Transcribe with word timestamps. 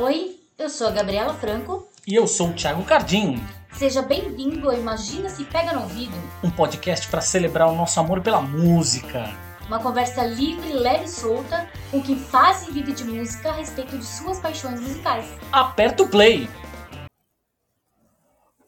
Oi, 0.00 0.36
eu 0.56 0.68
sou 0.68 0.86
a 0.86 0.92
Gabriela 0.92 1.34
Franco. 1.34 1.88
E 2.06 2.14
eu 2.14 2.24
sou 2.28 2.50
o 2.50 2.52
Thiago 2.52 2.84
Cardim. 2.84 3.34
Seja 3.72 4.00
bem-vindo 4.00 4.70
a 4.70 4.76
Imagina 4.76 5.28
Se 5.28 5.44
Pega 5.44 5.72
no 5.72 5.82
Ouvido, 5.82 6.14
um 6.44 6.48
podcast 6.52 7.08
para 7.08 7.20
celebrar 7.20 7.68
o 7.68 7.74
nosso 7.74 7.98
amor 7.98 8.20
pela 8.20 8.40
música. 8.40 9.24
Uma 9.66 9.82
conversa 9.82 10.24
livre, 10.24 10.72
leve 10.72 11.06
e 11.06 11.08
solta 11.08 11.68
com 11.90 12.00
quem 12.00 12.16
faz 12.16 12.68
e 12.68 12.70
vive 12.70 12.92
de 12.92 13.02
música 13.02 13.48
a 13.48 13.54
respeito 13.54 13.98
de 13.98 14.04
suas 14.06 14.38
paixões 14.38 14.80
musicais. 14.80 15.26
Aperta 15.50 16.04
o 16.04 16.08
play! 16.08 16.48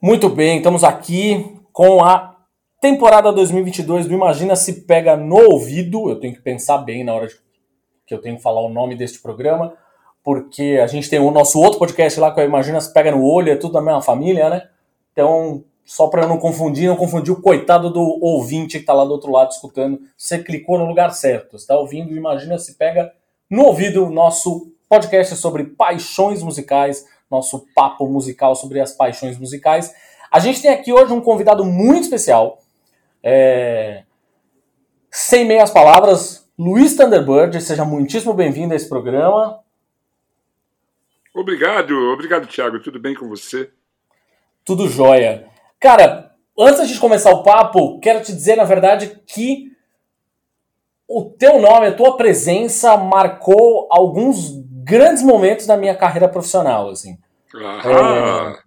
Muito 0.03 0.29
bem, 0.29 0.57
estamos 0.57 0.83
aqui 0.83 1.61
com 1.73 2.03
a 2.03 2.35
temporada 2.81 3.33
2022 3.33 4.09
do 4.09 4.15
Imagina 4.15 4.57
Se 4.57 4.85
Pega 4.85 5.17
no 5.17 5.37
Ouvido. 5.37 6.11
Eu 6.11 6.19
tenho 6.19 6.35
que 6.35 6.43
pensar 6.43 6.79
bem 6.79 7.05
na 7.05 7.15
hora 7.15 7.29
de, 7.29 7.37
que 8.05 8.13
eu 8.13 8.21
tenho 8.21 8.35
que 8.35 8.43
falar 8.43 8.63
o 8.63 8.69
nome 8.69 8.97
deste 8.97 9.21
programa 9.21 9.79
porque 10.23 10.79
a 10.83 10.87
gente 10.87 11.09
tem 11.09 11.19
o 11.19 11.31
nosso 11.31 11.59
outro 11.61 11.79
podcast 11.79 12.19
lá 12.21 12.33
que 12.33 12.41
eu 12.41 12.45
imagino 12.45 12.81
se 12.81 12.93
pega 12.93 13.11
no 13.11 13.25
olho, 13.25 13.53
é 13.53 13.57
tudo 13.57 13.73
da 13.73 13.81
mesma 13.81 14.03
família, 14.03 14.51
né? 14.51 14.69
Então, 15.13 15.65
só 15.85 16.09
para 16.09 16.27
não 16.27 16.39
confundir, 16.39 16.89
não 16.89 16.97
confundir 16.97 17.33
o 17.33 17.41
coitado 17.41 17.91
do 17.91 18.19
ouvinte 18.23 18.79
que 18.79 18.85
está 18.85 18.93
lá 18.93 19.05
do 19.05 19.13
outro 19.13 19.33
lado 19.33 19.51
escutando, 19.51 20.01
você 20.17 20.39
clicou 20.39 20.79
no 20.79 20.87
lugar 20.87 21.13
certo, 21.13 21.57
está 21.57 21.77
ouvindo, 21.77 22.15
imagina 22.15 22.59
se 22.59 22.77
pega 22.77 23.13
no 23.51 23.65
ouvido 23.65 24.09
nosso 24.09 24.73
podcast 24.89 25.35
sobre 25.37 25.65
paixões 25.65 26.43
musicais, 26.43 27.05
nosso 27.31 27.67
papo 27.75 28.07
musical 28.07 28.55
sobre 28.55 28.81
as 28.81 28.93
paixões 28.93 29.39
musicais. 29.39 29.93
A 30.31 30.39
gente 30.39 30.63
tem 30.63 30.71
aqui 30.71 30.93
hoje 30.93 31.13
um 31.13 31.21
convidado 31.21 31.65
muito 31.65 32.05
especial, 32.05 32.61
é... 33.23 34.05
sem 35.11 35.45
meias 35.45 35.71
palavras, 35.71 36.49
Luiz 36.59 36.95
Thunderbird, 36.95 37.61
seja 37.61 37.85
muitíssimo 37.85 38.35
bem-vindo 38.35 38.75
a 38.75 38.77
esse 38.77 38.89
programa. 38.89 39.61
Obrigado, 41.35 41.95
obrigado, 42.13 42.47
Thiago. 42.47 42.81
Tudo 42.81 42.99
bem 42.99 43.15
com 43.15 43.29
você? 43.29 43.71
Tudo 44.65 44.89
jóia. 44.89 45.49
Cara, 45.79 46.35
antes 46.59 46.89
de 46.89 46.99
começar 46.99 47.31
o 47.31 47.43
papo, 47.43 47.99
quero 48.01 48.23
te 48.23 48.33
dizer, 48.33 48.57
na 48.57 48.65
verdade, 48.65 49.21
que 49.27 49.71
o 51.09 51.25
teu 51.25 51.61
nome, 51.61 51.87
a 51.87 51.95
tua 51.95 52.17
presença 52.17 52.97
marcou 52.97 53.89
alguns 53.91 54.51
grandes 54.85 55.23
momentos 55.23 55.67
da 55.67 55.77
minha 55.77 55.95
carreira 55.95 56.29
profissional, 56.29 56.89
assim. 56.91 57.19
Ah. 57.55 58.55
É, 58.57 58.63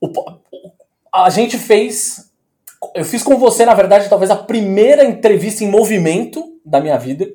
o, 0.00 0.12
a 1.12 1.30
gente 1.30 1.58
fez, 1.58 2.32
eu 2.94 3.04
fiz 3.04 3.22
com 3.22 3.38
você, 3.38 3.64
na 3.64 3.74
verdade, 3.74 4.08
talvez 4.08 4.30
a 4.30 4.36
primeira 4.36 5.04
entrevista 5.04 5.64
em 5.64 5.70
movimento 5.70 6.60
da 6.64 6.80
minha 6.80 6.98
vida. 6.98 7.28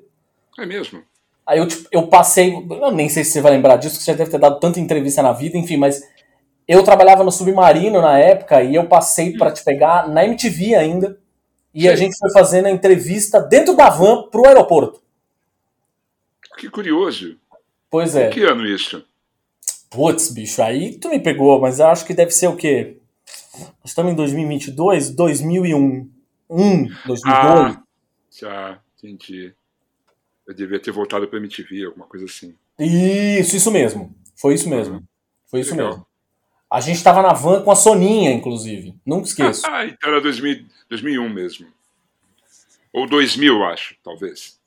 É 0.58 0.66
mesmo? 0.66 1.04
Aí 1.50 1.58
eu, 1.58 1.68
tipo, 1.68 1.90
eu 1.92 2.06
passei, 2.06 2.54
eu 2.54 2.92
nem 2.92 3.10
sei 3.10 3.24
se 3.24 3.32
você 3.32 3.42
vai 3.42 3.54
lembrar 3.54 3.78
disso, 3.78 3.98
que 3.98 4.04
você 4.04 4.12
já 4.12 4.18
deve 4.18 4.30
ter 4.30 4.38
dado 4.38 4.60
tanta 4.60 4.80
entrevista 4.80 5.24
na 5.24 5.34
vida, 5.34 5.58
enfim, 5.58 5.78
mas 5.78 6.08
eu 6.68 6.84
trabalhava 6.84 7.24
no 7.24 7.32
Submarino 7.32 8.00
na 8.00 8.20
época 8.20 8.62
e 8.62 8.76
eu 8.76 8.86
passei 8.86 9.36
para 9.36 9.52
te 9.52 9.64
pegar 9.64 10.08
na 10.08 10.24
MTV 10.24 10.76
ainda. 10.76 11.20
E 11.74 11.82
Sim. 11.82 11.88
a 11.88 11.96
gente 11.96 12.16
foi 12.20 12.32
fazendo 12.32 12.68
a 12.68 12.70
entrevista 12.70 13.40
dentro 13.40 13.76
da 13.76 13.90
van 13.90 14.30
pro 14.30 14.46
aeroporto. 14.46 15.02
Que 16.56 16.70
curioso. 16.70 17.36
Pois 17.90 18.16
é. 18.16 18.30
Que 18.30 18.44
ano 18.44 18.64
isso? 18.68 19.04
Putz, 19.90 20.32
bicho, 20.32 20.62
aí 20.62 21.00
tu 21.00 21.10
me 21.10 21.20
pegou, 21.20 21.60
mas 21.60 21.80
eu 21.80 21.88
acho 21.88 22.06
que 22.06 22.14
deve 22.14 22.30
ser 22.30 22.46
o 22.46 22.56
quê? 22.56 22.98
Nós 23.60 23.86
estamos 23.86 24.12
em 24.12 24.16
2022, 24.16 25.10
2001. 25.10 26.08
1, 26.48 26.88
2002. 27.08 27.26
Ah, 27.26 27.84
já, 28.30 28.80
entendi. 29.02 29.56
Eu 30.50 30.56
devia 30.56 30.80
ter 30.80 30.90
voltado 30.90 31.28
para 31.28 31.38
MTV, 31.38 31.86
alguma 31.86 32.08
coisa 32.08 32.26
assim. 32.26 32.56
Isso, 32.80 33.56
isso 33.56 33.70
mesmo. 33.70 34.16
Foi 34.36 34.56
isso 34.56 34.68
mesmo. 34.68 34.96
Uhum. 34.96 35.04
Foi 35.46 35.60
isso 35.60 35.76
Legal. 35.76 35.90
mesmo. 35.90 36.08
A 36.68 36.82
gente 36.82 36.96
estava 36.96 37.22
na 37.22 37.34
van 37.34 37.62
com 37.62 37.70
a 37.70 37.76
Soninha, 37.76 38.32
inclusive. 38.32 39.00
Nunca 39.06 39.28
esqueço. 39.28 39.62
Ah, 39.70 39.86
então 39.86 40.10
era 40.10 40.20
2000, 40.20 40.66
2001 40.90 41.30
mesmo. 41.30 41.68
Ou 42.92 43.08
2000, 43.08 43.64
acho, 43.66 43.96
talvez. 44.04 44.60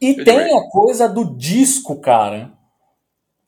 E 0.00 0.24
tem 0.24 0.56
a 0.56 0.70
coisa 0.70 1.06
do 1.06 1.36
disco, 1.36 2.00
cara. 2.00 2.54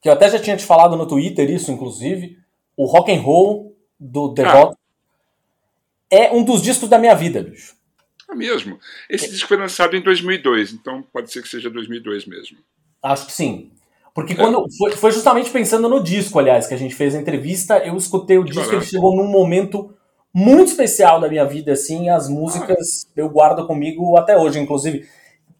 Que 0.03 0.09
eu 0.11 0.13
até 0.13 0.29
já 0.29 0.39
tinha 0.39 0.59
te 0.59 0.67
falado 0.67 0.99
no 0.99 1.09
Twitter 1.09 1.49
isso, 1.49 1.73
inclusive. 1.73 2.39
O 2.77 2.85
Rock 2.85 3.11
and 3.11 3.23
Roll 3.23 3.75
do 3.99 4.35
The 4.35 4.45
ah. 4.45 4.53
Rock. 4.53 4.77
É 6.11 6.31
um 6.31 6.45
dos 6.45 6.61
discos 6.61 6.91
da 6.91 6.99
minha 6.99 7.15
vida, 7.15 7.43
bicho. 7.43 7.75
É 8.33 8.35
mesmo. 8.35 8.79
Esse 9.09 9.31
disco 9.31 9.47
foi 9.47 9.59
lançado 9.59 9.95
em 9.95 10.01
2002, 10.01 10.73
então 10.73 11.05
pode 11.13 11.31
ser 11.31 11.43
que 11.43 11.49
seja 11.49 11.69
2002 11.69 12.27
mesmo. 12.27 12.57
Acho 13.03 13.27
que 13.27 13.33
sim. 13.33 13.71
Porque 14.15 14.33
é. 14.33 14.37
quando 14.37 14.65
foi, 14.77 14.93
foi, 14.93 15.13
justamente 15.13 15.51
pensando 15.51 15.89
no 15.89 16.03
disco, 16.03 16.39
aliás, 16.39 16.67
que 16.67 16.75
a 16.75 16.79
gente 16.79 16.95
fez 16.95 17.15
a 17.15 17.21
entrevista, 17.21 17.79
eu 17.79 17.97
escutei 17.97 18.39
o 18.39 18.45
que 18.45 18.53
disco, 18.53 18.75
ele 18.75 18.85
chegou 18.85 19.15
num 19.15 19.27
momento 19.27 19.95
muito 20.35 20.69
especial 20.69 21.21
da 21.21 21.29
minha 21.29 21.45
vida, 21.45 21.73
assim, 21.73 22.09
as 22.09 22.29
músicas 22.29 23.07
ah. 23.07 23.13
eu 23.17 23.29
guardo 23.29 23.67
comigo 23.67 24.17
até 24.17 24.37
hoje, 24.37 24.59
inclusive. 24.59 25.07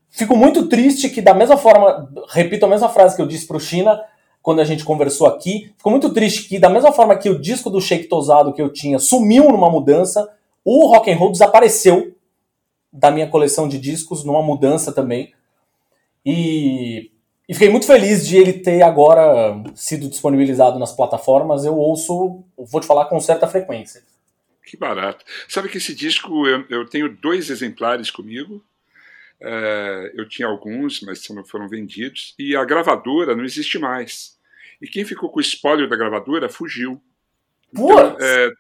Fico 0.09 0.37
muito 0.37 0.69
triste 0.69 1.09
que 1.09 1.23
da 1.23 1.35
mesma 1.35 1.57
forma, 1.57 2.11
repito 2.29 2.67
a 2.67 2.69
mesma 2.69 2.89
frase 2.89 3.17
que 3.17 3.23
eu 3.23 3.27
disse 3.27 3.47
pro 3.47 3.61
China 3.61 4.01
quando 4.43 4.61
a 4.61 4.65
gente 4.65 4.85
conversou 4.85 5.27
aqui, 5.27 5.73
fico 5.77 5.91
muito 5.91 6.13
triste 6.13 6.49
que 6.49 6.59
da 6.59 6.69
mesma 6.69 6.91
forma 6.91 7.17
que 7.17 7.31
o 7.31 7.41
disco 7.41 7.71
do 7.71 7.81
Shake 7.81 8.09
Tosado 8.09 8.53
que 8.53 8.61
eu 8.61 8.71
tinha 8.71 8.99
sumiu 8.99 9.49
numa 9.49 9.71
mudança, 9.71 10.29
o 10.65 10.89
rock 10.89 11.11
and 11.11 11.17
roll 11.17 11.33
desapareceu 11.33 12.12
da 12.93 13.11
minha 13.11 13.29
coleção 13.29 13.67
de 13.67 13.79
discos, 13.79 14.25
numa 14.25 14.43
mudança 14.43 14.93
também. 14.93 15.33
E, 16.25 17.11
e, 17.49 17.55
fiquei 17.55 17.71
muito 17.71 17.87
feliz 17.87 18.27
de 18.27 18.37
ele 18.37 18.53
ter 18.53 18.83
agora 18.83 19.63
sido 19.75 20.09
disponibilizado 20.09 20.79
nas 20.79 20.93
plataformas. 20.93 21.65
Eu 21.65 21.77
ouço, 21.77 22.45
vou 22.57 22.81
te 22.81 22.87
falar, 22.87 23.07
com 23.07 23.19
certa 23.19 23.49
frequência. 23.49 24.03
Que 24.65 24.77
barato. 24.77 25.25
Sabe 25.49 25.69
que 25.69 25.79
esse 25.79 25.95
disco 25.95 26.47
eu, 26.47 26.65
eu 26.69 26.87
tenho 26.87 27.17
dois 27.17 27.51
exemplares 27.51 28.11
comigo. 28.11 28.63
É, 29.41 30.13
eu 30.15 30.29
tinha 30.29 30.47
alguns, 30.47 31.01
mas 31.01 31.29
não 31.31 31.45
foram 31.45 31.69
vendidos. 31.69 32.35
E 32.39 32.55
a 32.55 32.65
gravadora 32.65 33.35
não 33.35 33.45
existe 33.45 33.79
mais. 33.79 34.39
E 34.81 34.87
quem 34.87 35.05
ficou 35.05 35.31
com 35.31 35.39
o 35.39 35.43
espólio 35.43 35.89
da 35.89 35.97
gravadora 35.97 36.49
fugiu. 36.49 37.03
Então, 37.73 38.17
é, 38.21 38.51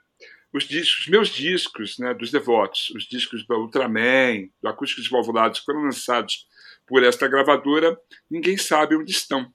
os, 0.52 0.64
discos, 0.64 1.00
os 1.00 1.08
meus 1.08 1.28
discos 1.28 1.98
né, 1.98 2.14
dos 2.14 2.30
devotos, 2.30 2.90
os 2.94 3.04
discos 3.04 3.46
do 3.46 3.54
Ultraman, 3.54 4.48
do 4.62 4.68
Acústicos 4.68 5.08
Valvulados, 5.08 5.60
que 5.60 5.66
foram 5.66 5.82
lançados 5.82 6.46
por 6.86 7.02
esta 7.02 7.26
gravadora, 7.28 7.98
ninguém 8.30 8.56
sabe 8.56 8.96
onde 8.96 9.10
estão. 9.10 9.50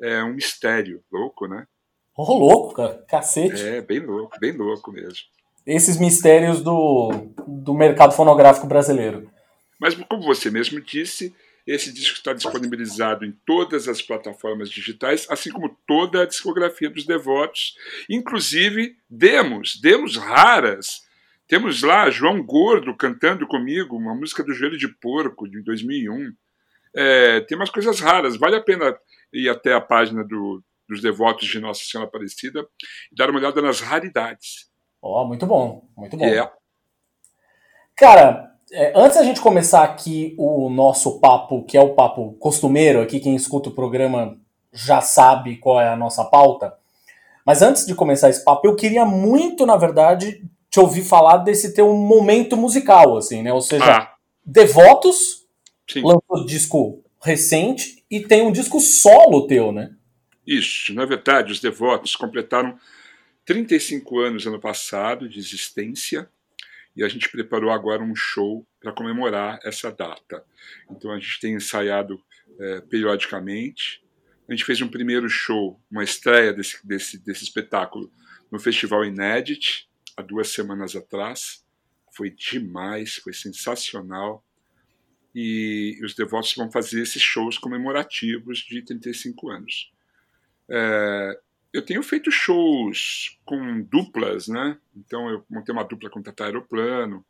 É 0.00 0.22
um 0.22 0.34
mistério. 0.34 1.02
Louco, 1.10 1.46
né? 1.46 1.66
Oh, 2.16 2.34
louco, 2.34 2.74
cara. 2.74 3.04
Cacete. 3.08 3.62
É, 3.62 3.80
bem 3.80 4.00
louco, 4.00 4.38
bem 4.38 4.52
louco 4.52 4.92
mesmo. 4.92 5.24
Esses 5.66 5.98
mistérios 5.98 6.62
do, 6.62 7.28
do 7.46 7.72
mercado 7.72 8.12
fonográfico 8.12 8.66
brasileiro. 8.66 9.30
Mas, 9.80 9.94
como 9.94 10.22
você 10.22 10.50
mesmo 10.50 10.80
disse, 10.80 11.34
esse 11.66 11.92
disco 11.92 12.16
está 12.16 12.32
disponibilizado 12.32 13.24
em 13.24 13.32
todas 13.46 13.88
as 13.88 14.02
plataformas 14.02 14.68
digitais, 14.68 15.26
assim 15.30 15.50
como 15.50 15.76
toda 15.86 16.22
a 16.22 16.26
discografia 16.26 16.90
dos 16.90 17.06
devotos, 17.06 17.74
inclusive 18.08 18.96
demos, 19.08 19.80
demos 19.80 20.16
raras. 20.16 21.02
Temos 21.48 21.82
lá 21.82 22.10
João 22.10 22.42
Gordo 22.42 22.96
cantando 22.96 23.46
comigo 23.46 23.96
uma 23.96 24.14
música 24.14 24.42
do 24.42 24.52
Joelho 24.52 24.78
de 24.78 24.88
Porco, 24.88 25.48
de 25.48 25.62
2001. 25.62 26.32
É, 26.96 27.40
tem 27.40 27.56
umas 27.56 27.70
coisas 27.70 27.98
raras, 28.00 28.36
vale 28.36 28.56
a 28.56 28.62
pena 28.62 28.96
ir 29.32 29.48
até 29.48 29.72
a 29.72 29.80
página 29.80 30.22
do, 30.22 30.62
dos 30.88 31.00
devotos 31.00 31.48
de 31.48 31.58
Nossa 31.58 31.82
Senhora 31.84 32.08
Aparecida 32.08 32.66
e 33.10 33.16
dar 33.16 33.30
uma 33.30 33.38
olhada 33.38 33.60
nas 33.60 33.80
raridades. 33.80 34.70
Ó, 35.02 35.22
oh, 35.22 35.26
muito 35.26 35.46
bom, 35.46 35.88
muito 35.96 36.16
bom. 36.16 36.24
É. 36.24 36.50
Cara, 37.96 38.53
é, 38.74 38.92
antes 38.96 39.16
da 39.16 39.22
gente 39.22 39.40
começar 39.40 39.84
aqui 39.84 40.34
o 40.36 40.68
nosso 40.68 41.20
papo, 41.20 41.62
que 41.62 41.76
é 41.76 41.80
o 41.80 41.94
papo 41.94 42.32
costumeiro, 42.40 43.00
aqui 43.00 43.20
quem 43.20 43.36
escuta 43.36 43.68
o 43.68 43.74
programa 43.74 44.36
já 44.72 45.00
sabe 45.00 45.58
qual 45.58 45.80
é 45.80 45.88
a 45.88 45.96
nossa 45.96 46.24
pauta. 46.24 46.74
Mas 47.46 47.62
antes 47.62 47.86
de 47.86 47.94
começar 47.94 48.30
esse 48.30 48.44
papo, 48.44 48.66
eu 48.66 48.74
queria 48.74 49.04
muito, 49.04 49.64
na 49.64 49.76
verdade, 49.76 50.42
te 50.68 50.80
ouvir 50.80 51.04
falar 51.04 51.38
desse 51.38 51.72
teu 51.72 51.92
momento 51.94 52.56
musical, 52.56 53.16
assim, 53.16 53.42
né? 53.42 53.52
Ou 53.52 53.60
seja, 53.60 53.84
ah. 53.84 54.14
Devotos 54.44 55.46
Sim. 55.88 56.02
lançou 56.02 56.44
disco 56.44 57.02
recente 57.22 58.04
e 58.10 58.20
tem 58.20 58.42
um 58.42 58.50
disco 58.50 58.80
solo 58.80 59.46
teu, 59.46 59.70
né? 59.70 59.92
Isso, 60.44 60.92
na 60.92 61.06
verdade, 61.06 61.52
os 61.52 61.60
Devotos 61.60 62.16
completaram 62.16 62.76
35 63.46 64.18
anos 64.18 64.46
ano 64.46 64.58
passado 64.58 65.28
de 65.28 65.38
existência 65.38 66.28
e 66.96 67.02
a 67.02 67.08
gente 67.08 67.28
preparou 67.28 67.70
agora 67.70 68.02
um 68.02 68.14
show 68.14 68.66
para 68.80 68.92
comemorar 68.92 69.58
essa 69.64 69.90
data. 69.90 70.44
Então 70.90 71.10
a 71.10 71.18
gente 71.18 71.40
tem 71.40 71.54
ensaiado 71.54 72.22
é, 72.58 72.80
periodicamente. 72.82 74.02
A 74.48 74.52
gente 74.52 74.64
fez 74.64 74.80
um 74.80 74.88
primeiro 74.88 75.28
show, 75.28 75.80
uma 75.90 76.04
estreia 76.04 76.52
desse, 76.52 76.86
desse, 76.86 77.18
desse 77.18 77.44
espetáculo 77.44 78.12
no 78.50 78.60
Festival 78.60 79.04
Inédit, 79.04 79.88
há 80.16 80.22
duas 80.22 80.48
semanas 80.48 80.94
atrás. 80.94 81.64
Foi 82.14 82.30
demais, 82.30 83.16
foi 83.16 83.32
sensacional. 83.32 84.44
E 85.34 85.98
os 86.04 86.14
devotos 86.14 86.54
vão 86.54 86.70
fazer 86.70 87.02
esses 87.02 87.20
shows 87.20 87.58
comemorativos 87.58 88.58
de 88.58 88.82
35 88.82 89.50
anos. 89.50 89.92
É, 90.70 91.40
eu 91.74 91.82
tenho 91.82 92.04
feito 92.04 92.30
shows 92.30 93.36
com 93.44 93.82
duplas, 93.82 94.46
né? 94.46 94.78
Então 94.96 95.28
eu 95.28 95.44
montei 95.50 95.74
uma 95.74 95.82
dupla 95.82 96.08
com 96.08 96.22
Tata 96.22 96.44
Aeroplano, 96.44 97.26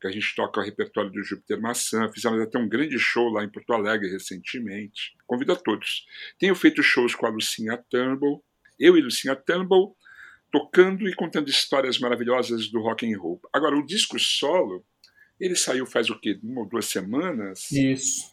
que 0.00 0.06
a 0.06 0.10
gente 0.12 0.36
toca 0.36 0.60
o 0.60 0.62
repertório 0.62 1.10
do 1.10 1.20
Júpiter 1.24 1.60
Maçã. 1.60 2.08
Fizemos 2.12 2.40
até 2.40 2.56
um 2.60 2.68
grande 2.68 2.96
show 2.96 3.28
lá 3.28 3.42
em 3.42 3.48
Porto 3.48 3.72
Alegre 3.72 4.08
recentemente. 4.08 5.16
Convido 5.26 5.52
a 5.52 5.56
todos. 5.56 6.06
Tenho 6.38 6.54
feito 6.54 6.80
shows 6.80 7.16
com 7.16 7.26
a 7.26 7.30
Lucinha 7.30 7.76
Turnbull, 7.90 8.40
eu 8.78 8.96
e 8.96 9.02
Lucinha 9.02 9.34
Turnbull, 9.34 9.96
tocando 10.52 11.08
e 11.08 11.14
contando 11.14 11.50
histórias 11.50 11.98
maravilhosas 11.98 12.68
do 12.68 12.80
rock 12.80 13.12
and 13.12 13.18
roll. 13.18 13.40
Agora, 13.52 13.76
o 13.76 13.84
disco 13.84 14.16
solo, 14.16 14.84
ele 15.40 15.56
saiu 15.56 15.84
faz 15.84 16.08
o 16.08 16.20
quê? 16.20 16.38
Uma 16.40 16.60
ou 16.60 16.68
duas 16.68 16.86
semanas? 16.86 17.68
Isso. 17.72 18.30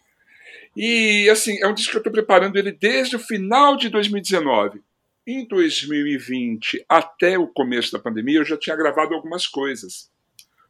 E, 0.77 1.27
assim, 1.27 1.57
é 1.59 1.67
um 1.67 1.73
disco 1.73 1.89
que 1.89 1.97
eu 1.97 2.01
estou 2.01 2.13
preparando 2.13 2.55
ele 2.55 2.71
desde 2.71 3.15
o 3.15 3.19
final 3.19 3.75
de 3.75 3.89
2019. 3.89 4.79
Em 5.27 5.47
2020, 5.47 6.85
até 6.87 7.37
o 7.37 7.47
começo 7.47 7.91
da 7.91 7.99
pandemia, 7.99 8.39
eu 8.39 8.45
já 8.45 8.57
tinha 8.57 8.75
gravado 8.75 9.13
algumas 9.13 9.47
coisas 9.47 10.09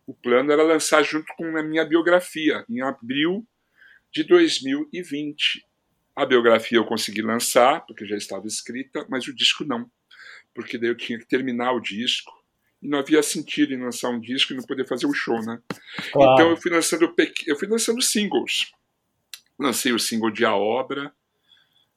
o 0.05 0.13
plano 0.13 0.51
era 0.51 0.63
lançar 0.63 1.03
junto 1.03 1.33
com 1.35 1.57
a 1.57 1.63
minha 1.63 1.83
biografia, 1.83 2.63
em 2.69 2.81
abril 2.81 3.45
de 4.11 4.23
2020. 4.23 5.65
A 6.15 6.25
biografia 6.25 6.77
eu 6.77 6.85
consegui 6.85 7.21
lançar, 7.21 7.85
porque 7.85 8.05
já 8.05 8.15
estava 8.15 8.45
escrita, 8.45 9.05
mas 9.09 9.27
o 9.27 9.33
disco 9.33 9.65
não, 9.65 9.89
porque 10.53 10.77
daí 10.77 10.89
eu 10.89 10.95
tinha 10.95 11.17
que 11.17 11.25
terminar 11.25 11.73
o 11.73 11.79
disco. 11.79 12.31
E 12.81 12.87
não 12.87 12.99
havia 12.99 13.23
sentido 13.23 13.73
em 13.73 13.81
lançar 13.81 14.09
um 14.09 14.19
disco 14.19 14.53
e 14.53 14.55
não 14.55 14.63
poder 14.63 14.87
fazer 14.87 15.07
o 15.07 15.09
um 15.09 15.13
show, 15.13 15.43
né? 15.43 15.59
Claro. 16.11 16.33
Então 16.33 16.49
eu 16.51 16.57
fui 16.57 16.71
lançando 16.71 17.13
eu 17.47 17.55
fui 17.57 17.67
lançando 17.67 18.01
singles. 18.01 18.71
Lancei 19.57 19.91
o 19.91 19.99
single 19.99 20.29
de 20.29 20.45
A 20.45 20.55
Obra 20.55 21.11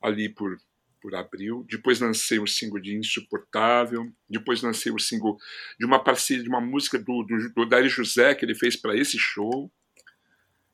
ali 0.00 0.28
por 0.28 0.56
por 1.00 1.14
abril. 1.14 1.66
Depois 1.68 2.00
lancei 2.00 2.38
o 2.38 2.46
single 2.46 2.80
de 2.80 2.94
Insuportável. 2.96 4.10
Depois 4.28 4.62
lancei 4.62 4.92
o 4.92 4.98
single 4.98 5.36
de 5.78 5.86
uma 5.86 6.02
parceria 6.02 6.42
de 6.42 6.48
uma 6.48 6.60
música 6.60 6.98
do, 6.98 7.22
do, 7.22 7.52
do 7.54 7.66
Dari 7.66 7.88
José 7.88 8.34
que 8.34 8.44
ele 8.44 8.54
fez 8.54 8.76
para 8.76 8.96
esse 8.96 9.18
show. 9.18 9.70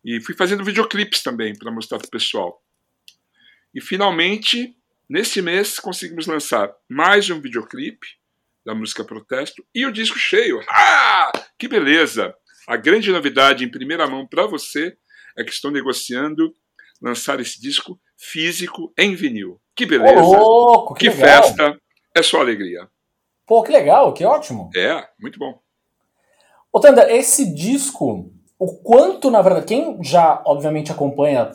E 0.04 0.20
fui 0.20 0.34
fazendo 0.34 0.64
videoclipes 0.64 1.22
também 1.22 1.56
para 1.56 1.70
mostrar 1.70 1.98
para 1.98 2.06
o 2.06 2.10
pessoal. 2.10 2.62
E 3.74 3.80
finalmente, 3.80 4.76
nesse 5.08 5.40
mês, 5.42 5.78
conseguimos 5.78 6.26
lançar 6.26 6.72
mais 6.88 7.28
um 7.30 7.40
videoclipe 7.40 8.06
da 8.64 8.74
música 8.74 9.04
Protesto 9.04 9.66
e 9.74 9.84
o 9.84 9.92
disco 9.92 10.18
cheio. 10.18 10.60
Ah! 10.68 11.32
Que 11.58 11.68
beleza! 11.68 12.34
A 12.66 12.76
grande 12.76 13.10
novidade 13.10 13.64
em 13.64 13.70
primeira 13.70 14.06
mão 14.06 14.26
para 14.26 14.46
você 14.46 14.96
é 15.36 15.44
que 15.44 15.50
estou 15.50 15.70
negociando 15.70 16.54
lançar 17.00 17.40
esse 17.40 17.60
disco 17.60 18.00
físico 18.24 18.92
em 18.98 19.14
vinil. 19.14 19.60
Que 19.76 19.84
beleza! 19.84 20.22
Ô, 20.22 20.36
louco, 20.36 20.94
que, 20.94 21.10
que 21.10 21.16
festa! 21.16 21.76
É 22.16 22.22
só 22.22 22.40
alegria. 22.40 22.88
Pô, 23.46 23.62
que 23.62 23.72
legal, 23.72 24.12
que 24.14 24.24
ótimo. 24.24 24.70
É, 24.74 25.06
muito 25.20 25.38
bom. 25.38 25.58
Ô, 26.72 26.80
Tanda, 26.80 27.12
esse 27.12 27.54
disco, 27.54 28.32
o 28.58 28.78
quanto, 28.78 29.30
na 29.30 29.42
verdade, 29.42 29.66
quem 29.66 30.02
já, 30.02 30.42
obviamente, 30.46 30.90
acompanha 30.90 31.50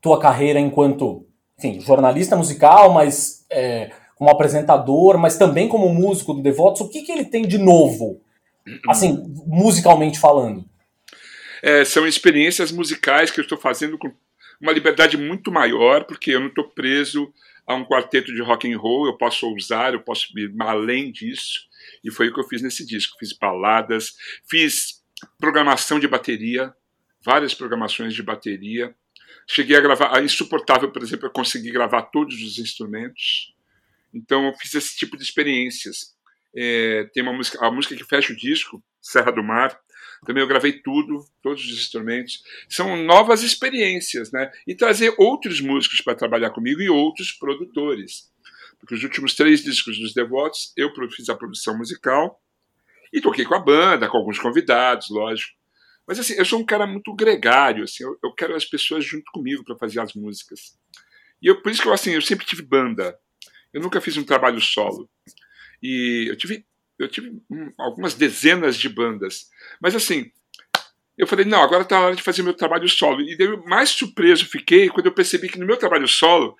tua 0.00 0.18
carreira 0.18 0.58
enquanto, 0.58 1.26
enfim, 1.58 1.80
jornalista 1.80 2.34
musical, 2.34 2.92
mas 2.92 3.46
é, 3.50 3.90
como 4.16 4.30
apresentador, 4.30 5.16
mas 5.18 5.38
também 5.38 5.68
como 5.68 5.88
músico 5.88 6.34
do 6.34 6.42
Devotos, 6.42 6.80
o 6.80 6.88
que, 6.88 7.02
que 7.02 7.12
ele 7.12 7.24
tem 7.24 7.46
de 7.46 7.58
novo, 7.58 8.20
assim, 8.88 9.32
musicalmente 9.46 10.18
falando? 10.18 10.64
É, 11.62 11.84
são 11.84 12.06
experiências 12.06 12.72
musicais 12.72 13.30
que 13.30 13.40
eu 13.40 13.42
estou 13.42 13.58
fazendo 13.58 13.98
com 13.98 14.12
uma 14.60 14.72
liberdade 14.72 15.16
muito 15.16 15.50
maior, 15.50 16.04
porque 16.04 16.32
eu 16.32 16.40
não 16.40 16.48
estou 16.48 16.68
preso 16.68 17.32
a 17.66 17.74
um 17.74 17.84
quarteto 17.84 18.32
de 18.34 18.42
rock 18.42 18.72
and 18.72 18.78
roll, 18.78 19.06
eu 19.06 19.16
posso 19.16 19.46
usar, 19.54 19.92
eu 19.92 20.00
posso 20.00 20.26
ir 20.38 20.52
além 20.58 21.12
disso, 21.12 21.68
e 22.02 22.10
foi 22.10 22.28
o 22.28 22.34
que 22.34 22.40
eu 22.40 22.48
fiz 22.48 22.62
nesse 22.62 22.84
disco. 22.86 23.16
Fiz 23.18 23.32
baladas, 23.32 24.14
fiz 24.48 25.02
programação 25.38 26.00
de 26.00 26.08
bateria, 26.08 26.72
várias 27.24 27.54
programações 27.54 28.14
de 28.14 28.22
bateria. 28.22 28.94
Cheguei 29.46 29.76
a 29.76 29.80
gravar, 29.80 30.16
a 30.16 30.22
Insuportável, 30.22 30.90
por 30.90 31.02
exemplo, 31.02 31.26
eu 31.26 31.30
consegui 31.30 31.70
gravar 31.70 32.02
todos 32.02 32.34
os 32.42 32.58
instrumentos. 32.58 33.54
Então 34.12 34.46
eu 34.46 34.54
fiz 34.54 34.74
esse 34.74 34.96
tipo 34.96 35.16
de 35.16 35.22
experiências. 35.22 36.16
É, 36.56 37.04
tem 37.12 37.22
uma 37.22 37.32
música, 37.32 37.64
a 37.64 37.70
música 37.70 37.94
que 37.94 38.04
fecha 38.04 38.32
o 38.32 38.36
disco, 38.36 38.82
Serra 39.00 39.30
do 39.30 39.42
Mar, 39.42 39.78
também 40.26 40.42
eu 40.42 40.48
gravei 40.48 40.72
tudo, 40.72 41.24
todos 41.42 41.64
os 41.64 41.78
instrumentos. 41.78 42.42
São 42.68 42.96
novas 42.96 43.42
experiências, 43.42 44.32
né? 44.32 44.50
E 44.66 44.74
trazer 44.74 45.14
outros 45.18 45.60
músicos 45.60 46.00
para 46.00 46.14
trabalhar 46.14 46.50
comigo 46.50 46.80
e 46.80 46.88
outros 46.88 47.32
produtores. 47.32 48.30
Porque 48.78 48.94
os 48.94 49.02
últimos 49.02 49.34
três 49.34 49.62
discos 49.62 49.98
dos 49.98 50.14
Devotos, 50.14 50.72
eu 50.76 50.90
fiz 51.10 51.28
a 51.28 51.34
produção 51.34 51.76
musical 51.76 52.40
e 53.12 53.20
toquei 53.20 53.44
com 53.44 53.54
a 53.54 53.60
banda, 53.60 54.08
com 54.08 54.16
alguns 54.16 54.38
convidados, 54.38 55.08
lógico. 55.10 55.56
Mas 56.06 56.18
assim, 56.18 56.34
eu 56.34 56.44
sou 56.44 56.58
um 56.58 56.64
cara 56.64 56.86
muito 56.86 57.14
gregário, 57.14 57.84
assim, 57.84 58.02
eu, 58.02 58.18
eu 58.22 58.32
quero 58.32 58.54
as 58.54 58.64
pessoas 58.64 59.04
junto 59.04 59.30
comigo 59.30 59.64
para 59.64 59.76
fazer 59.76 60.00
as 60.00 60.14
músicas. 60.14 60.78
E 61.40 61.46
eu, 61.46 61.60
por 61.60 61.70
isso 61.70 61.82
que 61.82 61.88
eu, 61.88 61.92
assim, 61.92 62.12
eu 62.12 62.22
sempre 62.22 62.46
tive 62.46 62.62
banda. 62.62 63.18
Eu 63.72 63.82
nunca 63.82 64.00
fiz 64.00 64.16
um 64.16 64.24
trabalho 64.24 64.60
solo. 64.60 65.08
E 65.82 66.26
eu 66.28 66.36
tive 66.36 66.64
eu 66.98 67.08
tive 67.08 67.40
algumas 67.78 68.14
dezenas 68.14 68.76
de 68.76 68.88
bandas. 68.88 69.46
Mas 69.80 69.94
assim, 69.94 70.30
eu 71.16 71.26
falei, 71.26 71.44
não, 71.44 71.62
agora 71.62 71.82
está 71.82 71.98
na 71.98 72.06
hora 72.06 72.16
de 72.16 72.22
fazer 72.22 72.42
meu 72.42 72.54
trabalho 72.54 72.88
solo. 72.88 73.20
E 73.20 73.36
daí, 73.36 73.56
mais 73.66 73.90
surpreso 73.90 74.46
fiquei 74.46 74.88
quando 74.88 75.06
eu 75.06 75.14
percebi 75.14 75.48
que 75.48 75.58
no 75.58 75.66
meu 75.66 75.76
trabalho 75.76 76.06
solo 76.06 76.56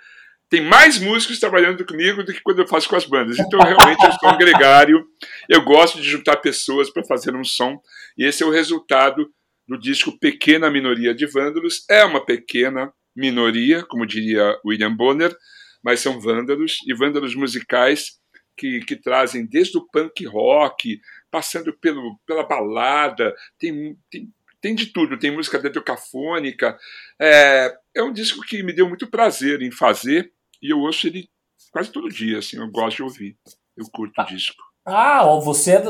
tem 0.50 0.61
mais 0.62 0.99
músicos 0.99 1.38
trabalhando 1.38 1.85
comigo 1.85 2.25
do 2.25 2.32
que 2.32 2.40
quando 2.40 2.61
eu 2.61 2.67
faço 2.67 2.88
com 2.88 2.96
as 2.96 3.05
bandas. 3.05 3.38
Então, 3.38 3.61
realmente, 3.61 4.02
eu 4.05 4.12
sou 4.12 4.31
um 4.31 4.38
gregário. 4.38 5.05
Eu 5.49 5.62
gosto 5.62 6.00
de 6.00 6.08
juntar 6.08 6.37
pessoas 6.38 6.90
para 6.90 7.05
fazer 7.05 7.37
um 7.37 7.44
som. 7.44 7.81
E 8.17 8.25
esse 8.25 8.43
é 8.43 8.46
o 8.46 8.50
resultado 8.50 9.31
do 9.67 9.79
disco 9.79 10.19
Pequena 10.19 10.70
Minoria 10.70 11.14
de 11.14 11.26
Vândalos. 11.26 11.85
É 11.88 12.02
uma 12.05 12.25
pequena 12.25 12.90
minoria, 13.14 13.85
como 13.85 14.06
diria 14.06 14.58
William 14.64 14.94
Bonner, 14.94 15.37
mas 15.85 16.00
são 16.00 16.19
vândalos 16.19 16.79
e 16.87 16.94
vândalos 16.94 17.35
musicais 17.35 18.18
que, 18.59 18.81
que 18.81 18.97
trazem 18.97 19.47
desde 19.47 19.79
o 19.79 19.87
punk 19.87 20.27
rock, 20.27 21.01
passando 21.31 21.73
pelo, 21.73 22.19
pela 22.27 22.43
balada, 22.43 23.35
tem, 23.59 23.97
tem, 24.11 24.29
tem 24.61 24.75
de 24.75 24.87
tudo, 24.87 25.19
tem 25.19 25.31
música 25.31 25.59
dedocafônica. 25.59 26.77
É, 27.21 27.79
é 27.95 28.03
um 28.03 28.13
disco 28.13 28.43
que 28.43 28.63
me 28.63 28.73
deu 28.73 28.89
muito 28.89 29.07
prazer 29.07 29.63
em 29.63 29.71
fazer 29.71 30.33
e 30.61 30.71
eu 30.73 30.81
ouço 30.81 31.07
ele 31.07 31.31
quase 31.71 31.93
todo 31.93 32.09
dia, 32.09 32.39
assim, 32.39 32.57
eu 32.57 32.69
gosto 32.69 32.97
de 32.97 33.03
ouvir, 33.03 33.37
eu 33.77 33.87
curto 33.91 34.21
o 34.21 34.25
disco. 34.25 34.62
Ah, 34.85 35.23
você 35.45 35.73
é 35.73 35.83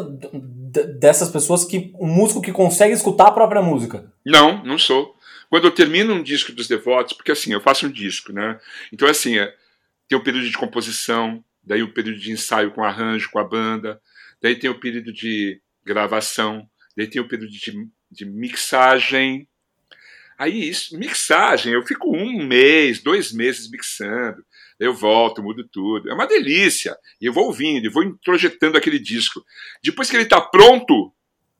dessas 0.98 1.30
pessoas 1.30 1.64
que. 1.64 1.92
um 2.00 2.06
músico 2.06 2.42
que 2.42 2.50
consegue 2.50 2.92
escutar 2.92 3.28
a 3.28 3.32
própria 3.32 3.62
música. 3.62 4.12
Não, 4.26 4.64
não 4.64 4.76
sou. 4.76 5.14
Quando 5.48 5.66
eu 5.66 5.70
termino 5.70 6.12
um 6.12 6.22
disco 6.22 6.52
dos 6.52 6.66
devotos, 6.66 7.12
porque 7.12 7.30
assim, 7.30 7.52
eu 7.52 7.60
faço 7.60 7.86
um 7.86 7.90
disco, 7.92 8.32
né? 8.32 8.58
Então, 8.92 9.08
assim, 9.08 9.38
é, 9.38 9.54
tem 10.08 10.18
um 10.18 10.22
período 10.22 10.48
de 10.48 10.58
composição, 10.58 11.42
daí 11.68 11.82
o 11.82 11.92
período 11.92 12.18
de 12.18 12.32
ensaio 12.32 12.70
com 12.70 12.82
arranjo 12.82 13.30
com 13.30 13.38
a 13.38 13.44
banda, 13.44 14.00
daí 14.40 14.56
tem 14.56 14.70
o 14.70 14.80
período 14.80 15.12
de 15.12 15.60
gravação, 15.84 16.66
daí 16.96 17.06
tem 17.06 17.20
o 17.20 17.28
período 17.28 17.50
de, 17.50 17.88
de 18.10 18.24
mixagem. 18.24 19.46
Aí, 20.38 20.70
isso, 20.70 20.96
mixagem, 20.98 21.74
eu 21.74 21.84
fico 21.84 22.10
um 22.16 22.42
mês, 22.46 23.02
dois 23.02 23.32
meses 23.32 23.70
mixando, 23.70 24.42
eu 24.80 24.94
volto, 24.94 25.42
mudo 25.42 25.68
tudo. 25.68 26.08
É 26.08 26.14
uma 26.14 26.26
delícia. 26.26 26.96
E 27.20 27.26
eu 27.26 27.32
vou 27.32 27.46
ouvindo, 27.46 27.84
e 27.84 27.90
vou 27.90 28.02
introjetando 28.02 28.78
aquele 28.78 28.98
disco. 28.98 29.44
Depois 29.82 30.08
que 30.08 30.16
ele 30.16 30.22
está 30.22 30.40
pronto, 30.40 31.12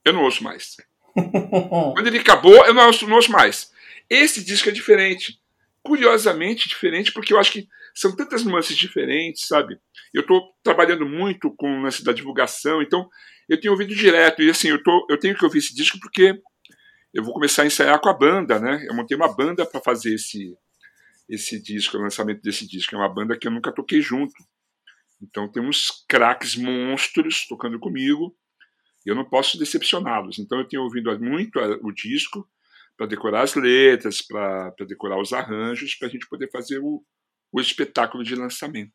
eu 0.05 0.12
não 0.12 0.23
ouço 0.23 0.43
mais. 0.43 0.77
Quando 1.15 2.07
ele 2.07 2.19
acabou, 2.19 2.65
eu 2.65 2.73
não 2.73 2.87
ouço, 2.87 3.07
não 3.07 3.17
ouço 3.17 3.31
mais. 3.31 3.71
Esse 4.09 4.43
disco 4.43 4.71
é 4.71 4.73
diferente. 4.73 5.38
Curiosamente 5.83 6.69
diferente, 6.69 7.12
porque 7.12 7.35
eu 7.35 7.38
acho 7.38 7.53
que 7.53 7.69
são 7.99 8.14
tantas 8.14 8.45
nuances 8.45 8.76
diferentes, 8.76 9.47
sabe? 9.47 9.78
Eu 10.14 10.23
estou 10.23 10.40
trabalhando 10.62 11.05
muito 11.05 11.52
com 11.57 11.78
o 11.78 11.83
lance 11.83 12.05
da 12.05 12.12
divulgação, 12.12 12.81
então 12.81 13.09
eu 13.49 13.61
tenho 13.61 13.73
ouvido 13.73 13.95
direto. 13.95 14.40
E 14.40 14.50
assim, 14.50 14.69
eu, 14.69 14.83
tô, 14.83 15.07
eu 15.11 15.19
tenho 15.19 15.37
que 15.37 15.45
ouvir 15.45 15.59
esse 15.59 15.75
disco 15.75 15.99
porque 16.00 16.40
eu 17.12 17.25
vou 17.25 17.35
começar 17.35 17.62
a 17.62 17.67
ensaiar 17.67 18.00
com 18.00 18.09
a 18.09 18.14
banda, 18.14 18.61
né? 18.61 18.87
Eu 18.88 18.95
montei 18.95 19.17
uma 19.17 19.35
banda 19.35 19.67
para 19.67 19.81
fazer 19.81 20.14
esse, 20.14 20.57
esse 21.28 21.61
disco, 21.61 21.97
o 21.97 22.00
lançamento 22.00 22.40
desse 22.40 22.69
disco. 22.69 22.95
É 22.95 22.99
uma 22.99 23.12
banda 23.12 23.37
que 23.37 23.49
eu 23.49 23.52
nunca 23.52 23.73
toquei 23.73 24.00
junto. 24.00 24.35
Então 25.21 25.50
tem 25.50 25.61
uns 25.61 26.05
craques 26.09 26.55
monstros 26.55 27.47
tocando 27.49 27.81
comigo 27.81 28.37
e 29.05 29.11
eu 29.11 29.17
não 29.17 29.25
posso 29.25 29.59
decepcioná-los. 29.59 30.38
Então 30.38 30.59
eu 30.59 30.69
tenho 30.69 30.85
ouvido 30.85 31.19
muito 31.19 31.59
o 31.83 31.90
disco 31.90 32.49
para 32.97 33.07
decorar 33.07 33.43
as 33.43 33.55
letras, 33.55 34.23
para 34.23 34.73
decorar 34.87 35.21
os 35.21 35.33
arranjos, 35.33 35.97
para 35.97 36.07
a 36.07 36.11
gente 36.11 36.28
poder 36.28 36.49
fazer 36.50 36.78
o, 36.78 37.05
o 37.52 37.61
espetáculo 37.61 38.23
de 38.23 38.35
lançamento. 38.35 38.93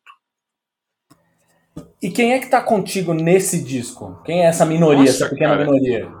E 2.00 2.10
quem 2.10 2.32
é 2.32 2.38
que 2.38 2.48
tá 2.48 2.62
contigo 2.62 3.12
nesse 3.12 3.62
disco? 3.62 4.22
Quem 4.24 4.42
é 4.42 4.46
essa 4.46 4.64
minoria, 4.64 4.98
Nossa, 5.00 5.10
essa 5.10 5.28
pequena 5.28 5.56
cara, 5.56 5.64
minoria? 5.64 6.12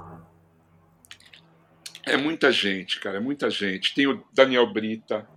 É 2.06 2.16
muita 2.16 2.50
gente, 2.50 3.00
cara, 3.00 3.18
é 3.18 3.20
muita 3.20 3.48
gente. 3.48 3.94
Tem 3.94 4.06
o 4.06 4.22
Daniel 4.32 4.72
Brita. 4.72 5.28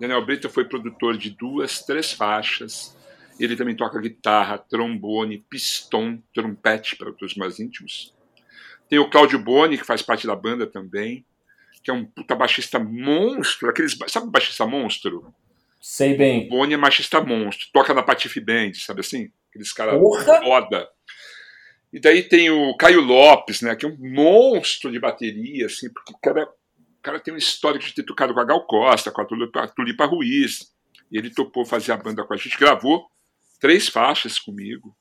Daniel 0.00 0.24
Brita 0.24 0.48
foi 0.48 0.64
produtor 0.64 1.16
de 1.16 1.30
duas, 1.30 1.82
três 1.82 2.12
faixas. 2.12 2.96
Ele 3.38 3.56
também 3.56 3.76
toca 3.76 4.00
guitarra, 4.00 4.58
trombone, 4.58 5.44
piston, 5.48 6.20
trompete 6.34 6.96
para 6.96 7.14
os 7.22 7.36
mais 7.36 7.60
íntimos. 7.60 8.12
Tem 8.88 8.98
o 8.98 9.08
Claudio 9.08 9.38
Boni, 9.38 9.78
que 9.78 9.84
faz 9.84 10.02
parte 10.02 10.26
da 10.26 10.34
banda 10.34 10.66
também, 10.66 11.24
que 11.82 11.90
é 11.90 11.94
um 11.94 12.04
puta 12.04 12.34
baixista 12.34 12.78
monstro. 12.78 13.68
Aqueles, 13.68 13.96
sabe 14.08 14.26
o 14.26 14.30
baixista 14.30 14.66
monstro? 14.66 15.32
Sei 15.80 16.16
bem. 16.16 16.46
O 16.46 16.48
Boni 16.48 16.74
é 16.74 16.78
baixista 16.78 17.20
monstro, 17.20 17.66
toca 17.72 17.94
na 17.94 18.02
Patife 18.02 18.40
Band, 18.40 18.72
sabe 18.74 19.00
assim? 19.00 19.30
Aqueles 19.50 19.72
caras 19.72 20.00
foda. 20.42 20.88
E 21.92 21.98
daí 21.98 22.22
tem 22.22 22.50
o 22.50 22.76
Caio 22.76 23.00
Lopes, 23.00 23.62
né, 23.62 23.74
que 23.74 23.86
é 23.86 23.88
um 23.88 23.96
monstro 23.98 24.92
de 24.92 25.00
bateria, 25.00 25.66
assim, 25.66 25.90
porque 25.90 26.12
o 26.12 26.18
cara, 26.18 26.44
o 26.44 27.02
cara 27.02 27.18
tem 27.18 27.32
um 27.32 27.38
histórico 27.38 27.84
de 27.86 27.94
ter 27.94 28.02
tocado 28.02 28.34
com 28.34 28.40
a 28.40 28.44
Gal 28.44 28.66
Costa, 28.66 29.10
com 29.10 29.22
a 29.22 29.24
Tulipa, 29.24 29.62
a 29.62 29.68
Tulipa 29.68 30.04
Ruiz. 30.04 30.70
E 31.10 31.16
ele 31.16 31.30
topou 31.30 31.64
fazer 31.64 31.92
a 31.92 31.96
banda 31.96 32.24
com 32.24 32.34
a 32.34 32.36
gente, 32.36 32.58
gravou 32.58 33.08
três 33.58 33.88
faixas 33.88 34.38
comigo. 34.38 34.94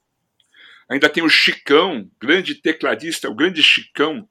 Ainda 0.89 1.09
tem 1.09 1.23
o 1.23 1.29
Chicão, 1.29 2.09
grande 2.19 2.55
tecladista, 2.55 3.29
o 3.29 3.35
grande 3.35 3.61
Chicão, 3.61 4.27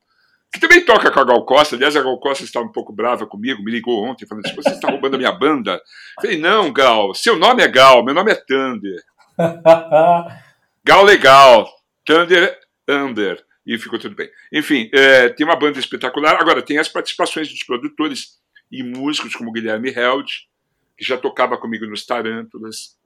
que 0.53 0.61
também 0.61 0.85
toca 0.85 1.11
com 1.11 1.21
a 1.21 1.25
Gal 1.25 1.45
Costa. 1.45 1.77
Aliás, 1.77 1.97
a 1.97 2.03
Gal 2.03 2.19
Costa 2.19 2.45
estava 2.45 2.67
um 2.67 2.73
pouco 2.73 2.93
brava 2.93 3.27
comigo, 3.27 3.63
me 3.63 3.71
ligou 3.71 4.05
ontem, 4.05 4.27
falando 4.27 4.47
assim: 4.47 4.57
você 4.57 4.71
está 4.71 4.91
roubando 4.91 5.15
a 5.15 5.19
minha 5.19 5.33
banda? 5.33 5.73
Eu 5.73 6.23
falei: 6.23 6.39
não, 6.39 6.73
Gal, 6.73 7.15
seu 7.15 7.37
nome 7.37 7.63
é 7.63 7.69
Gal, 7.69 8.05
meu 8.05 8.15
nome 8.15 8.33
é 8.33 8.35
Thunder. 8.35 9.03
Gal 10.85 11.05
legal, 11.05 11.69
Thunder 12.05 12.59
Under. 12.89 13.45
E 13.67 13.77
ficou 13.79 13.99
tudo 13.99 14.15
bem. 14.15 14.31
Enfim, 14.53 14.89
é, 14.93 15.29
tem 15.29 15.45
uma 15.45 15.57
banda 15.57 15.79
espetacular. 15.79 16.37
Agora, 16.41 16.63
tem 16.63 16.79
as 16.79 16.89
participações 16.89 17.49
dos 17.49 17.65
produtores 17.65 18.39
e 18.71 18.83
músicos, 18.83 19.35
como 19.35 19.51
Guilherme 19.51 19.91
Held, 19.91 20.49
que 20.97 21.05
já 21.05 21.19
tocava 21.19 21.59
comigo 21.59 21.85
nos 21.85 22.07
Tarântulas. 22.07 22.97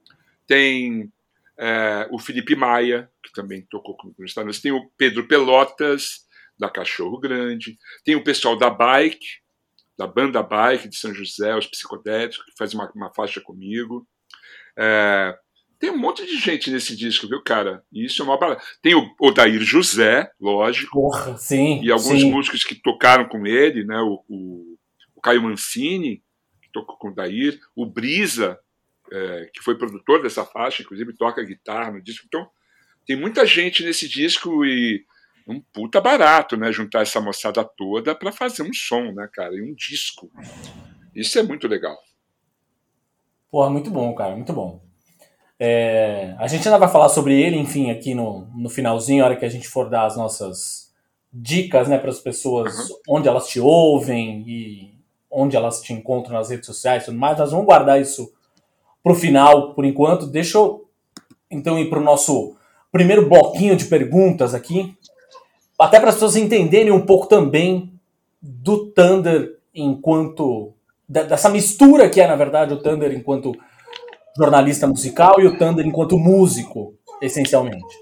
Tem 0.45 1.11
é, 1.57 2.07
o 2.11 2.19
Felipe 2.19 2.55
Maia, 2.55 3.09
que 3.23 3.33
também 3.33 3.65
tocou 3.69 3.97
comigo 3.97 4.21
nos 4.21 4.35
Tarântulas. 4.35 4.61
Tem 4.61 4.71
o 4.71 4.87
Pedro 4.95 5.27
Pelotas, 5.27 6.27
da 6.61 6.69
Cachorro 6.69 7.17
Grande. 7.17 7.75
Tem 8.05 8.15
o 8.15 8.23
pessoal 8.23 8.55
da 8.55 8.69
Bike, 8.69 9.41
da 9.97 10.05
banda 10.05 10.43
Bike 10.43 10.87
de 10.87 10.95
São 10.95 11.11
José, 11.11 11.57
os 11.57 11.65
psicodélicos, 11.65 12.37
que 12.37 12.55
faz 12.55 12.71
uma, 12.75 12.89
uma 12.95 13.11
faixa 13.11 13.41
comigo. 13.41 14.07
É, 14.77 15.35
tem 15.79 15.89
um 15.89 15.97
monte 15.97 16.23
de 16.23 16.37
gente 16.37 16.69
nesse 16.69 16.95
disco, 16.95 17.27
viu, 17.27 17.41
cara? 17.41 17.83
E 17.91 18.05
isso 18.05 18.21
é 18.21 18.25
uma 18.25 18.37
barata. 18.37 18.63
Tem 18.79 18.93
o 18.93 19.11
Odair 19.19 19.59
José, 19.61 20.29
lógico. 20.39 21.01
Porra, 21.01 21.35
sim. 21.35 21.81
E 21.83 21.91
alguns 21.91 22.21
sim. 22.21 22.29
músicos 22.29 22.63
que 22.63 22.75
tocaram 22.75 23.27
com 23.27 23.47
ele, 23.47 23.83
né? 23.83 23.99
O, 23.99 24.23
o, 24.29 24.77
o 25.15 25.21
Caio 25.21 25.41
Mancini, 25.41 26.23
que 26.61 26.71
tocou 26.71 26.95
com 26.97 27.07
o 27.07 27.11
Odair. 27.11 27.59
O 27.75 27.87
Brisa, 27.87 28.59
é, 29.11 29.49
que 29.51 29.63
foi 29.63 29.75
produtor 29.75 30.21
dessa 30.21 30.45
faixa, 30.45 30.83
inclusive 30.83 31.17
toca 31.17 31.43
guitarra 31.43 31.91
no 31.91 32.01
disco. 32.03 32.27
Então, 32.27 32.47
tem 33.07 33.15
muita 33.15 33.47
gente 33.47 33.83
nesse 33.83 34.07
disco 34.07 34.63
e 34.63 35.03
um 35.47 35.61
puta 35.73 35.99
barato, 35.99 36.55
né? 36.57 36.71
Juntar 36.71 37.01
essa 37.01 37.19
moçada 37.19 37.63
toda 37.63 38.15
para 38.15 38.31
fazer 38.31 38.63
um 38.63 38.73
som, 38.73 39.11
né, 39.11 39.27
cara? 39.33 39.53
E 39.55 39.61
um 39.61 39.73
disco. 39.73 40.29
Isso 41.15 41.37
é 41.39 41.43
muito 41.43 41.67
legal. 41.67 41.97
Porra, 43.49 43.69
muito 43.69 43.89
bom, 43.89 44.13
cara, 44.15 44.35
muito 44.35 44.53
bom. 44.53 44.81
É, 45.59 46.35
a 46.39 46.47
gente 46.47 46.67
ainda 46.67 46.79
vai 46.79 46.89
falar 46.89 47.09
sobre 47.09 47.39
ele, 47.39 47.57
enfim, 47.57 47.91
aqui 47.91 48.15
no, 48.15 48.47
no 48.55 48.69
finalzinho, 48.69 49.23
a 49.23 49.27
hora 49.27 49.35
que 49.35 49.45
a 49.45 49.49
gente 49.49 49.67
for 49.67 49.89
dar 49.89 50.05
as 50.05 50.17
nossas 50.17 50.91
dicas, 51.31 51.87
né, 51.87 51.97
para 51.97 52.09
as 52.09 52.19
pessoas, 52.19 52.89
uhum. 52.89 52.95
onde 53.09 53.27
elas 53.27 53.47
te 53.47 53.59
ouvem 53.59 54.43
e 54.47 54.95
onde 55.29 55.55
elas 55.55 55.81
te 55.81 55.93
encontram 55.93 56.33
nas 56.33 56.49
redes 56.49 56.65
sociais 56.65 57.03
e 57.03 57.05
tudo 57.07 57.17
mais. 57.17 57.37
Nós 57.37 57.51
vamos 57.51 57.65
guardar 57.65 58.01
isso 58.01 58.33
para 59.03 59.11
o 59.11 59.15
final, 59.15 59.73
por 59.73 59.85
enquanto. 59.85 60.25
Deixa 60.25 60.57
eu, 60.57 60.89
então, 61.49 61.77
ir 61.77 61.89
para 61.89 61.99
o 61.99 62.03
nosso 62.03 62.55
primeiro 62.91 63.29
bloquinho 63.29 63.75
de 63.75 63.85
perguntas 63.85 64.53
aqui, 64.53 64.97
até 65.81 65.99
para 65.99 66.09
as 66.09 66.15
pessoas 66.15 66.35
entenderem 66.35 66.91
um 66.91 67.05
pouco 67.05 67.27
também 67.27 67.93
do 68.41 68.87
Thunder 68.87 69.57
enquanto 69.73 70.73
dessa 71.07 71.49
mistura 71.49 72.09
que 72.09 72.21
é 72.21 72.27
na 72.27 72.35
verdade 72.35 72.73
o 72.73 72.77
Thunder 72.77 73.11
enquanto 73.11 73.53
jornalista 74.37 74.87
musical 74.87 75.41
e 75.41 75.47
o 75.47 75.57
Thunder 75.57 75.85
enquanto 75.85 76.17
músico, 76.17 76.95
essencialmente. 77.21 77.95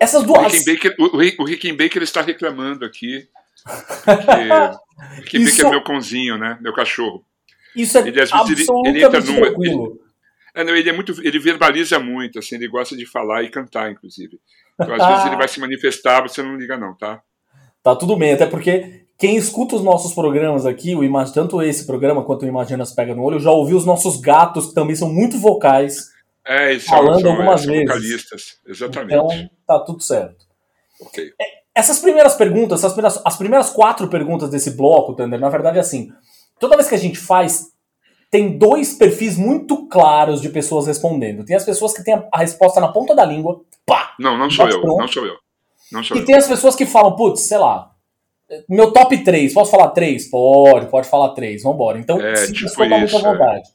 Essas 0.00 0.22
duas. 0.24 0.40
O 0.40 0.56
Rickenbacker, 0.56 0.96
o, 0.98 1.42
o 1.42 1.44
Rickenbacker 1.44 2.02
está 2.02 2.20
reclamando 2.20 2.84
aqui. 2.84 3.28
Porque 4.04 4.24
o 5.12 5.14
Rickenbacker 5.16 5.66
é 5.66 5.70
meu 5.70 5.82
cãozinho, 5.82 6.38
né? 6.38 6.58
Meu 6.60 6.72
cachorro. 6.72 7.24
Isso 7.74 7.98
é 7.98 8.08
ele, 8.08 8.20
às 8.20 8.30
vezes, 8.30 8.68
ele, 8.68 8.88
ele 8.88 9.04
entra 9.04 9.20
numa, 9.20 9.46
ele, 9.46 9.98
é, 10.54 10.64
não, 10.64 10.74
ele 10.74 10.88
é 10.88 10.92
muito, 10.92 11.12
ele 11.22 11.38
verbaliza 11.38 11.98
muito, 11.98 12.38
assim, 12.38 12.56
ele 12.56 12.66
gosta 12.66 12.96
de 12.96 13.06
falar 13.06 13.42
e 13.44 13.50
cantar, 13.50 13.92
inclusive. 13.92 14.40
Então, 14.80 14.94
às 14.94 15.06
vezes 15.06 15.26
ele 15.26 15.36
vai 15.36 15.48
se 15.48 15.60
manifestar, 15.60 16.22
você 16.22 16.42
não 16.42 16.56
liga 16.56 16.76
não, 16.76 16.96
tá? 16.96 17.20
Tá 17.82 17.96
tudo 17.96 18.16
bem, 18.16 18.32
até 18.32 18.46
porque 18.46 19.06
quem 19.18 19.36
escuta 19.36 19.74
os 19.74 19.82
nossos 19.82 20.14
programas 20.14 20.64
aqui, 20.64 20.94
o 20.94 21.02
Imag... 21.02 21.32
tanto 21.32 21.60
esse 21.62 21.84
programa 21.84 22.22
quanto 22.22 22.44
o 22.44 22.48
Imaginas 22.48 22.92
Pega 22.92 23.14
no 23.14 23.22
Olho, 23.22 23.40
já 23.40 23.50
ouviu 23.50 23.76
os 23.76 23.84
nossos 23.84 24.20
gatos, 24.20 24.68
que 24.68 24.74
também 24.74 24.94
são 24.94 25.12
muito 25.12 25.38
vocais, 25.38 26.10
é, 26.46 26.78
falando 26.78 27.20
são, 27.20 27.32
algumas 27.32 27.62
são 27.62 27.72
vezes. 27.72 27.88
Vocalistas. 27.88 28.58
Exatamente. 28.66 29.14
Então, 29.14 29.50
tá 29.66 29.80
tudo 29.80 30.02
certo. 30.02 30.46
Ok. 31.00 31.32
Essas 31.74 31.98
primeiras 31.98 32.34
perguntas, 32.34 32.80
essas 32.80 32.92
primeiras, 32.92 33.20
as 33.24 33.36
primeiras 33.36 33.70
quatro 33.70 34.08
perguntas 34.08 34.50
desse 34.50 34.70
bloco, 34.70 35.14
Thunder, 35.14 35.38
na 35.38 35.48
verdade 35.48 35.78
é 35.78 35.80
assim, 35.80 36.10
toda 36.58 36.76
vez 36.76 36.88
que 36.88 36.94
a 36.94 36.98
gente 36.98 37.18
faz, 37.18 37.66
tem 38.30 38.58
dois 38.58 38.94
perfis 38.94 39.36
muito 39.36 39.86
claros 39.88 40.40
de 40.40 40.48
pessoas 40.48 40.86
respondendo. 40.86 41.44
Tem 41.44 41.56
as 41.56 41.64
pessoas 41.64 41.92
que 41.92 42.02
têm 42.02 42.14
a, 42.14 42.28
a 42.32 42.38
resposta 42.38 42.80
na 42.80 42.88
ponta 42.88 43.14
da 43.14 43.24
língua, 43.24 43.60
pá! 43.88 44.14
Não, 44.20 44.36
não 44.36 44.50
sou 44.50 44.68
eu, 44.68 44.80
pronto. 44.80 44.98
não 44.98 45.08
sou 45.08 45.26
eu. 45.26 45.36
Não 45.90 46.04
sou 46.04 46.16
e 46.16 46.20
eu. 46.20 46.26
tem 46.26 46.36
as 46.36 46.46
pessoas 46.46 46.76
que 46.76 46.84
falam, 46.84 47.16
putz, 47.16 47.40
sei 47.40 47.58
lá, 47.58 47.90
meu 48.68 48.92
top 48.92 49.24
3, 49.24 49.52
posso 49.52 49.70
falar 49.70 49.88
3? 49.88 50.30
Pode, 50.30 50.86
pode 50.86 51.08
falar 51.08 51.30
3, 51.30 51.62
vambora. 51.62 51.98
Então, 51.98 52.20
é, 52.20 52.36
se 52.36 52.52
tipo 52.52 52.66
isso, 52.66 52.82
à 52.82 53.20
vontade. 53.20 53.68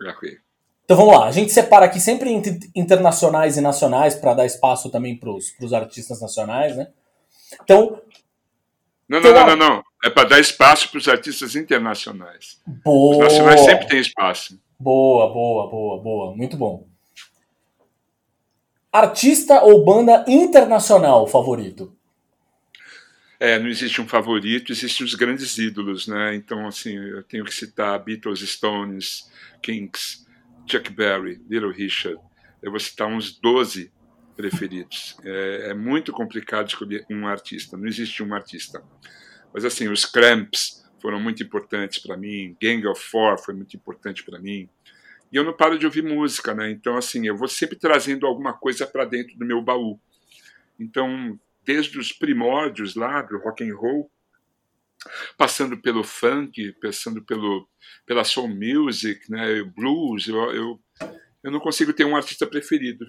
É. 0.00 0.10
Okay. 0.10 0.38
Então 0.84 0.96
vamos 0.96 1.14
lá, 1.14 1.26
a 1.26 1.30
gente 1.30 1.52
separa 1.52 1.86
aqui 1.86 2.00
sempre 2.00 2.30
entre 2.30 2.58
internacionais 2.74 3.56
e 3.56 3.60
nacionais 3.60 4.14
para 4.14 4.34
dar 4.34 4.46
espaço 4.46 4.90
também 4.90 5.16
para 5.16 5.30
os 5.30 5.72
artistas 5.72 6.20
nacionais, 6.20 6.76
né? 6.76 6.88
Então. 7.62 8.00
Não, 9.08 9.20
não, 9.20 9.32
não, 9.32 9.46
não, 9.46 9.56
não. 9.56 9.82
É 10.04 10.10
para 10.10 10.28
dar 10.28 10.40
espaço 10.40 10.90
para 10.90 10.98
os 10.98 11.06
artistas 11.06 11.54
internacionais. 11.54 12.60
Boa. 12.84 13.16
Os 13.16 13.18
nacionais 13.18 13.60
sempre 13.60 13.86
têm 13.86 14.00
espaço. 14.00 14.58
Boa, 14.78 15.32
boa, 15.32 15.70
boa, 15.70 16.02
boa. 16.02 16.36
Muito 16.36 16.56
bom. 16.56 16.86
Artista 18.92 19.62
ou 19.62 19.82
banda 19.82 20.22
internacional 20.28 21.26
favorito? 21.26 21.96
É, 23.40 23.58
não 23.58 23.68
existe 23.68 24.02
um 24.02 24.06
favorito, 24.06 24.70
existem 24.70 25.06
os 25.06 25.14
grandes 25.14 25.56
ídolos, 25.56 26.06
né? 26.06 26.34
Então, 26.34 26.66
assim, 26.66 26.94
eu 26.98 27.22
tenho 27.22 27.42
que 27.42 27.54
citar 27.54 27.98
Beatles, 28.04 28.40
Stones, 28.40 29.30
Kings, 29.62 30.26
Chuck 30.70 30.92
Berry, 30.92 31.40
Little 31.48 31.72
Richard. 31.72 32.20
Eu 32.62 32.70
vou 32.70 32.78
citar 32.78 33.08
uns 33.08 33.32
12 33.40 33.90
preferidos. 34.36 35.16
É, 35.24 35.70
é 35.70 35.74
muito 35.74 36.12
complicado 36.12 36.68
escolher 36.68 37.06
um 37.10 37.26
artista, 37.26 37.78
não 37.78 37.86
existe 37.86 38.22
um 38.22 38.34
artista. 38.34 38.84
Mas, 39.54 39.64
assim, 39.64 39.88
os 39.88 40.04
Cramps 40.04 40.84
foram 41.00 41.18
muito 41.18 41.42
importantes 41.42 41.98
para 41.98 42.14
mim, 42.14 42.54
Gang 42.60 42.86
of 42.86 43.02
Four 43.02 43.38
foi 43.38 43.54
muito 43.54 43.74
importante 43.74 44.22
para 44.22 44.38
mim. 44.38 44.68
E 45.32 45.36
eu 45.36 45.44
não 45.44 45.56
paro 45.56 45.78
de 45.78 45.86
ouvir 45.86 46.02
música, 46.02 46.54
né? 46.54 46.70
Então, 46.70 46.96
assim, 46.96 47.26
eu 47.26 47.36
vou 47.36 47.48
sempre 47.48 47.76
trazendo 47.76 48.26
alguma 48.26 48.52
coisa 48.52 48.86
para 48.86 49.04
dentro 49.04 49.36
do 49.38 49.46
meu 49.46 49.62
baú. 49.62 49.98
Então, 50.78 51.38
desde 51.64 51.98
os 51.98 52.12
primórdios 52.12 52.94
lá 52.94 53.22
do 53.22 53.38
rock 53.38 53.64
and 53.64 53.74
roll, 53.74 54.10
passando 55.36 55.80
pelo 55.80 56.04
funk, 56.04 56.72
passando 56.80 57.24
pelo 57.24 57.68
pela 58.06 58.24
soul 58.24 58.48
music, 58.48 59.30
né, 59.30 59.62
blues, 59.62 60.28
eu, 60.28 60.36
eu, 60.52 60.80
eu 61.42 61.50
não 61.50 61.60
consigo 61.60 61.92
ter 61.92 62.04
um 62.04 62.16
artista 62.16 62.46
preferido. 62.46 63.06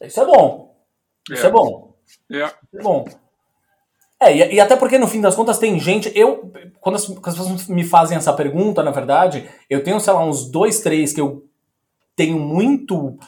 Isso 0.00 0.20
é 0.20 0.24
bom. 0.24 0.86
Isso 1.30 1.44
é, 1.44 1.48
é 1.48 1.52
bom. 1.52 1.98
É. 2.30 2.44
Isso 2.44 2.56
é 2.74 2.82
bom. 2.82 3.23
É, 4.24 4.36
e, 4.36 4.54
e, 4.54 4.60
até 4.60 4.76
porque 4.76 4.98
no 4.98 5.06
fim 5.06 5.20
das 5.20 5.34
contas 5.34 5.58
tem 5.58 5.78
gente. 5.78 6.10
Eu, 6.14 6.52
quando 6.80 6.96
as, 6.96 7.06
quando 7.06 7.28
as, 7.28 7.36
pessoas 7.36 7.66
me 7.68 7.84
fazem 7.84 8.16
essa 8.16 8.32
pergunta, 8.32 8.82
na 8.82 8.90
verdade, 8.90 9.48
eu 9.68 9.82
tenho, 9.82 10.00
sei 10.00 10.12
lá, 10.12 10.24
uns 10.24 10.50
dois, 10.50 10.80
três 10.80 11.12
que 11.12 11.20
eu 11.20 11.46
tenho 12.16 12.38
muito 12.38 13.18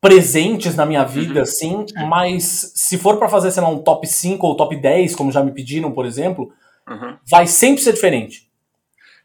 presentes 0.00 0.76
na 0.76 0.84
minha 0.84 1.02
vida, 1.02 1.36
uhum. 1.36 1.42
assim, 1.42 1.86
mas 2.08 2.72
se 2.74 2.98
for 2.98 3.16
para 3.18 3.28
fazer, 3.28 3.50
sei 3.50 3.62
lá, 3.62 3.70
um 3.70 3.82
top 3.82 4.06
5 4.06 4.46
ou 4.46 4.54
top 4.54 4.76
10, 4.76 5.14
como 5.14 5.32
já 5.32 5.42
me 5.42 5.50
pediram, 5.50 5.92
por 5.92 6.04
exemplo, 6.04 6.52
uhum. 6.86 7.16
vai 7.26 7.46
sempre 7.46 7.82
ser 7.82 7.94
diferente. 7.94 8.50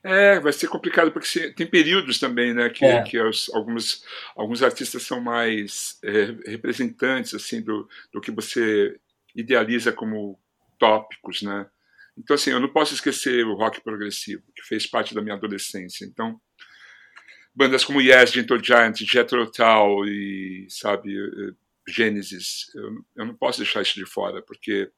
É, 0.01 0.39
vai 0.39 0.53
ser 0.53 0.69
complicado, 0.69 1.11
porque 1.11 1.49
tem 1.49 1.67
períodos 1.67 2.17
também, 2.17 2.53
né, 2.53 2.69
que, 2.69 2.85
é. 2.85 3.01
que 3.01 3.19
os, 3.19 3.51
alguns, 3.53 4.05
alguns 4.37 4.63
artistas 4.63 5.03
são 5.03 5.19
mais 5.19 5.99
é, 6.01 6.33
representantes, 6.49 7.33
assim, 7.33 7.61
do, 7.61 7.85
do 8.13 8.21
que 8.21 8.31
você 8.31 8.95
idealiza 9.35 9.91
como 9.91 10.39
tópicos, 10.79 11.41
né. 11.41 11.69
Então, 12.17 12.33
assim, 12.33 12.51
eu 12.51 12.59
não 12.59 12.69
posso 12.69 12.93
esquecer 12.93 13.45
o 13.45 13.55
rock 13.55 13.81
progressivo, 13.81 14.43
que 14.55 14.63
fez 14.63 14.85
parte 14.85 15.13
da 15.13 15.21
minha 15.21 15.35
adolescência. 15.35 16.05
Então, 16.05 16.39
bandas 17.55 17.85
como 17.85 18.01
Yes, 18.01 18.31
Gentle 18.31 18.63
Giant, 18.63 18.97
Jethro 18.99 19.49
Tull 19.51 20.05
e, 20.07 20.67
sabe, 20.69 21.15
eh, 21.17 21.53
Genesis. 21.87 22.73
Eu, 22.75 23.05
eu 23.17 23.25
não 23.25 23.35
posso 23.35 23.59
deixar 23.59 23.81
isso 23.81 23.95
de 23.95 24.05
fora, 24.05 24.41
porque 24.41 24.91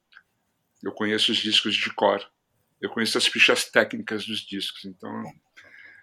eu 0.82 0.92
conheço 0.92 1.32
os 1.32 1.38
discos 1.38 1.74
de 1.74 1.92
cor. 1.94 2.24
Eu 2.80 2.90
conheço 2.90 3.16
as 3.16 3.26
fichas 3.26 3.70
técnicas 3.70 4.26
dos 4.26 4.40
discos, 4.40 4.84
então 4.84 5.22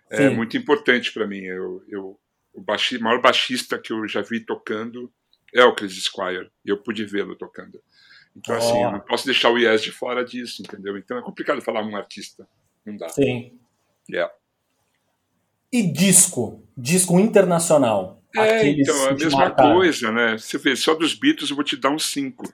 é 0.10 0.30
Sim. 0.30 0.36
muito 0.36 0.56
importante 0.56 1.12
para 1.12 1.28
mim. 1.28 1.44
Eu, 1.44 1.84
eu, 1.90 2.20
o 2.54 2.62
baixi, 2.62 2.98
maior 2.98 3.22
baixista 3.22 3.78
que 3.78 3.92
eu 3.92 4.08
já 4.08 4.22
vi 4.22 4.40
tocando 4.40 5.14
é 5.54 5.64
o 5.64 5.76
Chris 5.76 6.02
Squire, 6.04 6.50
e 6.64 6.70
eu 6.70 6.78
pude 6.78 7.04
vê-lo 7.06 7.36
tocando. 7.36 7.82
Então, 8.36 8.56
oh. 8.56 8.58
assim, 8.58 8.84
eu 8.84 8.92
não 8.92 9.00
posso 9.00 9.26
deixar 9.26 9.50
o 9.50 9.58
Yes 9.58 9.82
de 9.82 9.92
fora 9.92 10.24
disso, 10.24 10.62
entendeu? 10.62 10.98
Então 10.98 11.18
é 11.18 11.22
complicado 11.22 11.62
falar 11.62 11.84
um 11.84 11.96
artista. 11.96 12.48
Não 12.86 12.96
dá. 12.96 13.10
Sim. 13.10 13.58
Yeah. 14.10 14.34
E 15.72 15.84
disco? 15.84 16.64
Disco 16.76 17.20
internacional? 17.20 18.22
É, 18.36 18.68
então, 18.68 19.10
a 19.10 19.14
mesma 19.14 19.52
coisa, 19.52 20.12
né? 20.12 20.38
Você 20.38 20.58
vê, 20.58 20.76
só 20.76 20.94
dos 20.94 21.14
Beatles 21.14 21.50
eu 21.50 21.56
vou 21.56 21.66
te 21.66 21.76
dar 21.76 21.90
uns 21.90 22.06
cinco. 22.06 22.52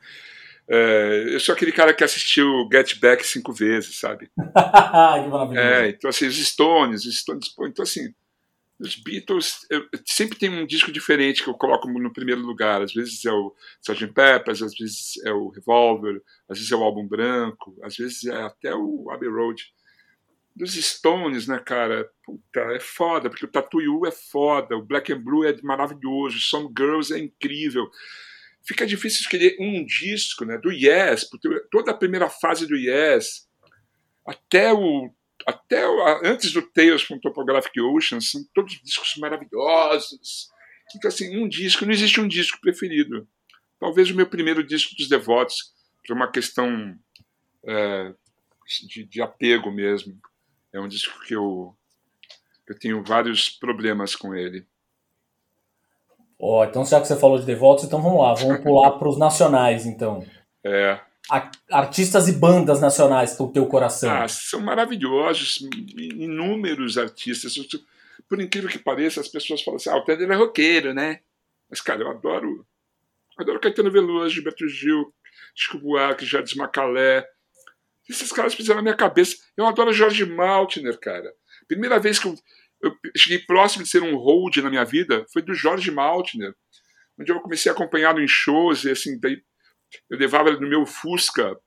É, 0.67 1.25
eu 1.29 1.39
sou 1.39 1.53
aquele 1.53 1.71
cara 1.71 1.93
que 1.93 2.03
assistiu 2.03 2.67
Get 2.71 2.99
Back 2.99 3.25
cinco 3.25 3.53
vezes, 3.53 3.99
sabe? 3.99 4.29
que 4.35 5.29
maravilhoso. 5.29 5.57
É, 5.57 5.89
então, 5.89 6.09
assim, 6.09 6.27
os 6.27 6.37
Stones, 6.47 7.05
os 7.05 7.19
Stones, 7.19 7.53
então, 7.67 7.83
assim, 7.83 8.13
os 8.79 8.95
Beatles, 8.95 9.65
eu, 9.69 9.87
sempre 10.05 10.37
tem 10.37 10.49
um 10.49 10.65
disco 10.65 10.91
diferente 10.91 11.43
que 11.43 11.49
eu 11.49 11.53
coloco 11.53 11.87
no 11.87 12.11
primeiro 12.11 12.41
lugar. 12.41 12.81
Às 12.81 12.93
vezes 12.93 13.23
é 13.25 13.31
o 13.31 13.55
Sgt. 13.81 14.07
Peppers, 14.07 14.61
às 14.61 14.75
vezes 14.75 15.13
é 15.25 15.31
o 15.31 15.49
Revolver, 15.49 16.21
às 16.49 16.57
vezes 16.57 16.71
é 16.71 16.75
o 16.75 16.83
Álbum 16.83 17.07
Branco, 17.07 17.77
às 17.81 17.95
vezes 17.95 18.25
é 18.25 18.41
até 18.41 18.75
o 18.75 19.09
Abbey 19.11 19.29
Road. 19.29 19.63
Dos 20.55 20.73
Stones, 20.73 21.47
né, 21.47 21.59
cara? 21.59 22.09
Puta, 22.23 22.59
é 22.73 22.79
foda, 22.79 23.29
porque 23.29 23.45
o 23.45 23.51
Tattoo 23.51 24.05
é 24.05 24.11
foda, 24.11 24.77
o 24.77 24.85
Black 24.85 25.11
and 25.11 25.21
Blue 25.21 25.45
é 25.45 25.55
maravilhoso, 25.61 26.39
Some 26.39 26.73
Girls 26.77 27.13
é 27.13 27.19
incrível. 27.19 27.89
Fica 28.65 28.85
difícil 28.85 29.21
escolher 29.21 29.55
um 29.59 29.85
disco, 29.85 30.45
né? 30.45 30.57
Do 30.57 30.71
Yes, 30.71 31.29
porque 31.29 31.47
toda 31.69 31.91
a 31.91 31.97
primeira 31.97 32.29
fase 32.29 32.65
do 32.65 32.75
Yes, 32.75 33.47
até 34.25 34.73
o 34.73 35.13
até 35.45 35.85
antes 36.23 36.51
do 36.51 36.61
Tales 36.61 37.03
from 37.03 37.19
Topographic 37.19 37.79
Ocean, 37.79 38.19
são 38.19 38.43
todos 38.53 38.81
discos 38.83 39.15
maravilhosos. 39.17 40.49
Então, 40.95 41.07
assim, 41.07 41.37
um 41.37 41.47
disco, 41.47 41.85
não 41.85 41.91
existe 41.91 42.19
um 42.19 42.27
disco 42.27 42.59
preferido. 42.59 43.27
Talvez 43.79 44.09
o 44.09 44.15
meu 44.15 44.27
primeiro 44.27 44.65
disco 44.65 44.95
dos 44.95 45.07
Devotos, 45.07 45.73
por 46.05 46.15
uma 46.15 46.31
questão 46.31 46.95
é, 47.65 48.13
de, 48.87 49.05
de, 49.05 49.21
apego 49.21 49.71
mesmo. 49.71 50.17
É 50.73 50.79
um 50.79 50.87
disco 50.87 51.19
que 51.25 51.35
eu, 51.35 51.75
eu 52.67 52.79
tenho 52.79 53.03
vários 53.03 53.49
problemas 53.49 54.15
com 54.15 54.33
ele. 54.33 54.65
Ó, 56.39 56.61
oh, 56.61 56.65
então 56.65 56.85
já 56.85 56.99
que 56.99 57.07
você 57.07 57.17
falou 57.17 57.39
de 57.39 57.45
Devotos, 57.45 57.85
então 57.85 58.01
vamos 58.01 58.21
lá, 58.21 58.33
vamos 58.33 58.63
pular 58.63 58.91
para 58.93 59.07
os 59.07 59.17
nacionais, 59.17 59.85
então. 59.85 60.25
É 60.63 60.99
artistas 61.71 62.27
e 62.27 62.33
bandas 62.33 62.79
nacionais 62.79 63.37
do 63.37 63.51
teu 63.51 63.65
coração? 63.65 64.11
Ah, 64.11 64.27
são 64.27 64.61
maravilhosos, 64.61 65.59
inúmeros 65.97 66.97
artistas. 66.97 67.55
Por 68.29 68.39
incrível 68.39 68.69
que 68.69 68.79
pareça, 68.79 69.21
as 69.21 69.27
pessoas 69.27 69.61
falam 69.61 69.77
assim: 69.77 69.89
ah, 69.89 69.97
o 69.97 70.03
Tender 70.03 70.29
é 70.29 70.35
roqueiro, 70.35 70.93
né? 70.93 71.19
Mas, 71.69 71.81
cara, 71.81 72.01
eu 72.01 72.09
adoro. 72.09 72.65
Adoro 73.37 73.59
Caetano 73.59 73.91
Veloso, 73.91 74.33
Gilberto 74.33 74.67
Gil, 74.67 75.13
Chico 75.53 75.79
Buarque, 75.79 76.25
Jardim 76.25 76.57
Macalé. 76.57 77.27
Esses 78.07 78.31
caras 78.31 78.53
fizeram 78.53 78.77
na 78.77 78.83
minha 78.83 78.95
cabeça. 78.95 79.35
Eu 79.57 79.65
adoro 79.65 79.91
Jorge 79.91 80.25
Maltner, 80.25 80.97
cara. 80.99 81.33
Primeira 81.67 81.99
vez 81.99 82.19
que 82.19 82.27
eu, 82.27 82.35
eu 82.81 82.95
cheguei 83.17 83.39
próximo 83.39 83.83
de 83.83 83.89
ser 83.89 84.03
um 84.03 84.15
hold 84.15 84.55
na 84.57 84.69
minha 84.69 84.85
vida 84.85 85.25
foi 85.33 85.41
do 85.41 85.55
Jorge 85.55 85.89
Maltner, 85.89 86.53
onde 87.19 87.31
eu 87.31 87.39
comecei 87.41 87.71
a 87.71 87.75
acompanhá-lo 87.75 88.21
em 88.21 88.27
shows 88.27 88.83
e 88.83 88.91
assim, 88.91 89.19
daí 89.19 89.41
eu 90.09 90.17
levava 90.17 90.49
ele 90.49 90.59
no 90.59 90.69
meu 90.69 90.85
Fusca 90.85 91.57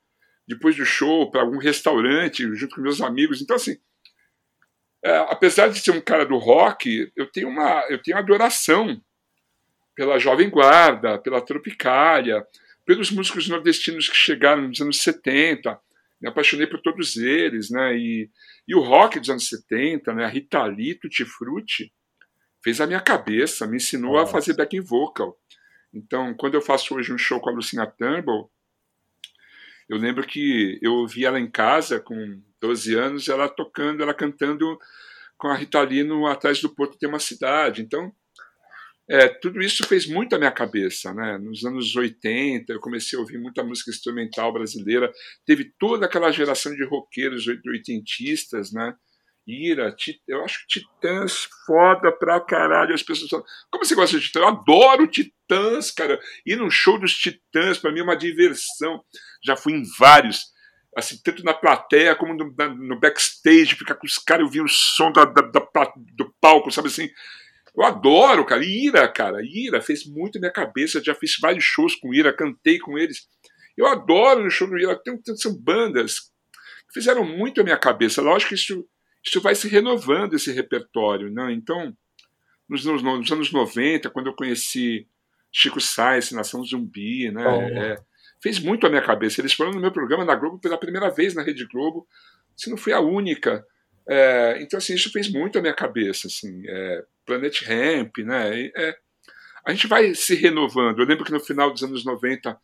depois 0.46 0.76
do 0.76 0.84
show 0.84 1.30
para 1.30 1.42
algum 1.42 1.58
restaurante 1.58 2.54
junto 2.54 2.76
com 2.76 2.82
meus 2.82 3.00
amigos. 3.00 3.42
Então 3.42 3.56
assim, 3.56 3.76
é, 5.04 5.16
apesar 5.30 5.68
de 5.68 5.78
ser 5.78 5.90
um 5.90 6.00
cara 6.00 6.24
do 6.24 6.36
rock, 6.38 7.10
eu 7.16 7.26
tenho 7.30 7.48
uma 7.48 7.86
eu 7.88 8.02
tenho 8.02 8.16
adoração 8.16 9.00
pela 9.94 10.18
Jovem 10.18 10.48
Guarda, 10.48 11.18
pela 11.18 11.40
Tropicália, 11.40 12.46
pelos 12.86 13.10
músicos 13.10 13.48
nordestinos 13.48 14.08
que 14.08 14.16
chegaram 14.16 14.68
nos 14.68 14.80
anos 14.80 15.02
70. 15.02 15.78
Me 16.20 16.28
apaixonei 16.28 16.66
por 16.66 16.80
todos 16.80 17.16
eles, 17.16 17.68
né? 17.68 17.96
E, 17.96 18.30
e 18.66 18.74
o 18.74 18.80
rock 18.80 19.20
dos 19.20 19.28
anos 19.28 19.48
70, 19.48 20.14
né? 20.14 20.24
A 20.24 20.28
Rita 20.28 20.64
Lee, 20.64 20.94
Tutti 20.94 21.24
Frutti, 21.24 21.92
fez 22.62 22.80
a 22.80 22.86
minha 22.86 23.00
cabeça, 23.00 23.66
me 23.66 23.76
ensinou 23.76 24.14
Nossa. 24.14 24.30
a 24.30 24.32
fazer 24.32 24.54
backing 24.54 24.80
vocal. 24.80 25.36
Então, 25.92 26.34
quando 26.34 26.54
eu 26.54 26.62
faço 26.62 26.94
hoje 26.94 27.12
um 27.12 27.18
show 27.18 27.40
com 27.40 27.50
a 27.50 27.52
Lucinha 27.52 27.86
Turnbull, 27.86 28.50
eu 29.88 29.96
lembro 29.96 30.26
que 30.26 30.78
eu 30.82 30.92
ouvi 30.94 31.24
ela 31.24 31.40
em 31.40 31.50
casa 31.50 31.98
com 31.98 32.42
12 32.60 32.94
anos, 32.94 33.28
ela 33.28 33.48
tocando, 33.48 34.02
ela 34.02 34.12
cantando 34.12 34.78
com 35.36 35.48
a 35.48 35.54
Rita 35.54 35.80
Lee 35.80 36.02
no 36.02 36.26
Atrás 36.26 36.60
do 36.60 36.74
Porto 36.74 36.98
tem 36.98 37.08
uma 37.08 37.18
cidade. 37.18 37.80
Então, 37.80 38.12
é, 39.08 39.26
tudo 39.28 39.62
isso 39.62 39.86
fez 39.86 40.06
muito 40.06 40.34
a 40.34 40.38
minha 40.38 40.50
cabeça. 40.50 41.14
Né? 41.14 41.38
Nos 41.38 41.64
anos 41.64 41.96
80, 41.96 42.70
eu 42.72 42.80
comecei 42.80 43.16
a 43.18 43.22
ouvir 43.22 43.38
muita 43.38 43.64
música 43.64 43.90
instrumental 43.90 44.52
brasileira. 44.52 45.10
Teve 45.46 45.72
toda 45.78 46.04
aquela 46.04 46.30
geração 46.30 46.74
de 46.74 46.84
roqueiros 46.84 47.46
oitentistas, 47.46 48.72
né? 48.72 48.94
Ira, 49.48 49.96
eu 50.26 50.44
acho 50.44 50.66
Titãs 50.68 51.48
foda 51.64 52.12
pra 52.12 52.38
caralho. 52.38 52.94
As 52.94 53.02
pessoas 53.02 53.30
falam, 53.30 53.46
como 53.70 53.84
você 53.84 53.94
gosta 53.94 54.18
de 54.18 54.26
Titãs? 54.26 54.42
Eu 54.42 54.48
adoro 54.48 55.06
Titãs, 55.06 55.90
cara. 55.90 56.20
Ir 56.44 56.56
num 56.56 56.70
show 56.70 56.98
dos 56.98 57.14
Titãs, 57.14 57.78
para 57.78 57.90
mim, 57.90 58.00
é 58.00 58.02
uma 58.02 58.16
diversão. 58.16 59.02
Já 59.42 59.56
fui 59.56 59.72
em 59.72 59.82
vários, 59.98 60.52
assim, 60.94 61.18
tanto 61.24 61.42
na 61.42 61.54
plateia 61.54 62.14
como 62.14 62.34
no, 62.34 62.54
na, 62.58 62.68
no 62.68 63.00
backstage, 63.00 63.74
ficar 63.74 63.94
com 63.94 64.06
os 64.06 64.18
caras, 64.18 64.44
ouvir 64.44 64.60
o 64.60 64.68
som 64.68 65.10
da, 65.10 65.24
da, 65.24 65.40
da, 65.40 65.92
do 66.14 66.34
palco, 66.38 66.70
sabe 66.70 66.88
assim? 66.88 67.08
Eu 67.74 67.84
adoro, 67.84 68.44
cara. 68.44 68.62
Ira, 68.62 69.08
cara. 69.08 69.38
Ira 69.42 69.80
fez 69.80 70.04
muito 70.04 70.38
minha 70.38 70.52
cabeça. 70.52 71.02
Já 71.02 71.14
fiz 71.14 71.36
vários 71.40 71.64
shows 71.64 71.94
com 71.94 72.12
Ira, 72.12 72.36
cantei 72.36 72.78
com 72.78 72.98
eles. 72.98 73.26
Eu 73.78 73.86
adoro 73.86 74.44
no 74.44 74.50
show 74.50 74.68
do 74.68 74.78
Ira. 74.78 75.00
Tem, 75.02 75.18
são 75.36 75.56
bandas 75.56 76.16
que 76.86 76.94
fizeram 76.94 77.24
muito 77.24 77.62
a 77.62 77.64
minha 77.64 77.78
cabeça. 77.78 78.20
Lógico 78.20 78.50
que 78.50 78.54
isso 78.56 78.84
isso 79.28 79.40
vai 79.40 79.54
se 79.54 79.68
renovando, 79.68 80.34
esse 80.34 80.50
repertório. 80.52 81.30
Né? 81.30 81.52
Então, 81.52 81.94
nos, 82.68 82.84
nos, 82.84 83.02
nos 83.02 83.30
anos 83.30 83.52
90, 83.52 84.10
quando 84.10 84.28
eu 84.28 84.34
conheci 84.34 85.06
Chico 85.52 85.80
Sainz, 85.80 86.32
Nação 86.32 86.64
Zumbi, 86.64 87.30
né? 87.30 87.46
Oh. 87.46 87.60
É, 87.60 87.96
fez 88.40 88.58
muito 88.58 88.86
a 88.86 88.90
minha 88.90 89.02
cabeça. 89.02 89.40
Eles 89.40 89.52
foram 89.52 89.72
no 89.72 89.80
meu 89.80 89.92
programa 89.92 90.24
na 90.24 90.34
Globo 90.34 90.58
pela 90.58 90.78
primeira 90.78 91.10
vez 91.10 91.34
na 91.34 91.42
Rede 91.42 91.66
Globo, 91.66 92.06
se 92.56 92.70
não 92.70 92.76
foi 92.76 92.92
a 92.92 93.00
única. 93.00 93.64
É, 94.08 94.58
então, 94.60 94.78
assim, 94.78 94.94
isso 94.94 95.10
fez 95.10 95.30
muito 95.30 95.58
a 95.58 95.62
minha 95.62 95.74
cabeça. 95.74 96.26
Assim, 96.26 96.62
é, 96.66 97.04
Planet 97.24 97.62
Ramp, 97.62 98.18
né? 98.18 98.70
É, 98.76 98.96
a 99.64 99.72
gente 99.72 99.86
vai 99.86 100.14
se 100.14 100.34
renovando. 100.34 101.00
Eu 101.00 101.06
lembro 101.06 101.24
que 101.24 101.32
no 101.32 101.40
final 101.40 101.70
dos 101.70 101.82
anos 101.82 102.04
90 102.04 102.58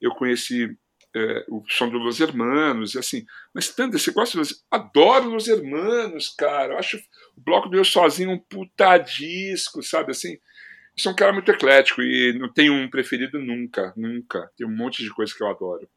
eu 0.00 0.10
conheci 0.12 0.76
é, 1.16 1.44
o 1.48 1.64
som 1.66 1.88
dos 1.88 2.02
Los 2.02 2.20
Hermanos, 2.20 2.94
assim. 2.94 3.24
Mas 3.54 3.68
tanto, 3.70 3.98
você 3.98 4.12
gosta 4.12 4.36
dos. 4.36 4.62
Adoro 4.70 5.30
Los 5.30 5.48
Hermanos, 5.48 6.28
cara. 6.28 6.74
Eu 6.74 6.78
acho 6.78 6.98
o 6.98 7.40
Bloco 7.40 7.70
do 7.70 7.76
Eu 7.78 7.84
Sozinho 7.84 8.30
um 8.30 8.38
puta 8.38 8.98
disco, 8.98 9.82
sabe? 9.82 10.10
Assim, 10.10 10.36
sou 10.94 11.12
um 11.12 11.16
cara 11.16 11.32
muito 11.32 11.50
eclético 11.50 12.02
e 12.02 12.38
não 12.38 12.52
tenho 12.52 12.74
um 12.74 12.90
preferido 12.90 13.38
nunca, 13.38 13.94
nunca. 13.96 14.50
Tem 14.58 14.66
um 14.66 14.76
monte 14.76 15.02
de 15.02 15.08
coisa 15.10 15.32
que 15.34 15.42
eu 15.42 15.48
adoro. 15.48 15.88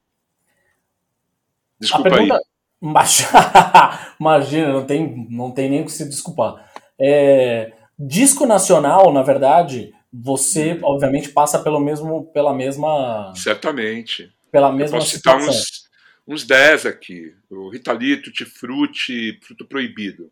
Desculpa 1.80 2.10
pergunta... 2.10 2.36
aí. 2.36 2.42
Imagina, 4.18 4.72
não 4.72 4.86
tem, 4.86 5.28
não 5.30 5.52
tem 5.52 5.70
nem 5.70 5.82
o 5.82 5.86
que 5.86 5.92
se 5.92 6.08
desculpar. 6.08 6.72
É, 6.98 7.74
disco 7.98 8.46
nacional, 8.46 9.12
na 9.12 9.22
verdade, 9.22 9.94
você 10.14 10.76
hum. 10.76 10.80
obviamente 10.84 11.30
passa 11.30 11.60
pelo 11.60 11.82
mesmo, 11.82 12.32
pela 12.32 12.54
mesma. 12.54 13.34
Certamente 13.36 14.34
pela 14.52 14.72
mesma 14.72 14.98
Eu 14.98 15.02
posso 15.02 15.16
citar 15.16 15.38
uns, 15.38 15.90
uns 16.28 16.44
10 16.44 16.86
aqui. 16.86 17.34
O 17.50 17.70
Ritalito, 17.70 18.32
Tifruti, 18.32 19.40
Fruto 19.44 19.66
Proibido. 19.66 20.32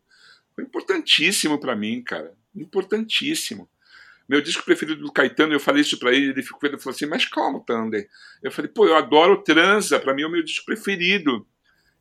Foi 0.54 0.64
importantíssimo 0.64 1.58
para 1.58 1.76
mim, 1.76 2.02
cara. 2.02 2.32
Importantíssimo. 2.54 3.68
Meu 4.28 4.42
disco 4.42 4.64
preferido 4.64 5.00
do 5.00 5.12
Caetano, 5.12 5.54
eu 5.54 5.60
falei 5.60 5.80
isso 5.80 5.98
para 5.98 6.12
ele, 6.12 6.32
ele 6.32 6.42
ficou 6.42 6.68
ele 6.68 6.78
falou 6.78 6.94
assim, 6.94 7.06
mas 7.06 7.24
calma, 7.24 7.64
Thunder. 7.64 8.06
Eu 8.42 8.52
falei, 8.52 8.70
pô, 8.70 8.86
eu 8.86 8.94
adoro 8.94 9.42
Transa, 9.42 9.98
para 9.98 10.12
mim 10.12 10.22
é 10.22 10.26
o 10.26 10.30
meu 10.30 10.42
disco 10.42 10.66
preferido. 10.66 11.46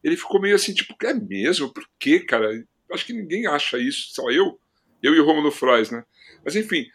Ele 0.04 0.18
ficou 0.18 0.42
meio 0.42 0.56
assim, 0.56 0.74
tipo, 0.74 0.94
é 1.04 1.14
mesmo? 1.14 1.74
Por 1.74 1.88
quê, 1.98 2.20
cara? 2.20 2.50
Acho 2.92 3.06
que 3.06 3.14
ninguém 3.14 3.48
acha 3.48 3.78
isso, 3.78 4.10
só 4.14 4.30
eu. 4.30 4.60
Eu 5.02 5.16
e 5.16 5.20
o 5.20 5.26
Romulo 5.26 5.52
Frois, 5.52 5.90
né? 5.90 6.04
Mas 6.44 6.56
enfim, 6.56 6.86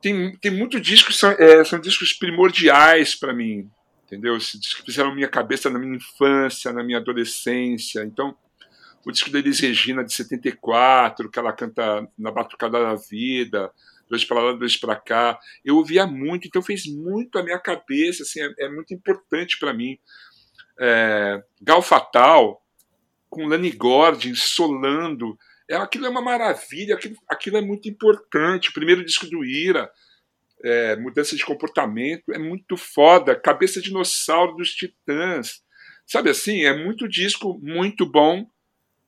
tem, 0.00 0.34
tem 0.36 0.50
muitos 0.50 0.80
discos, 0.80 1.18
são, 1.18 1.30
é, 1.32 1.62
são 1.64 1.78
discos 1.78 2.12
primordiais 2.12 3.14
para 3.14 3.34
mim 3.34 3.70
entendeu? 4.14 4.38
Se 4.40 4.58
fizeram 4.84 5.14
minha 5.14 5.28
cabeça 5.28 5.68
na 5.68 5.78
minha 5.78 5.96
infância, 5.96 6.72
na 6.72 6.82
minha 6.82 6.98
adolescência. 6.98 8.02
Então, 8.04 8.36
o 9.04 9.12
disco 9.12 9.30
da 9.30 9.38
Elis 9.38 9.60
Regina 9.60 10.04
de 10.04 10.12
74, 10.12 11.30
que 11.30 11.38
ela 11.38 11.52
canta 11.52 12.08
Na 12.16 12.30
Batucada 12.30 12.80
da 12.80 12.94
Vida, 12.94 13.70
Dois 14.08 14.24
para 14.24 14.40
lá, 14.40 14.52
dois 14.52 14.76
para 14.76 14.96
cá. 14.96 15.38
Eu 15.64 15.76
ouvia 15.76 16.06
muito, 16.06 16.46
então 16.46 16.62
fez 16.62 16.86
muito 16.86 17.38
a 17.38 17.42
minha 17.42 17.58
cabeça, 17.58 18.22
assim, 18.22 18.40
é, 18.40 18.66
é 18.66 18.68
muito 18.68 18.92
importante 18.92 19.58
para 19.58 19.72
mim. 19.72 19.98
É, 20.78 21.42
Gal 21.62 21.82
Fatal, 21.82 22.62
com 23.30 23.46
Lani 23.46 23.70
Gordon 23.70 24.34
solando, 24.34 25.38
é, 25.68 25.76
aquilo 25.76 26.06
é 26.06 26.08
uma 26.08 26.20
maravilha, 26.20 26.94
aquilo, 26.94 27.16
aquilo 27.28 27.56
é 27.56 27.60
muito 27.60 27.88
importante. 27.88 28.68
O 28.68 28.74
primeiro 28.74 29.04
disco 29.04 29.26
do 29.26 29.44
Ira, 29.44 29.90
é, 30.64 30.96
mudança 30.96 31.36
de 31.36 31.44
comportamento, 31.44 32.32
é 32.32 32.38
muito 32.38 32.76
foda. 32.76 33.38
Cabeça 33.38 33.80
de 33.80 33.88
dinossauro 33.88 34.56
dos 34.56 34.70
Titãs. 34.70 35.62
Sabe 36.06 36.30
assim, 36.30 36.64
é 36.64 36.74
muito 36.74 37.06
disco 37.06 37.58
muito 37.62 38.06
bom 38.06 38.46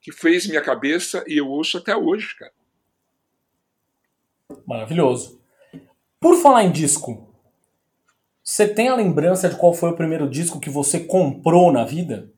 que 0.00 0.12
fez 0.12 0.46
minha 0.46 0.60
cabeça 0.60 1.24
e 1.26 1.38
eu 1.38 1.48
ouço 1.48 1.78
até 1.78 1.96
hoje, 1.96 2.36
cara. 2.36 2.52
Maravilhoso. 4.66 5.40
Por 6.20 6.36
falar 6.40 6.64
em 6.64 6.72
disco, 6.72 7.34
você 8.44 8.68
tem 8.68 8.88
a 8.88 8.94
lembrança 8.94 9.48
de 9.48 9.56
qual 9.56 9.72
foi 9.72 9.90
o 9.90 9.96
primeiro 9.96 10.28
disco 10.28 10.60
que 10.60 10.70
você 10.70 11.00
comprou 11.00 11.72
na 11.72 11.84
vida? 11.84 12.30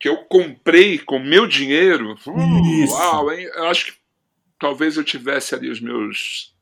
Que 0.00 0.08
eu 0.08 0.24
comprei 0.24 0.98
com 0.98 1.18
meu 1.18 1.46
dinheiro? 1.46 2.14
Uh, 2.26 2.82
Isso. 2.82 2.94
Uau, 2.94 3.30
hein? 3.30 3.44
Eu 3.54 3.66
acho 3.66 3.92
que 3.92 3.98
talvez 4.58 4.96
eu 4.96 5.04
tivesse 5.04 5.54
ali 5.54 5.70
os 5.70 5.80
meus 5.80 6.53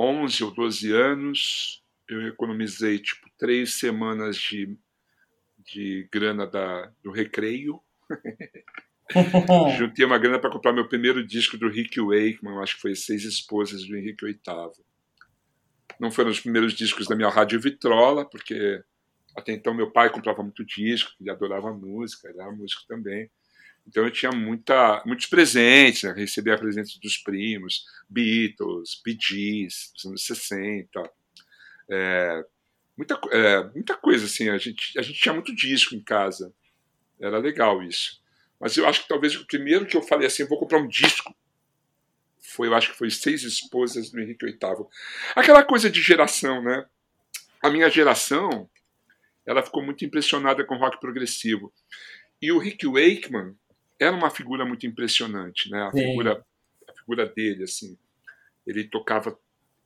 11 0.00 0.44
ou 0.44 0.50
12 0.50 0.92
anos. 0.92 1.82
Eu 2.08 2.26
economizei 2.26 2.98
tipo 2.98 3.28
três 3.38 3.78
semanas 3.78 4.36
de, 4.36 4.74
de 5.58 6.08
grana 6.10 6.46
da, 6.46 6.90
do 7.02 7.10
recreio. 7.10 7.80
Juntei 9.76 10.04
uma 10.04 10.18
grana 10.18 10.38
para 10.38 10.50
comprar 10.50 10.72
meu 10.72 10.88
primeiro 10.88 11.24
disco 11.26 11.58
do 11.58 11.68
Rick 11.68 12.00
Wakeman, 12.00 12.62
acho 12.62 12.76
que 12.76 12.80
foi 12.80 12.94
Seis 12.94 13.24
Esposas 13.24 13.84
do 13.86 13.96
Henrique 13.96 14.24
VIII. 14.24 14.38
Não 15.98 16.10
foram 16.10 16.30
os 16.30 16.40
primeiros 16.40 16.72
discos 16.72 17.06
da 17.06 17.14
minha 17.14 17.28
rádio 17.28 17.60
Vitrola, 17.60 18.24
porque 18.24 18.82
até 19.36 19.52
então 19.52 19.74
meu 19.74 19.90
pai 19.90 20.10
comprava 20.10 20.42
muito 20.42 20.64
disco, 20.64 21.12
ele 21.20 21.30
adorava 21.30 21.72
música, 21.72 22.28
ele 22.28 22.40
era 22.40 22.50
músico 22.50 22.82
também. 22.88 23.30
Então 23.86 24.04
eu 24.04 24.10
tinha 24.10 24.30
muita, 24.30 25.02
muitos 25.04 25.26
presentes, 25.26 26.04
né? 26.04 26.12
recebia 26.12 26.56
presentes 26.56 26.96
dos 26.98 27.16
primos, 27.16 27.84
Beatles, 28.08 29.00
Bee 29.04 29.16
dos 29.94 30.04
anos 30.06 30.24
60. 30.24 31.10
É, 31.88 32.44
muita, 32.96 33.20
é, 33.32 33.64
muita 33.74 33.96
coisa, 33.96 34.26
assim, 34.26 34.48
a 34.48 34.58
gente, 34.58 34.98
a 34.98 35.02
gente 35.02 35.20
tinha 35.20 35.34
muito 35.34 35.54
disco 35.54 35.94
em 35.94 36.02
casa. 36.02 36.54
Era 37.20 37.38
legal 37.38 37.82
isso. 37.82 38.20
Mas 38.60 38.76
eu 38.76 38.86
acho 38.86 39.02
que 39.02 39.08
talvez 39.08 39.34
o 39.34 39.46
primeiro 39.46 39.86
que 39.86 39.96
eu 39.96 40.02
falei 40.02 40.26
assim, 40.26 40.44
vou 40.44 40.58
comprar 40.58 40.78
um 40.78 40.86
disco, 40.86 41.34
foi, 42.38 42.68
eu 42.68 42.74
acho 42.74 42.90
que 42.90 42.98
foi 42.98 43.10
Seis 43.10 43.42
Esposas 43.42 44.10
do 44.10 44.20
Henrique 44.20 44.44
VIII. 44.44 44.86
Aquela 45.34 45.62
coisa 45.62 45.88
de 45.88 46.02
geração, 46.02 46.62
né? 46.62 46.86
A 47.62 47.70
minha 47.70 47.88
geração, 47.90 48.68
ela 49.46 49.62
ficou 49.62 49.82
muito 49.82 50.04
impressionada 50.04 50.64
com 50.64 50.76
rock 50.76 51.00
progressivo. 51.00 51.72
E 52.40 52.50
o 52.50 52.58
Rick 52.58 52.86
Wakeman 52.86 53.54
era 54.00 54.16
uma 54.16 54.30
figura 54.30 54.64
muito 54.64 54.86
impressionante, 54.86 55.70
né? 55.70 55.82
A 55.82 55.92
figura, 55.92 56.44
a 56.88 56.92
figura 56.94 57.26
dele, 57.26 57.64
assim. 57.64 57.98
Ele 58.66 58.84
tocava 58.84 59.38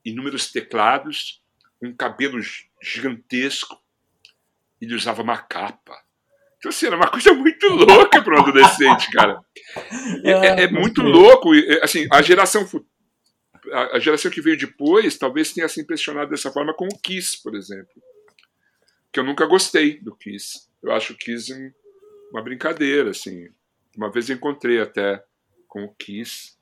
inúmeros 0.04 0.52
teclados, 0.52 1.42
um 1.82 1.92
cabelo 1.92 2.38
gigantesco, 2.80 3.76
ele 4.80 4.94
usava 4.94 5.22
uma 5.22 5.36
capa. 5.38 6.00
Então, 6.58 6.70
assim, 6.70 6.86
era 6.86 6.96
uma 6.96 7.10
coisa 7.10 7.34
muito 7.34 7.66
louca 7.68 8.22
para 8.22 8.36
um 8.36 8.42
adolescente, 8.42 9.10
cara. 9.10 9.40
É, 10.24 10.30
é, 10.30 10.62
é 10.64 10.68
muito 10.68 11.02
louco. 11.02 11.50
Assim, 11.82 12.06
a 12.10 12.22
geração 12.22 12.66
a 13.72 13.98
geração 13.98 14.30
que 14.30 14.40
veio 14.40 14.58
depois 14.58 15.16
talvez 15.16 15.52
tenha 15.52 15.68
se 15.68 15.80
impressionado 15.80 16.30
dessa 16.30 16.52
forma 16.52 16.74
com 16.74 16.86
o 16.86 16.98
Kiss, 16.98 17.42
por 17.42 17.54
exemplo. 17.54 18.02
Que 19.12 19.20
eu 19.20 19.24
nunca 19.24 19.46
gostei 19.46 19.98
do 20.00 20.14
Kiss. 20.14 20.68
Eu 20.82 20.92
acho 20.92 21.12
o 21.12 21.16
Kiss 21.16 21.52
uma 22.30 22.42
brincadeira, 22.42 23.10
assim. 23.10 23.48
Uma 23.96 24.10
vez 24.10 24.30
encontrei 24.30 24.80
até 24.80 25.24
com 25.68 25.84
o 25.84 25.94
Kiss 25.94 26.54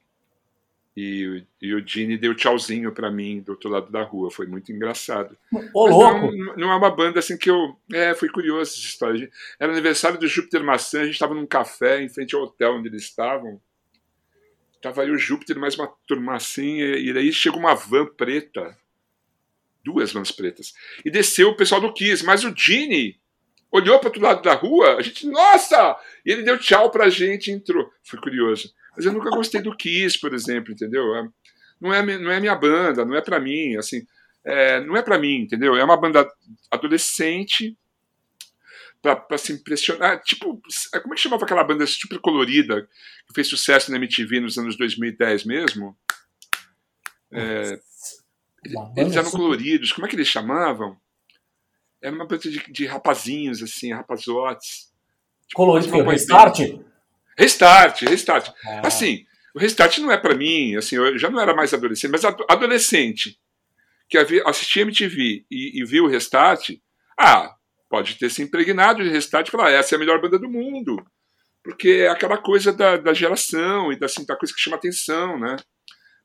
e, 0.96 1.44
e 1.60 1.74
o 1.74 1.86
Gene 1.86 2.18
deu 2.18 2.34
tchauzinho 2.34 2.92
para 2.92 3.10
mim 3.10 3.40
do 3.40 3.52
outro 3.52 3.70
lado 3.70 3.90
da 3.90 4.02
rua. 4.02 4.30
Foi 4.30 4.46
muito 4.46 4.70
engraçado. 4.70 5.36
Ô, 5.72 5.86
louco! 5.86 6.30
Não, 6.32 6.56
não, 6.56 6.70
é 6.70 6.76
uma 6.76 6.90
banda 6.90 7.18
assim 7.18 7.36
que 7.36 7.50
eu. 7.50 7.76
É, 7.92 8.14
foi 8.14 8.28
curioso 8.28 8.72
essa 8.72 8.78
história. 8.78 9.30
Era 9.58 9.72
aniversário 9.72 10.18
do 10.18 10.26
Júpiter 10.26 10.62
Maçã, 10.62 11.00
a 11.00 11.04
gente 11.04 11.14
estava 11.14 11.34
num 11.34 11.46
café 11.46 12.02
em 12.02 12.08
frente 12.08 12.34
ao 12.34 12.42
hotel 12.42 12.74
onde 12.74 12.88
eles 12.88 13.02
estavam. 13.02 13.60
Tava 14.82 15.02
aí 15.02 15.10
o 15.10 15.18
Júpiter, 15.18 15.58
mais 15.58 15.76
uma 15.76 15.86
turma 16.06 16.34
assim, 16.34 16.80
e 16.80 17.12
daí 17.12 17.32
chegou 17.32 17.60
uma 17.60 17.74
van 17.74 18.06
preta. 18.06 18.76
Duas 19.84 20.12
vans 20.12 20.30
pretas. 20.30 20.74
E 21.04 21.10
desceu 21.10 21.50
o 21.50 21.56
pessoal 21.56 21.80
do 21.80 21.92
Kiss, 21.92 22.24
mas 22.24 22.44
o 22.44 22.54
Gene 22.54 23.18
olhou 23.72 23.98
para 23.98 24.08
outro 24.08 24.22
lado 24.22 24.42
da 24.42 24.52
rua, 24.52 24.96
a 24.96 25.02
gente, 25.02 25.26
nossa! 25.26 25.96
E 26.24 26.30
ele 26.30 26.42
deu 26.42 26.58
tchau 26.58 26.90
pra 26.90 27.08
gente 27.08 27.50
e 27.50 27.54
entrou. 27.54 27.90
Foi 28.04 28.20
curioso. 28.20 28.70
Mas 28.94 29.06
eu 29.06 29.12
nunca 29.12 29.30
gostei 29.30 29.62
do 29.62 29.74
Kiss, 29.74 30.20
por 30.20 30.34
exemplo, 30.34 30.72
entendeu? 30.72 31.16
É, 31.16 31.28
não 31.80 31.92
é, 31.92 32.18
não 32.18 32.30
é 32.30 32.38
minha 32.38 32.54
banda, 32.54 33.04
não 33.04 33.16
é 33.16 33.22
para 33.22 33.40
mim, 33.40 33.76
assim, 33.76 34.06
é, 34.44 34.80
não 34.80 34.96
é 34.96 35.02
para 35.02 35.18
mim, 35.18 35.40
entendeu? 35.40 35.74
É 35.74 35.82
uma 35.82 35.96
banda 35.96 36.30
adolescente 36.70 37.76
para 39.00 39.38
se 39.38 39.52
impressionar. 39.52 40.22
Tipo, 40.22 40.60
como 41.02 41.14
é 41.14 41.16
que 41.16 41.22
chamava 41.22 41.44
aquela 41.44 41.64
banda 41.64 41.86
super 41.86 42.20
colorida 42.20 42.86
que 43.26 43.34
fez 43.34 43.48
sucesso 43.48 43.90
na 43.90 43.96
MTV 43.96 44.40
nos 44.40 44.58
anos 44.58 44.76
2010 44.76 45.44
mesmo? 45.44 45.96
É, 47.32 47.80
eles 48.96 49.16
eram 49.16 49.30
coloridos, 49.30 49.92
como 49.92 50.06
é 50.06 50.10
que 50.10 50.14
eles 50.14 50.28
chamavam? 50.28 50.96
Era 52.02 52.14
uma 52.14 52.26
banda 52.26 52.42
de, 52.42 52.72
de 52.72 52.86
rapazinhos, 52.86 53.62
assim, 53.62 53.92
rapazotes. 53.92 54.90
Tipo, 55.46 55.56
Colorido, 55.56 56.02
Restart? 56.02 56.58
Restart, 57.38 58.02
restart. 58.02 58.48
Ah. 58.66 58.86
Assim, 58.86 59.24
o 59.54 59.58
restart 59.58 59.98
não 59.98 60.10
é 60.10 60.16
para 60.16 60.34
mim, 60.34 60.76
assim, 60.76 60.96
eu 60.96 61.18
já 61.18 61.30
não 61.30 61.40
era 61.40 61.54
mais 61.54 61.72
adolescente, 61.72 62.10
mas 62.10 62.24
adolescente 62.24 63.38
que 64.08 64.18
assistia 64.44 64.82
MTV 64.82 65.46
e, 65.50 65.80
e 65.80 65.84
viu 65.86 66.04
o 66.04 66.08
restart, 66.08 66.70
ah, 67.18 67.54
pode 67.88 68.16
ter 68.16 68.30
se 68.30 68.42
impregnado 68.42 69.02
de 69.02 69.08
restart 69.08 69.48
e 69.48 69.50
falar, 69.50 69.68
ah, 69.68 69.72
essa 69.72 69.94
é 69.94 69.96
a 69.96 69.98
melhor 69.98 70.20
banda 70.20 70.38
do 70.38 70.50
mundo. 70.50 71.02
Porque 71.62 71.88
é 71.88 72.08
aquela 72.08 72.36
coisa 72.36 72.72
da, 72.72 72.96
da 72.96 73.14
geração 73.14 73.92
e 73.92 73.98
da, 73.98 74.06
assim, 74.06 74.26
da 74.26 74.36
coisa 74.36 74.52
que 74.52 74.60
chama 74.60 74.76
atenção, 74.76 75.38
né? 75.38 75.56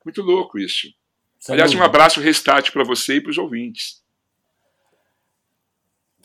Muito 0.04 0.22
louco 0.22 0.58
isso. 0.58 0.88
Sem 1.40 1.54
Aliás, 1.54 1.72
dúvida. 1.72 1.84
um 1.84 1.88
abraço 1.88 2.20
restart 2.20 2.72
para 2.72 2.84
você 2.84 3.16
e 3.16 3.22
para 3.22 3.30
os 3.30 3.38
ouvintes. 3.38 4.02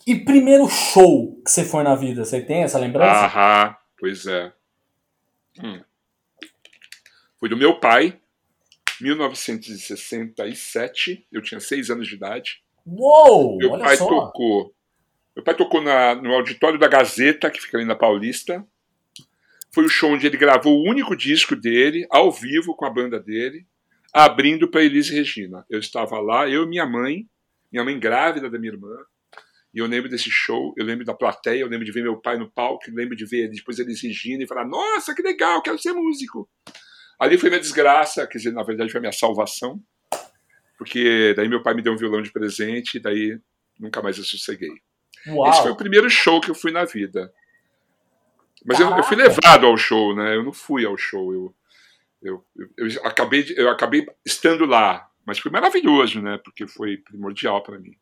E 0.05 0.15
primeiro 0.15 0.67
show 0.67 1.41
que 1.43 1.51
você 1.51 1.63
foi 1.63 1.83
na 1.83 1.95
vida, 1.95 2.25
você 2.25 2.41
tem 2.41 2.63
essa 2.63 2.77
lembrança? 2.77 3.25
Aham, 3.25 3.73
pois 3.97 4.25
é. 4.25 4.51
Hum. 5.63 5.81
Foi 7.39 7.47
do 7.49 7.55
meu 7.55 7.79
pai, 7.79 8.19
1967. 8.99 11.25
Eu 11.31 11.41
tinha 11.41 11.59
seis 11.59 11.89
anos 11.89 12.07
de 12.07 12.15
idade. 12.15 12.61
Uou! 12.85 13.57
Meu 13.57 13.79
pai 13.79 13.97
só. 13.97 14.07
tocou. 14.07 14.73
Meu 15.35 15.43
pai 15.43 15.55
tocou 15.55 15.81
na, 15.81 16.13
no 16.15 16.31
auditório 16.33 16.77
da 16.77 16.87
Gazeta, 16.87 17.49
que 17.49 17.61
fica 17.61 17.77
ali 17.77 17.85
na 17.85 17.95
Paulista. 17.95 18.63
Foi 19.73 19.85
o 19.85 19.89
show 19.89 20.11
onde 20.11 20.27
ele 20.27 20.37
gravou 20.37 20.77
o 20.77 20.87
único 20.87 21.15
disco 21.15 21.55
dele, 21.55 22.05
ao 22.09 22.31
vivo, 22.31 22.75
com 22.75 22.85
a 22.85 22.89
banda 22.89 23.19
dele, 23.19 23.65
abrindo 24.13 24.69
para 24.69 24.83
Elise 24.83 25.15
Regina. 25.15 25.65
Eu 25.69 25.79
estava 25.79 26.19
lá, 26.19 26.47
eu 26.47 26.63
e 26.63 26.67
minha 26.67 26.85
mãe, 26.85 27.27
minha 27.71 27.83
mãe 27.83 27.99
grávida 27.99 28.49
da 28.49 28.59
minha 28.59 28.71
irmã, 28.71 28.95
e 29.73 29.79
eu 29.79 29.87
lembro 29.87 30.09
desse 30.09 30.29
show, 30.29 30.73
eu 30.77 30.85
lembro 30.85 31.03
da 31.03 31.15
plateia, 31.15 31.61
eu 31.61 31.67
lembro 31.67 31.85
de 31.85 31.91
ver 31.91 32.03
meu 32.03 32.15
pai 32.17 32.37
no 32.37 32.49
palco, 32.49 32.83
eu 32.87 32.93
lembro 32.93 33.15
de 33.15 33.25
ver 33.25 33.49
depois 33.49 33.79
eles 33.79 34.01
Regina 34.01 34.43
e 34.43 34.47
falar: 34.47 34.65
Nossa, 34.65 35.15
que 35.15 35.21
legal, 35.23 35.61
quero 35.63 35.79
ser 35.79 35.93
músico. 35.93 36.47
Ali 37.19 37.37
foi 37.37 37.49
minha 37.49 37.61
desgraça, 37.61 38.27
quer 38.27 38.37
dizer, 38.37 38.51
na 38.51 38.63
verdade 38.63 38.91
foi 38.91 38.99
minha 38.99 39.11
salvação, 39.11 39.81
porque 40.77 41.33
daí 41.35 41.47
meu 41.47 41.63
pai 41.63 41.73
me 41.73 41.81
deu 41.81 41.93
um 41.93 41.97
violão 41.97 42.21
de 42.21 42.31
presente 42.31 42.97
e 42.97 42.99
daí 42.99 43.39
nunca 43.79 44.01
mais 44.01 44.17
eu 44.17 44.23
sosseguei. 44.23 44.71
Uau. 45.27 45.49
Esse 45.49 45.61
foi 45.63 45.71
o 45.71 45.77
primeiro 45.77 46.09
show 46.09 46.39
que 46.39 46.51
eu 46.51 46.55
fui 46.55 46.71
na 46.71 46.85
vida. 46.85 47.33
Mas 48.65 48.79
eu, 48.79 48.89
eu, 48.95 49.03
fui 49.03 49.17
levado 49.17 49.65
ao 49.65 49.75
show, 49.75 50.15
né? 50.15 50.35
Eu 50.35 50.43
não 50.43 50.53
fui 50.53 50.85
ao 50.85 50.97
show. 50.97 51.33
Eu, 51.33 51.55
eu, 52.21 52.45
eu, 52.55 52.87
eu 52.87 53.05
acabei, 53.05 53.45
eu 53.57 53.69
acabei 53.69 54.05
estando 54.25 54.65
lá. 54.65 55.09
Mas 55.25 55.39
foi 55.39 55.51
maravilhoso, 55.51 56.21
né? 56.21 56.39
Porque 56.43 56.67
foi 56.67 56.97
primordial 56.97 57.61
para 57.63 57.79
mim. 57.79 57.95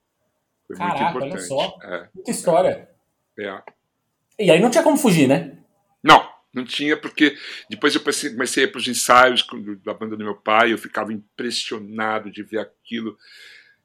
Foi 0.78 0.88
Caraca, 0.88 1.18
olha 1.18 1.38
só. 1.40 1.78
É, 1.84 2.10
Muita 2.14 2.32
história. 2.32 2.90
É. 3.38 3.62
E 4.40 4.50
aí 4.50 4.60
não 4.60 4.70
tinha 4.70 4.84
como 4.84 4.98
fugir, 4.98 5.28
né? 5.28 5.58
Não, 6.04 6.28
não 6.54 6.66
tinha, 6.66 6.98
porque 6.98 7.38
depois 7.70 7.94
eu 7.96 8.02
comecei 8.02 8.64
a 8.64 8.68
ir 8.68 8.72
para 8.72 8.80
os 8.80 8.88
ensaios 8.88 9.46
da 9.84 9.94
banda 9.94 10.18
do 10.18 10.24
meu 10.24 10.36
pai, 10.36 10.74
eu 10.74 10.78
ficava 10.78 11.14
impressionado 11.14 12.32
de 12.32 12.44
ver 12.44 12.60
aquilo, 12.60 13.18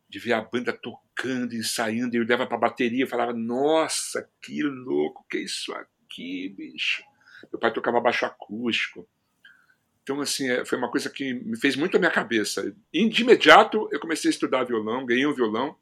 de 0.09 0.18
ver 0.18 0.33
a 0.33 0.40
banda 0.40 0.72
tocando, 0.72 1.55
ensaiando, 1.55 2.14
e 2.14 2.18
eu 2.18 2.25
olhava 2.25 2.46
para 2.46 2.57
a 2.57 2.61
bateria 2.61 3.05
e 3.05 3.09
falava, 3.09 3.33
nossa, 3.33 4.29
que 4.40 4.62
louco, 4.62 5.25
que 5.29 5.38
é 5.38 5.40
isso 5.42 5.72
aqui, 5.75 6.49
bicho. 6.57 7.03
Meu 7.53 7.61
pai 7.61 7.72
tocava 7.72 8.01
baixo 8.01 8.25
acústico. 8.25 9.07
Então, 10.03 10.20
assim, 10.20 10.49
é, 10.49 10.64
foi 10.64 10.79
uma 10.79 10.90
coisa 10.90 11.11
que 11.11 11.35
me 11.35 11.59
fez 11.59 11.75
muito 11.75 11.96
a 11.96 11.99
minha 11.99 12.11
cabeça. 12.11 12.72
E 12.92 13.09
de 13.09 13.22
imediato, 13.22 13.88
eu 13.90 13.99
comecei 13.99 14.29
a 14.29 14.31
estudar 14.31 14.64
violão, 14.64 15.05
ganhei 15.05 15.27
um 15.27 15.35
violão, 15.35 15.77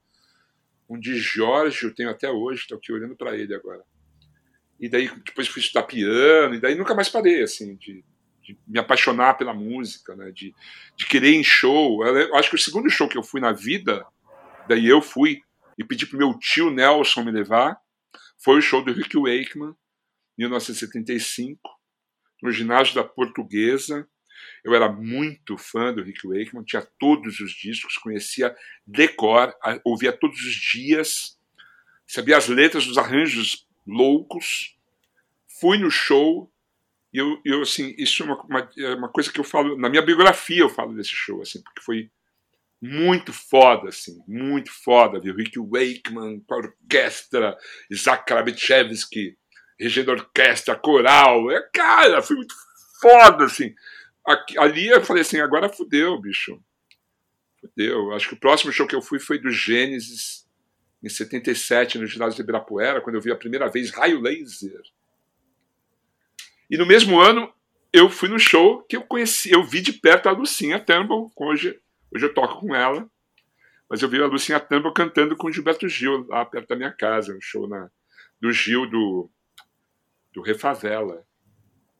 um 0.89 0.99
de 0.99 1.17
Jorge, 1.17 1.85
eu 1.85 1.95
tenho 1.95 2.11
até 2.11 2.31
hoje, 2.31 2.63
estou 2.63 2.79
aqui 2.79 2.93
olhando 2.93 3.17
para 3.17 3.37
ele 3.37 3.55
agora. 3.55 3.83
E 4.79 4.89
daí, 4.89 5.09
depois 5.25 5.49
fui 5.49 5.61
estudar 5.61 5.85
piano, 5.85 6.55
e 6.55 6.61
daí 6.61 6.75
nunca 6.75 6.95
mais 6.95 7.09
parei, 7.09 7.43
assim, 7.43 7.77
de, 7.77 8.05
de 8.43 8.59
me 8.67 8.79
apaixonar 8.79 9.35
pela 9.35 9.55
música, 9.55 10.15
né, 10.15 10.31
de, 10.31 10.55
de 10.97 11.07
querer 11.07 11.33
em 11.33 11.45
show. 11.45 12.05
Eu 12.05 12.35
acho 12.37 12.51
que 12.51 12.57
o 12.57 12.59
segundo 12.59 12.91
show 12.91 13.09
que 13.09 13.17
eu 13.17 13.23
fui 13.23 13.41
na 13.41 13.53
vida, 13.53 14.05
daí 14.69 14.87
eu 14.87 15.01
fui, 15.01 15.41
e 15.79 15.85
pedi 15.85 16.07
pro 16.07 16.19
meu 16.19 16.39
tio 16.39 16.71
Nelson 16.71 17.25
me 17.25 17.31
levar, 17.31 17.79
foi 18.39 18.59
o 18.59 18.63
show 18.63 18.85
do 18.85 18.93
Rick 18.93 19.17
Wakeman, 19.17 19.75
1975, 20.37 21.59
no 22.43 22.51
ginásio 22.51 22.95
da 22.95 23.05
Portuguesa, 23.05 24.07
eu 24.65 24.75
era 24.75 24.91
muito 24.91 25.57
fã 25.57 25.93
do 25.93 26.03
Rick 26.03 26.27
Wakeman, 26.27 26.65
tinha 26.65 26.87
todos 26.99 27.41
os 27.41 27.53
discos, 27.53 27.97
conhecia 27.97 28.55
decor, 28.87 29.55
ouvia 29.85 30.13
todos 30.13 30.41
os 30.41 30.55
dias, 30.55 31.39
sabia 32.07 32.37
as 32.37 32.49
letras 32.49 32.87
dos 32.87 32.99
arranjos 32.99 33.67
loucos. 33.87 34.77
Fui 35.61 35.79
no 35.79 35.91
show 35.91 36.51
e 37.15 37.19
eu, 37.19 37.41
eu 37.45 37.63
assim, 37.63 37.95
isso 37.97 38.25
é 38.25 38.27
uma, 38.27 38.43
uma, 38.43 38.71
é 38.77 38.95
uma, 38.97 39.09
coisa 39.09 39.33
que 39.33 39.39
eu 39.39 39.45
falo 39.45 39.79
na 39.79 39.89
minha 39.89 40.03
biografia, 40.03 40.63
eu 40.63 40.69
falo 40.69 40.97
desse 40.97 41.11
show, 41.11 41.41
assim, 41.41 41.63
porque 41.63 41.81
foi 41.81 42.11
muito 42.83 43.33
foda, 43.33 43.89
assim, 43.89 44.21
muito 44.27 44.73
foda, 44.73 45.21
viu? 45.21 45.35
Rick 45.35 45.57
Wakeman 45.57 46.41
com 46.41 46.55
a 46.55 46.59
orquestra, 46.59 47.57
Isaac 47.89 48.27
Krabichevsky, 48.27 49.39
regendo 49.79 50.11
orquestra, 50.11 50.75
coral, 50.75 51.53
é, 51.53 51.63
cara, 51.73 52.21
foi 52.21 52.35
muito 52.37 52.55
foda, 53.01 53.45
assim. 53.45 53.73
Aqui, 54.27 54.59
ali 54.59 54.89
eu 54.89 55.05
falei 55.05 55.23
assim, 55.23 55.41
agora 55.41 55.69
fudeu, 55.69 56.19
bicho. 56.21 56.63
Fudeu. 57.61 58.13
Acho 58.13 58.29
que 58.29 58.35
o 58.35 58.41
próximo 58.41 58.73
show 58.73 58.87
que 58.87 58.95
eu 58.95 59.03
fui 59.03 59.19
foi 59.19 59.39
do 59.39 59.51
Gênesis, 59.51 60.49
em 61.03 61.09
77, 61.09 61.99
no 61.99 62.07
ginásio 62.07 62.37
de 62.37 62.43
Ibirapuera, 62.43 63.01
quando 63.01 63.17
eu 63.17 63.21
vi 63.21 63.31
a 63.31 63.37
primeira 63.37 63.69
vez 63.69 63.91
Raio 63.91 64.21
Laser. 64.21 64.81
E 66.71 66.79
no 66.79 66.87
mesmo 66.87 67.21
ano, 67.21 67.53
eu 67.93 68.09
fui 68.09 68.29
no 68.29 68.39
show 68.39 68.83
que 68.83 68.97
eu 68.97 69.03
conheci, 69.03 69.53
eu 69.53 69.63
vi 69.63 69.81
de 69.81 69.93
perto 69.93 70.29
a 70.29 70.33
Lucinha 70.33 70.81
Turnbull, 70.81 71.31
hoje, 71.37 71.79
hoje 72.13 72.25
eu 72.25 72.33
toco 72.33 72.61
com 72.61 72.75
ela, 72.75 73.09
mas 73.89 74.01
eu 74.01 74.09
vi 74.09 74.21
a 74.23 74.27
Lucinha 74.27 74.59
Turnbull 74.59 74.95
cantando 74.95 75.37
com 75.37 75.49
o 75.49 75.53
Gilberto 75.53 75.87
Gil, 75.89 76.27
lá 76.27 76.45
perto 76.45 76.69
da 76.69 76.77
minha 76.77 76.91
casa, 76.91 77.37
um 77.37 77.41
show 77.41 77.69
na, 77.69 77.91
do 78.41 78.51
Gil 78.51 78.89
do, 78.89 79.31
do 80.33 80.41
Refavela. 80.41 81.25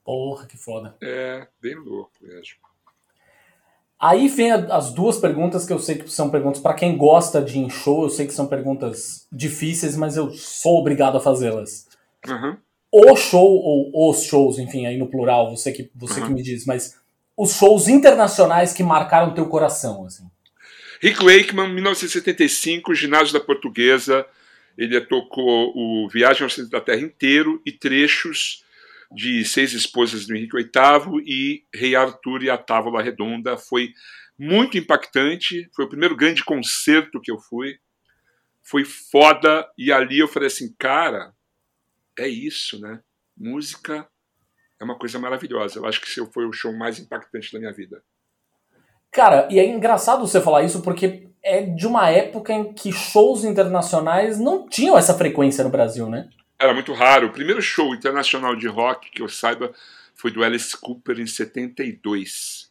Porra, 0.05 0.45
que 0.45 0.55
foda. 0.55 0.95
É, 1.01 1.47
bem 1.59 1.75
louco 1.75 2.11
mesmo. 2.21 2.63
Aí 3.99 4.27
vem 4.27 4.51
as 4.51 4.93
duas 4.93 5.17
perguntas 5.17 5.65
que 5.65 5.73
eu 5.73 5.79
sei 5.79 5.97
que 5.97 6.09
são 6.11 6.29
perguntas 6.29 6.61
para 6.61 6.75
quem 6.75 6.95
gosta 6.95 7.41
de 7.41 7.57
em 7.57 7.69
show, 7.69 8.03
eu 8.03 8.09
sei 8.09 8.27
que 8.27 8.33
são 8.33 8.45
perguntas 8.45 9.27
difíceis, 9.31 9.97
mas 9.97 10.15
eu 10.15 10.31
sou 10.31 10.79
obrigado 10.79 11.17
a 11.17 11.21
fazê-las. 11.21 11.87
Uhum. 12.27 12.55
O 12.91 13.15
show, 13.15 13.47
ou 13.47 14.11
os 14.11 14.23
shows, 14.23 14.59
enfim, 14.59 14.85
aí 14.85 14.95
no 14.95 15.07
plural, 15.07 15.49
você 15.49 15.71
que, 15.71 15.89
você 15.95 16.19
uhum. 16.19 16.27
que 16.27 16.33
me 16.33 16.43
diz, 16.43 16.65
mas 16.65 16.99
os 17.35 17.55
shows 17.55 17.87
internacionais 17.87 18.73
que 18.73 18.83
marcaram 18.83 19.33
teu 19.33 19.47
coração, 19.47 20.05
assim. 20.05 20.29
Rick 21.01 21.23
Wakeman, 21.23 21.73
1975, 21.73 22.93
ginásio 22.93 23.33
da 23.33 23.39
Portuguesa, 23.39 24.25
ele 24.77 24.99
tocou 25.01 25.71
o 25.75 26.07
Viagem 26.09 26.43
ao 26.43 26.49
Centro 26.49 26.71
da 26.71 26.81
Terra 26.81 27.01
inteiro 27.01 27.61
e 27.65 27.71
trechos 27.71 28.64
de 29.11 29.45
Seis 29.45 29.73
Esposas 29.73 30.25
do 30.25 30.35
Henrique 30.35 30.57
VIII 30.57 31.23
e 31.25 31.63
Rei 31.73 31.95
Arthur 31.95 32.43
e 32.43 32.49
a 32.49 32.57
Távola 32.57 33.01
Redonda. 33.01 33.57
Foi 33.57 33.89
muito 34.37 34.77
impactante, 34.77 35.69
foi 35.75 35.85
o 35.85 35.89
primeiro 35.89 36.15
grande 36.15 36.43
concerto 36.43 37.21
que 37.21 37.31
eu 37.31 37.39
fui. 37.39 37.77
Foi 38.63 38.83
foda, 38.83 39.67
e 39.77 39.91
ali 39.91 40.19
eu 40.19 40.27
falei 40.27 40.47
assim, 40.47 40.73
cara, 40.79 41.31
é 42.17 42.27
isso, 42.27 42.79
né? 42.79 42.99
Música 43.37 44.07
é 44.79 44.83
uma 44.83 44.97
coisa 44.97 45.19
maravilhosa. 45.19 45.79
Eu 45.79 45.85
acho 45.85 46.01
que 46.01 46.07
esse 46.07 46.25
foi 46.31 46.45
o 46.45 46.53
show 46.53 46.73
mais 46.73 46.99
impactante 46.99 47.51
da 47.53 47.59
minha 47.59 47.73
vida. 47.73 48.01
Cara, 49.11 49.47
e 49.49 49.59
é 49.59 49.65
engraçado 49.65 50.27
você 50.27 50.41
falar 50.41 50.63
isso 50.63 50.81
porque 50.81 51.29
é 51.41 51.61
de 51.61 51.87
uma 51.87 52.09
época 52.09 52.51
em 52.51 52.73
que 52.73 52.91
shows 52.91 53.43
internacionais 53.45 54.39
não 54.39 54.67
tinham 54.67 54.97
essa 54.97 55.13
frequência 55.13 55.63
no 55.63 55.69
Brasil, 55.69 56.09
né? 56.09 56.27
Era 56.59 56.73
muito 56.73 56.93
raro. 56.93 57.27
O 57.27 57.31
primeiro 57.31 57.61
show 57.61 57.93
internacional 57.93 58.55
de 58.55 58.67
rock 58.67 59.11
que 59.11 59.21
eu 59.21 59.27
saiba 59.27 59.73
foi 60.15 60.31
do 60.31 60.43
Alice 60.43 60.75
Cooper 60.77 61.19
em 61.19 61.27
72. 61.27 62.69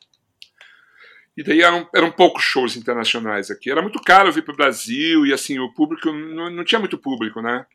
E 1.37 1.43
daí 1.43 1.63
eram, 1.63 1.89
eram 1.95 2.11
poucos 2.13 2.45
shows 2.45 2.77
internacionais 2.77 3.51
aqui. 3.51 3.71
Era 3.71 3.83
muito 3.83 4.01
caro 4.01 4.33
vir 4.33 4.45
para 4.45 4.55
o 4.55 4.57
Brasil 4.57 5.27
e 5.27 5.33
assim, 5.33 5.59
o 5.59 5.73
público 5.73 6.13
não, 6.13 6.51
não 6.51 6.65
tinha 6.65 6.79
muito 6.79 6.97
público, 6.97 7.43
né? 7.43 7.67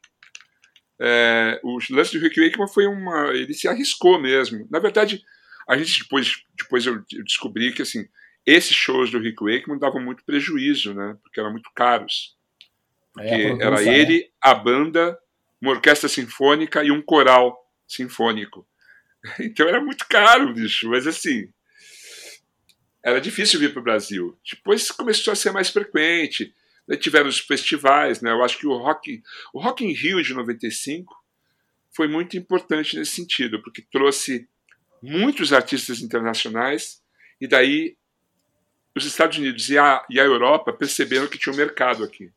É, 1.01 1.59
o 1.63 1.77
lance 1.91 2.17
do 2.17 2.23
Rick 2.23 2.41
Wakeman 2.41 2.67
foi 2.67 2.85
uma. 2.85 3.29
Ele 3.33 3.53
se 3.53 3.67
arriscou 3.67 4.19
mesmo. 4.19 4.67
Na 4.69 4.79
verdade, 4.79 5.21
a 5.67 5.77
gente 5.77 6.03
depois, 6.03 6.43
depois 6.57 6.85
eu, 6.85 7.03
descobri 7.23 7.71
que 7.71 7.81
assim, 7.81 8.07
esses 8.45 8.75
shows 8.75 9.11
do 9.11 9.19
Rick 9.19 9.43
Wakeman 9.43 9.77
davam 9.77 10.01
muito 10.01 10.25
prejuízo, 10.25 10.93
né? 10.93 11.17
Porque 11.21 11.39
eram 11.39 11.51
muito 11.51 11.69
caros. 11.73 12.35
Porque 13.13 13.29
é, 13.29 13.57
era 13.61 13.81
ele, 13.81 14.19
né? 14.19 14.25
a 14.41 14.53
banda 14.53 15.17
uma 15.61 15.71
orquestra 15.71 16.09
sinfônica 16.09 16.83
e 16.83 16.91
um 16.91 17.01
coral 17.01 17.57
sinfônico. 17.87 18.67
Então 19.41 19.67
era 19.67 19.81
muito 19.81 20.05
caro, 20.07 20.53
bicho, 20.53 20.89
mas 20.89 21.05
assim. 21.05 21.51
Era 23.03 23.19
difícil 23.19 23.59
vir 23.59 23.73
para 23.73 23.81
o 23.81 23.83
Brasil. 23.83 24.37
Depois 24.49 24.91
começou 24.91 25.33
a 25.33 25.35
ser 25.35 25.51
mais 25.51 25.69
frequente. 25.69 26.53
Daí 26.87 26.97
tiveram 26.97 27.27
os 27.27 27.39
festivais, 27.39 28.21
né? 28.21 28.31
Eu 28.31 28.43
acho 28.43 28.57
que 28.57 28.65
o 28.65 28.77
Rock, 28.77 29.21
o 29.53 29.61
Rock 29.61 29.83
in 29.85 29.91
Rio 29.91 30.23
de 30.23 30.33
95 30.33 31.13
foi 31.91 32.07
muito 32.07 32.37
importante 32.37 32.97
nesse 32.97 33.11
sentido, 33.11 33.61
porque 33.61 33.81
trouxe 33.91 34.47
muitos 35.01 35.51
artistas 35.51 36.01
internacionais 36.01 37.01
e 37.39 37.47
daí 37.47 37.97
os 38.95 39.05
Estados 39.05 39.37
Unidos 39.37 39.69
e 39.69 39.77
a, 39.77 40.05
e 40.09 40.19
a 40.19 40.23
Europa 40.23 40.73
perceberam 40.73 41.27
que 41.27 41.37
tinha 41.37 41.53
um 41.53 41.57
mercado 41.57 42.03
aqui. 42.03 42.31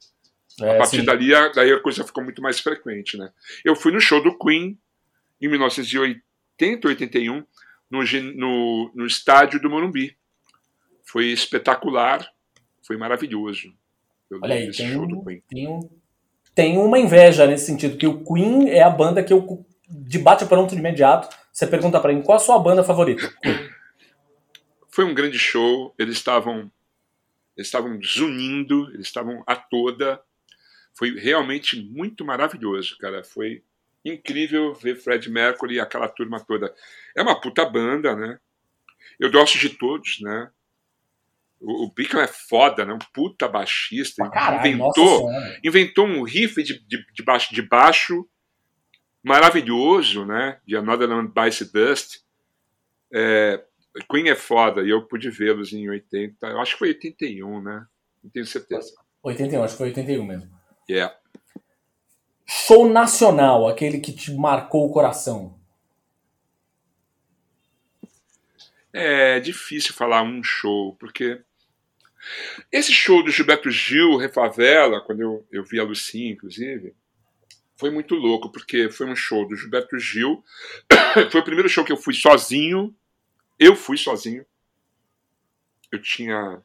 É, 0.60 0.74
a 0.74 0.78
partir 0.78 1.00
sim. 1.00 1.04
dali, 1.04 1.34
a, 1.34 1.48
daí 1.48 1.72
a 1.72 1.80
coisa 1.80 2.04
ficou 2.04 2.22
muito 2.22 2.42
mais 2.42 2.60
frequente, 2.60 3.16
né? 3.16 3.30
Eu 3.64 3.74
fui 3.74 3.92
no 3.92 4.00
show 4.00 4.22
do 4.22 4.36
Queen 4.36 4.78
em 5.40 5.48
1980, 5.48 6.88
81, 6.88 7.44
no, 7.90 8.02
no, 8.34 8.92
no 8.94 9.06
estádio 9.06 9.60
do 9.60 9.70
Morumbi. 9.70 10.16
Foi 11.04 11.26
espetacular, 11.26 12.26
foi 12.86 12.96
maravilhoso. 12.96 13.72
Eu 14.30 14.38
Olha 14.42 14.54
aí, 14.54 14.70
tem, 14.70 14.96
um, 14.96 15.40
tem, 15.48 15.68
um, 15.68 15.90
tem 16.54 16.78
uma 16.78 16.98
inveja 16.98 17.46
nesse 17.46 17.66
sentido, 17.66 17.96
que 17.96 18.06
o 18.06 18.24
Queen 18.24 18.68
é 18.68 18.82
a 18.82 18.90
banda 18.90 19.22
que 19.22 19.32
eu 19.32 19.64
debate 19.88 20.46
pronto 20.46 20.74
de 20.74 20.80
imediato. 20.80 21.34
Você 21.52 21.66
pergunta 21.66 22.00
para 22.00 22.12
mim, 22.12 22.22
qual 22.22 22.36
a 22.36 22.40
sua 22.40 22.58
banda 22.58 22.82
favorita? 22.82 23.30
Foi 24.88 25.04
um 25.04 25.14
grande 25.14 25.38
show, 25.38 25.94
eles 25.98 26.16
estavam 26.16 26.70
eles 27.56 27.68
estavam 27.68 27.98
zunindo, 28.02 28.90
eles 28.94 29.06
estavam 29.06 29.42
a 29.46 29.54
toda, 29.54 30.20
foi 30.94 31.18
realmente 31.18 31.80
muito 31.80 32.24
maravilhoso, 32.24 32.96
cara. 32.98 33.24
Foi 33.24 33.62
incrível 34.04 34.74
ver 34.74 34.96
Fred 34.96 35.30
Mercury 35.30 35.76
e 35.76 35.80
aquela 35.80 36.08
turma 36.08 36.40
toda. 36.40 36.74
É 37.16 37.22
uma 37.22 37.40
puta 37.40 37.64
banda, 37.64 38.14
né? 38.16 38.38
Eu 39.18 39.30
gosto 39.30 39.58
de 39.58 39.70
todos, 39.70 40.20
né? 40.20 40.50
O, 41.60 41.86
o 41.86 42.20
é 42.20 42.26
foda, 42.26 42.84
né? 42.84 42.92
Um 42.92 42.98
puta 43.12 43.48
baixista. 43.48 44.28
Caralho, 44.30 44.66
inventou, 44.66 45.30
inventou 45.64 46.06
um 46.06 46.22
riff 46.22 46.62
de, 46.62 46.84
de, 46.86 47.04
de, 47.12 47.22
baixo, 47.22 47.54
de 47.54 47.62
baixo 47.62 48.28
maravilhoso, 49.22 50.26
né? 50.26 50.58
De 50.66 50.76
Another 50.76 51.08
Land 51.08 51.32
Bites 51.32 51.70
Dust. 51.70 52.20
É, 53.14 53.62
Queen 54.10 54.28
é 54.28 54.34
foda, 54.34 54.82
e 54.82 54.90
eu 54.90 55.06
pude 55.06 55.30
vê-los 55.30 55.72
em 55.72 55.88
80, 55.88 56.46
eu 56.46 56.60
acho 56.60 56.72
que 56.72 56.78
foi 56.78 56.88
81, 56.88 57.62
né? 57.62 57.86
Não 58.24 58.30
tenho 58.30 58.46
certeza. 58.46 58.90
81, 59.22 59.62
acho 59.62 59.74
que 59.74 59.78
foi 59.78 59.88
81 59.88 60.24
mesmo. 60.24 60.61
Yeah. 60.92 61.16
Show 62.44 62.86
nacional, 62.86 63.66
aquele 63.66 63.98
que 63.98 64.12
te 64.12 64.30
marcou 64.30 64.86
o 64.86 64.92
coração. 64.92 65.58
É 68.92 69.40
difícil 69.40 69.94
falar 69.94 70.22
um 70.22 70.44
show, 70.44 70.94
porque 70.96 71.40
esse 72.70 72.92
show 72.92 73.24
do 73.24 73.30
Gilberto 73.30 73.70
Gil, 73.70 74.18
Refavela, 74.18 75.00
quando 75.00 75.20
eu, 75.22 75.46
eu 75.50 75.64
vi 75.64 75.80
a 75.80 75.82
Lucinha, 75.82 76.30
inclusive, 76.30 76.94
foi 77.74 77.90
muito 77.90 78.14
louco, 78.14 78.52
porque 78.52 78.90
foi 78.90 79.06
um 79.06 79.16
show 79.16 79.48
do 79.48 79.56
Gilberto 79.56 79.98
Gil. 79.98 80.44
foi 81.32 81.40
o 81.40 81.44
primeiro 81.44 81.70
show 81.70 81.86
que 81.86 81.92
eu 81.92 81.96
fui 81.96 82.12
sozinho. 82.12 82.94
Eu 83.58 83.74
fui 83.74 83.96
sozinho. 83.96 84.44
Eu 85.90 86.02
tinha, 86.02 86.62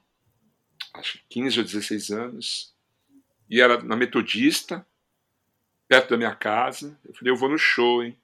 acho 0.95 1.13
que 1.13 1.23
15 1.29 1.59
ou 1.59 1.65
16 1.65 2.11
anos 2.11 2.76
e 3.49 3.61
era 3.61 3.81
na 3.81 3.95
Metodista, 3.95 4.85
perto 5.87 6.11
da 6.11 6.17
minha 6.17 6.35
casa. 6.35 6.97
Eu 7.05 7.13
falei, 7.13 7.31
eu 7.31 7.37
vou 7.37 7.49
no 7.49 7.57
show, 7.57 8.03
hein? 8.03 8.17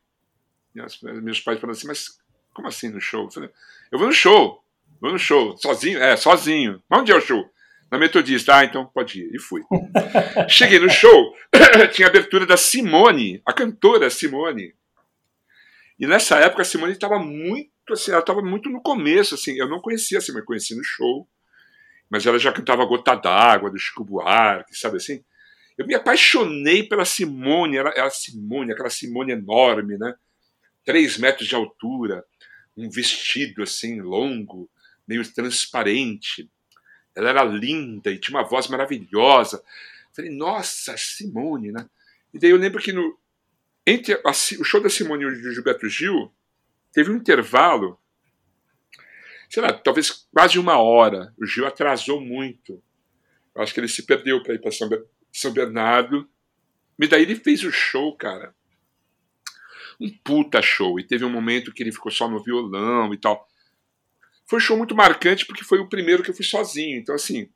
meus 1.21 1.39
pais 1.39 1.59
falaram 1.59 1.77
assim, 1.77 1.87
mas 1.87 2.19
como 2.53 2.67
assim 2.67 2.89
no 2.89 2.99
show? 2.99 3.25
Eu, 3.25 3.31
falei, 3.31 3.49
eu 3.91 3.99
vou 3.99 4.07
no 4.07 4.13
show, 4.13 4.63
vou 4.99 5.11
no 5.11 5.19
show, 5.19 5.55
sozinho? 5.57 6.01
É, 6.01 6.15
sozinho. 6.15 6.81
Onde 6.89 7.11
é 7.11 7.15
o 7.15 7.21
show? 7.21 7.49
Na 7.91 7.97
Metodista. 7.97 8.57
Ah, 8.57 8.65
então 8.65 8.85
pode 8.85 9.21
ir. 9.21 9.35
E 9.35 9.39
fui. 9.39 9.61
Cheguei 10.49 10.79
no 10.79 10.89
show, 10.89 11.35
tinha 11.93 12.07
abertura 12.07 12.45
da 12.45 12.57
Simone, 12.57 13.41
a 13.45 13.53
cantora 13.53 14.09
Simone. 14.09 14.73
E 15.99 16.07
nessa 16.07 16.39
época 16.39 16.63
a 16.63 16.65
Simone 16.65 16.93
estava 16.93 17.19
muito, 17.19 17.69
assim, 17.91 18.11
ela 18.11 18.19
estava 18.19 18.41
muito 18.41 18.67
no 18.69 18.81
começo, 18.81 19.35
assim, 19.35 19.57
eu 19.57 19.69
não 19.69 19.79
conhecia 19.79 20.17
a 20.17 20.21
Simone, 20.21 20.43
conheci 20.43 20.75
no 20.75 20.83
show, 20.83 21.27
mas 22.09 22.25
ela 22.25 22.37
já 22.39 22.51
cantava 22.51 22.85
Gota 22.85 23.15
d'Água, 23.15 23.71
do 23.71 23.77
Chico 23.77 24.03
Buarque, 24.03 24.75
sabe 24.75 24.97
assim? 24.97 25.23
Eu 25.77 25.87
me 25.87 25.95
apaixonei 25.95 26.83
pela 26.83 27.05
Simone, 27.05 27.77
ela, 27.77 27.89
ela 27.95 28.09
Simone, 28.09 28.71
aquela 28.71 28.89
Simone 28.89 29.31
enorme, 29.31 29.97
né? 29.97 30.13
Três 30.85 31.17
metros 31.17 31.47
de 31.47 31.55
altura, 31.55 32.23
um 32.77 32.89
vestido 32.89 33.63
assim 33.63 34.01
longo, 34.01 34.69
meio 35.07 35.27
transparente. 35.33 36.49
Ela 37.15 37.29
era 37.29 37.43
linda 37.43 38.11
e 38.11 38.19
tinha 38.19 38.37
uma 38.37 38.47
voz 38.47 38.67
maravilhosa. 38.67 39.63
Falei, 40.15 40.31
nossa, 40.31 40.95
Simone, 40.97 41.71
né? 41.71 41.87
E 42.33 42.39
daí 42.39 42.51
eu 42.51 42.57
lembro 42.57 42.81
que 42.81 42.91
no, 42.91 43.17
entre 43.85 44.13
a, 44.13 44.29
o 44.29 44.63
show 44.63 44.81
da 44.81 44.89
Simone 44.89 45.23
e 45.23 45.27
o 45.27 45.53
Gilberto 45.53 45.87
Gil, 45.89 46.31
teve 46.91 47.11
um 47.11 47.17
intervalo, 47.17 47.99
sei 49.53 49.61
lá, 49.61 49.71
talvez 49.71 50.27
quase 50.33 50.57
uma 50.57 50.79
hora. 50.79 51.31
O 51.37 51.45
Gil 51.45 51.67
atrasou 51.67 52.19
muito. 52.19 52.81
Eu 53.53 53.61
acho 53.61 53.71
que 53.71 53.79
ele 53.79 53.87
se 53.87 54.01
perdeu 54.01 54.41
para 54.41 54.55
ir 54.55 54.59
para 54.59 54.71
São, 55.31 55.53
Bernardo. 55.53 56.27
E 56.99 57.07
daí 57.07 57.21
ele 57.21 57.35
fez 57.35 57.63
o 57.63 57.71
show, 57.71 58.17
cara. 58.17 58.55
Um 60.01 60.09
puta 60.09 60.59
show. 60.59 60.99
E 60.99 61.03
teve 61.03 61.23
um 61.23 61.29
momento 61.29 61.71
que 61.71 61.83
ele 61.83 61.91
ficou 61.91 62.11
só 62.11 62.27
no 62.27 62.43
violão 62.43 63.13
e 63.13 63.17
tal. 63.17 63.47
Foi 64.47 64.57
um 64.57 64.59
show 64.59 64.75
muito 64.75 64.95
marcante 64.95 65.45
porque 65.45 65.63
foi 65.63 65.77
o 65.77 65.87
primeiro 65.87 66.23
que 66.23 66.31
eu 66.31 66.35
fui 66.35 66.45
sozinho. 66.45 66.97
Então, 66.97 67.13
assim, 67.13 67.47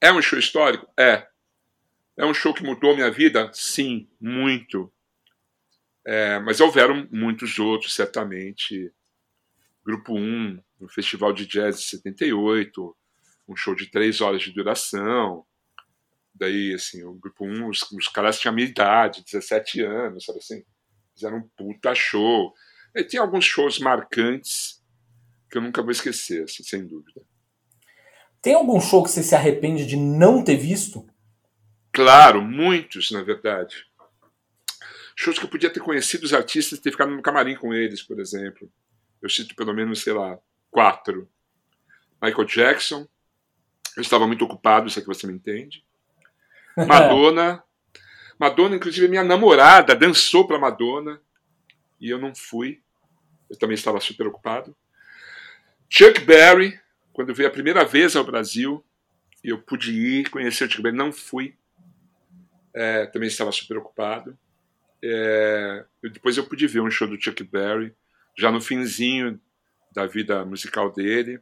é 0.00 0.12
um 0.12 0.22
show 0.22 0.38
histórico? 0.38 0.86
É. 0.96 1.26
É 2.16 2.24
um 2.24 2.32
show 2.32 2.54
que 2.54 2.62
mudou 2.62 2.94
minha 2.94 3.10
vida? 3.10 3.50
Sim, 3.52 4.08
muito. 4.20 4.88
É, 6.06 6.38
mas 6.38 6.60
houveram 6.60 7.08
muitos 7.10 7.58
outros, 7.58 7.92
certamente. 7.92 8.92
Grupo 9.90 10.14
1, 10.14 10.62
no 10.78 10.88
Festival 10.88 11.32
de 11.32 11.44
Jazz 11.46 11.80
de 11.80 11.88
78, 11.88 12.96
um 13.48 13.56
show 13.56 13.74
de 13.74 13.90
três 13.90 14.20
horas 14.20 14.40
de 14.40 14.52
duração. 14.52 15.44
Daí, 16.32 16.72
assim, 16.72 17.02
o 17.02 17.14
Grupo 17.14 17.44
1, 17.44 17.68
os, 17.68 17.82
os 17.90 18.06
caras 18.06 18.38
tinham 18.38 18.52
a 18.52 18.54
minha 18.54 18.68
idade, 18.68 19.24
17 19.24 19.82
anos, 19.82 20.24
sabe 20.24 20.38
assim? 20.38 20.62
Fizeram 21.12 21.38
um 21.38 21.48
puta 21.56 21.92
show. 21.92 22.54
E 22.94 23.02
tem 23.02 23.18
alguns 23.18 23.44
shows 23.44 23.80
marcantes 23.80 24.80
que 25.50 25.58
eu 25.58 25.62
nunca 25.62 25.82
vou 25.82 25.90
esquecer, 25.90 26.44
assim, 26.44 26.62
sem 26.62 26.86
dúvida. 26.86 27.20
Tem 28.40 28.54
algum 28.54 28.80
show 28.80 29.02
que 29.02 29.10
você 29.10 29.24
se 29.24 29.34
arrepende 29.34 29.84
de 29.84 29.96
não 29.96 30.44
ter 30.44 30.56
visto? 30.56 31.04
Claro, 31.92 32.40
muitos, 32.40 33.10
na 33.10 33.24
verdade 33.24 33.90
shows 35.20 35.38
que 35.38 35.44
eu 35.44 35.50
podia 35.50 35.68
ter 35.68 35.80
conhecido 35.80 36.24
os 36.24 36.32
artistas 36.32 36.78
e 36.78 36.82
ter 36.82 36.90
ficado 36.90 37.10
no 37.10 37.20
camarim 37.20 37.54
com 37.54 37.74
eles, 37.74 38.02
por 38.02 38.18
exemplo. 38.18 38.70
Eu 39.22 39.28
cito 39.28 39.54
pelo 39.54 39.74
menos, 39.74 40.02
sei 40.02 40.12
lá, 40.12 40.38
quatro. 40.70 41.28
Michael 42.22 42.46
Jackson, 42.46 43.08
eu 43.96 44.02
estava 44.02 44.26
muito 44.26 44.44
ocupado, 44.44 44.86
isso 44.86 44.98
é 44.98 45.02
que 45.02 45.08
você 45.08 45.26
me 45.26 45.32
entende. 45.32 45.84
Madonna, 46.86 47.62
Madonna, 48.38 48.76
inclusive, 48.76 49.06
minha 49.08 49.22
namorada 49.22 49.94
dançou 49.94 50.46
para 50.46 50.58
Madonna 50.58 51.20
e 52.00 52.08
eu 52.08 52.18
não 52.18 52.34
fui. 52.34 52.80
Eu 53.50 53.58
também 53.58 53.74
estava 53.74 54.00
super 54.00 54.26
ocupado. 54.26 54.74
Chuck 55.90 56.20
Berry, 56.20 56.80
quando 57.12 57.34
veio 57.34 57.48
a 57.48 57.52
primeira 57.52 57.84
vez 57.84 58.16
ao 58.16 58.24
Brasil, 58.24 58.82
eu 59.44 59.60
pude 59.60 59.92
ir 59.92 60.30
conhecer 60.30 60.64
o 60.64 60.70
Chuck 60.70 60.82
Berry, 60.82 60.96
não 60.96 61.12
fui. 61.12 61.54
É, 62.72 63.06
também 63.06 63.28
estava 63.28 63.52
super 63.52 63.76
ocupado. 63.76 64.38
É, 65.02 65.84
depois 66.02 66.36
eu 66.36 66.46
pude 66.46 66.66
ver 66.66 66.80
um 66.80 66.90
show 66.90 67.08
do 67.08 67.20
Chuck 67.20 67.42
Berry, 67.44 67.94
já 68.36 68.50
no 68.50 68.60
finzinho 68.60 69.40
da 69.92 70.06
vida 70.06 70.44
musical 70.44 70.92
dele. 70.92 71.40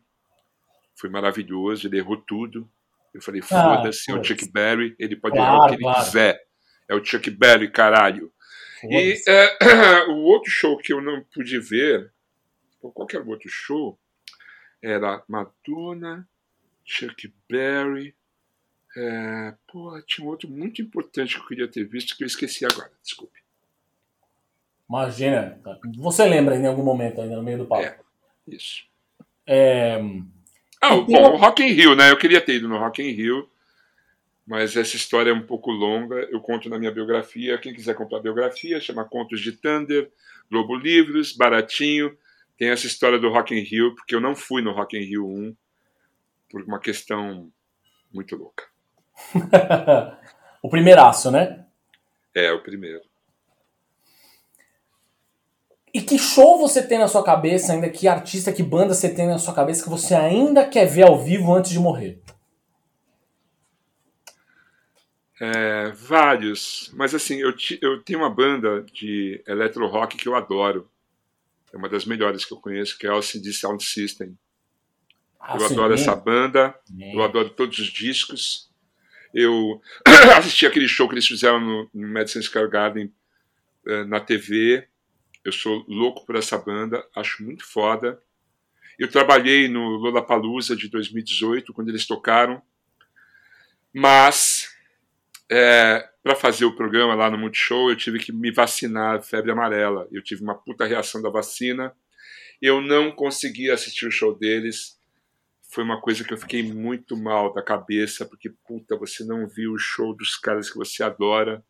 Foi 0.97 1.09
maravilhoso, 1.09 1.87
ele 1.87 1.99
errou 1.99 2.17
tudo. 2.17 2.69
Eu 3.15 3.23
falei, 3.23 3.41
ah, 3.41 3.45
foda-se, 3.45 4.11
ah, 4.11 4.15
é 4.15 4.19
o 4.19 4.25
Chuck 4.25 4.51
Berry, 4.51 4.95
ele 4.99 5.17
pode 5.17 5.37
claro, 5.37 5.57
errar 5.57 5.65
o 5.65 5.69
que 5.69 5.75
ele 5.75 5.83
claro. 5.83 6.05
quiser. 6.05 6.47
É 6.89 6.95
o 6.95 7.05
Chuck 7.05 7.31
Berry, 7.31 7.71
caralho. 7.71 8.33
E 8.85 9.17
é, 9.27 9.57
o 10.11 10.19
outro 10.25 10.51
show 10.51 10.77
que 10.79 10.93
eu 10.93 11.01
não 11.01 11.25
pude 11.25 11.59
ver, 11.59 12.13
ou 12.81 12.93
qualquer 12.93 13.21
outro 13.21 13.49
show, 13.49 13.99
era 14.83 15.23
Madonna, 15.29 16.29
Chuck 16.85 17.33
Berry. 17.49 18.15
É, 18.97 19.55
pô, 19.67 20.01
tinha 20.03 20.27
um 20.27 20.31
outro 20.31 20.49
muito 20.49 20.81
importante 20.81 21.35
que 21.35 21.41
eu 21.41 21.47
queria 21.47 21.69
ter 21.69 21.85
visto 21.85 22.17
que 22.17 22.25
eu 22.25 22.27
esqueci 22.27 22.65
agora, 22.65 22.91
desculpe. 23.03 23.39
Imagina. 24.89 25.61
Você 25.99 26.25
lembra 26.25 26.57
em 26.57 26.67
algum 26.67 26.83
momento 26.83 27.21
ainda 27.21 27.37
no 27.37 27.43
meio 27.43 27.59
do 27.59 27.67
palco. 27.67 27.85
É, 27.85 27.99
isso. 28.47 28.85
É... 29.47 30.01
Ah, 30.81 30.97
bom, 30.97 31.35
o 31.35 31.37
Rock 31.37 31.63
in 31.63 31.73
Rio, 31.73 31.95
né? 31.95 32.11
Eu 32.11 32.17
queria 32.17 32.41
ter 32.41 32.55
ido 32.55 32.69
no 32.69 32.79
Rock 32.79 33.03
in 33.03 33.11
Rio, 33.11 33.49
mas 34.47 34.77
essa 34.77 34.97
história 34.97 35.31
é 35.31 35.35
um 35.35 35.47
pouco 35.47 35.71
longa. 35.71 36.17
Eu 36.31 36.41
conto 36.41 36.71
na 36.71 36.79
minha 36.79 36.93
biografia. 36.93 37.59
Quem 37.59 37.75
quiser 37.75 37.95
comprar 37.95 38.19
a 38.19 38.23
biografia, 38.23 38.81
chama 38.81 39.05
Contos 39.05 39.41
de 39.41 39.53
Thunder, 39.53 40.11
Globo 40.51 40.75
Livros, 40.75 41.33
baratinho. 41.33 42.17
Tem 42.57 42.71
essa 42.71 42.87
história 42.87 43.19
do 43.19 43.29
Rock 43.29 43.55
in 43.55 43.61
Rio, 43.61 43.95
porque 43.95 44.15
eu 44.15 44.21
não 44.21 44.35
fui 44.35 44.63
no 44.63 44.73
Rock 44.73 44.97
in 44.97 45.03
Rio 45.03 45.27
1 45.27 45.57
por 46.51 46.63
uma 46.63 46.79
questão 46.79 47.51
muito 48.13 48.37
louca. 48.37 48.65
o 50.63 50.71
primeiraço, 50.71 51.31
né? 51.31 51.67
É, 52.35 52.53
o 52.53 52.63
primeiro. 52.63 53.08
E 55.99 56.01
que 56.01 56.17
show 56.17 56.57
você 56.61 56.81
tem 56.81 56.97
na 56.97 57.09
sua 57.09 57.25
cabeça 57.25 57.73
ainda? 57.73 57.91
Que 57.91 58.07
artista, 58.07 58.53
que 58.53 58.63
banda 58.63 58.95
você 58.95 59.13
tem 59.13 59.27
na 59.27 59.37
sua 59.37 59.53
cabeça 59.53 59.83
que 59.83 59.91
você 59.91 60.15
ainda 60.15 60.65
quer 60.65 60.87
ver 60.87 61.03
ao 61.03 61.19
vivo 61.19 61.53
antes 61.53 61.73
de 61.73 61.81
morrer? 61.81 62.23
É, 65.41 65.91
vários. 65.91 66.89
Mas 66.95 67.17
assim, 67.17 67.39
eu, 67.39 67.53
eu 67.83 68.01
tenho 68.05 68.21
uma 68.21 68.31
banda 68.31 68.87
de 68.93 69.43
electro 69.45 69.89
rock 69.89 70.17
que 70.17 70.29
eu 70.29 70.37
adoro. 70.37 70.89
É 71.73 71.77
uma 71.77 71.89
das 71.89 72.05
melhores 72.05 72.45
que 72.45 72.55
eu 72.55 72.61
conheço, 72.61 72.97
que 72.97 73.05
é 73.05 73.13
o 73.13 73.21
CD 73.21 73.53
Sound 73.53 73.83
System. 73.83 74.39
Ah, 75.41 75.57
eu 75.57 75.67
sim, 75.67 75.75
adoro 75.75 75.95
essa 75.95 76.15
banda, 76.15 76.79
eu 77.13 77.21
adoro 77.25 77.51
todos 77.51 77.77
os 77.77 77.89
discos. 77.89 78.71
Eu 79.35 79.83
assisti 80.39 80.65
aquele 80.65 80.87
show 80.87 81.09
que 81.09 81.15
eles 81.15 81.27
fizeram 81.27 81.59
no, 81.59 81.91
no 81.93 82.07
Madison 82.07 82.41
Square 82.41 82.71
Garden 82.71 83.13
uh, 83.85 84.05
na 84.05 84.21
TV 84.21 84.87
eu 85.49 85.53
sou 85.53 85.85
louco 85.89 86.25
por 86.25 86.37
essa 86.37 86.57
banda, 86.59 87.05
acho 87.15 87.43
muito 87.43 87.65
foda. 87.65 88.21
Eu 88.99 89.09
trabalhei 89.09 89.69
no 89.69 89.97
Lollapalooza 89.97 90.77
de 90.77 90.89
2018, 90.89 91.73
quando 91.73 91.89
eles 91.89 92.07
tocaram, 92.07 92.61
mas 93.95 94.69
é, 95.51 96.09
para 96.23 96.35
fazer 96.35 96.65
o 96.67 96.77
programa 96.77 97.15
lá 97.15 97.31
no 97.31 97.39
Multishow, 97.39 97.89
eu 97.89 97.97
tive 97.97 98.19
que 98.19 98.33
me 98.33 98.53
vacinar 98.53 99.23
febre 99.23 99.51
amarela. 99.51 100.07
Eu 100.13 100.23
tive 100.23 100.43
uma 100.43 100.55
puta 100.55 100.85
reação 100.85 101.23
da 101.23 101.31
vacina. 101.31 101.95
Eu 102.61 102.81
não 102.81 103.11
consegui 103.11 103.71
assistir 103.71 104.07
o 104.07 104.11
show 104.11 104.37
deles. 104.37 104.99
Foi 105.71 105.83
uma 105.83 106.01
coisa 106.01 106.25
que 106.25 106.33
eu 106.33 106.39
fiquei 106.39 106.63
muito 106.63 107.17
mal 107.17 107.53
da 107.53 107.63
cabeça, 107.63 108.27
porque 108.27 108.51
puta, 108.67 108.97
você 108.97 109.25
não 109.25 109.49
viu 109.49 109.73
o 109.73 109.79
show 109.79 110.15
dos 110.15 110.37
caras 110.37 110.71
que 110.71 110.77
você 110.77 111.03
adora, 111.03 111.65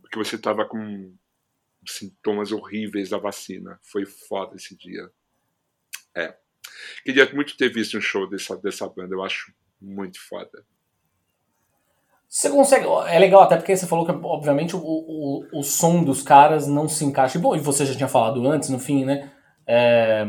porque 0.00 0.18
você 0.18 0.38
tava 0.38 0.64
com 0.64 1.14
sintomas 1.86 2.52
horríveis 2.52 3.10
da 3.10 3.18
vacina. 3.18 3.78
Foi 3.82 4.04
foda 4.06 4.56
esse 4.56 4.76
dia. 4.76 5.10
É. 6.14 6.34
Queria 7.04 7.32
muito 7.34 7.56
ter 7.56 7.72
visto 7.72 7.96
um 7.96 8.00
show 8.00 8.28
dessa, 8.28 8.56
dessa 8.56 8.88
banda, 8.88 9.14
eu 9.14 9.22
acho 9.22 9.52
muito 9.80 10.20
foda. 10.20 10.64
Você 12.28 12.48
consegue. 12.48 12.86
É 13.08 13.18
legal, 13.18 13.42
até 13.42 13.56
porque 13.56 13.76
você 13.76 13.88
falou 13.88 14.06
que, 14.06 14.12
obviamente, 14.12 14.76
o, 14.76 14.80
o, 14.80 15.46
o 15.52 15.62
som 15.64 16.04
dos 16.04 16.22
caras 16.22 16.68
não 16.68 16.88
se 16.88 17.04
encaixa. 17.04 17.40
Bom, 17.40 17.56
e 17.56 17.58
você 17.58 17.84
já 17.84 17.94
tinha 17.94 18.08
falado 18.08 18.46
antes, 18.48 18.68
no 18.68 18.78
fim, 18.78 19.04
né? 19.04 19.32
É, 19.66 20.24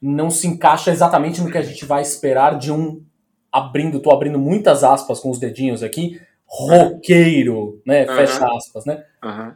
não 0.00 0.30
se 0.30 0.46
encaixa 0.46 0.90
exatamente 0.90 1.42
no 1.42 1.50
que 1.50 1.58
a 1.58 1.62
gente 1.62 1.84
vai 1.84 2.00
esperar 2.00 2.58
de 2.58 2.72
um. 2.72 3.04
Abrindo, 3.50 4.00
tô 4.00 4.10
abrindo 4.10 4.38
muitas 4.38 4.82
aspas 4.82 5.20
com 5.20 5.30
os 5.30 5.38
dedinhos 5.38 5.82
aqui, 5.82 6.18
roqueiro, 6.46 7.82
né? 7.86 8.06
Fecha 8.06 8.46
aspas, 8.46 8.86
né? 8.86 9.04
Uhum. 9.22 9.54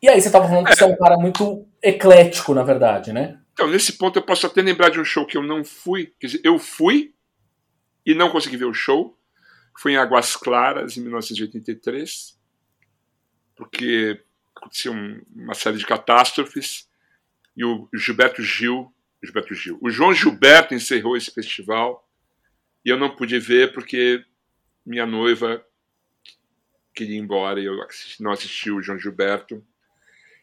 E 0.00 0.08
aí 0.08 0.20
você 0.20 0.28
estava 0.28 0.46
falando 0.46 0.66
que 0.66 0.74
você 0.74 0.84
é 0.84 0.86
um 0.86 0.96
cara 0.96 1.16
muito 1.16 1.66
eclético, 1.82 2.54
na 2.54 2.62
verdade, 2.62 3.12
né? 3.12 3.40
Então, 3.52 3.68
nesse 3.68 3.94
ponto 3.94 4.18
eu 4.18 4.22
posso 4.22 4.46
até 4.46 4.62
lembrar 4.62 4.88
de 4.88 5.00
um 5.00 5.04
show 5.04 5.26
que 5.26 5.36
eu 5.36 5.42
não 5.42 5.64
fui. 5.64 6.14
Quer 6.20 6.28
dizer, 6.28 6.40
eu 6.44 6.58
fui 6.58 7.12
e 8.06 8.14
não 8.14 8.30
consegui 8.30 8.56
ver 8.56 8.66
o 8.66 8.72
show. 8.72 9.18
Foi 9.76 9.92
em 9.92 9.96
Águas 9.96 10.36
Claras, 10.36 10.96
em 10.96 11.00
1983, 11.02 12.38
porque 13.56 14.20
aconteceu 14.54 14.92
uma 15.34 15.54
série 15.54 15.78
de 15.78 15.86
catástrofes 15.86 16.88
e 17.56 17.64
o 17.64 17.88
Gilberto 17.94 18.42
Gil, 18.42 18.92
Gilberto 19.22 19.54
Gil, 19.54 19.78
o 19.80 19.90
João 19.90 20.14
Gilberto 20.14 20.74
encerrou 20.74 21.16
esse 21.16 21.30
festival 21.30 22.08
e 22.84 22.88
eu 22.88 22.96
não 22.96 23.14
pude 23.14 23.38
ver 23.38 23.72
porque 23.72 24.24
minha 24.86 25.06
noiva 25.06 25.64
queria 26.94 27.16
ir 27.16 27.20
embora 27.20 27.60
e 27.60 27.64
eu 27.64 27.76
não 28.20 28.30
assisti 28.30 28.70
o 28.70 28.80
João 28.80 28.98
Gilberto. 28.98 29.64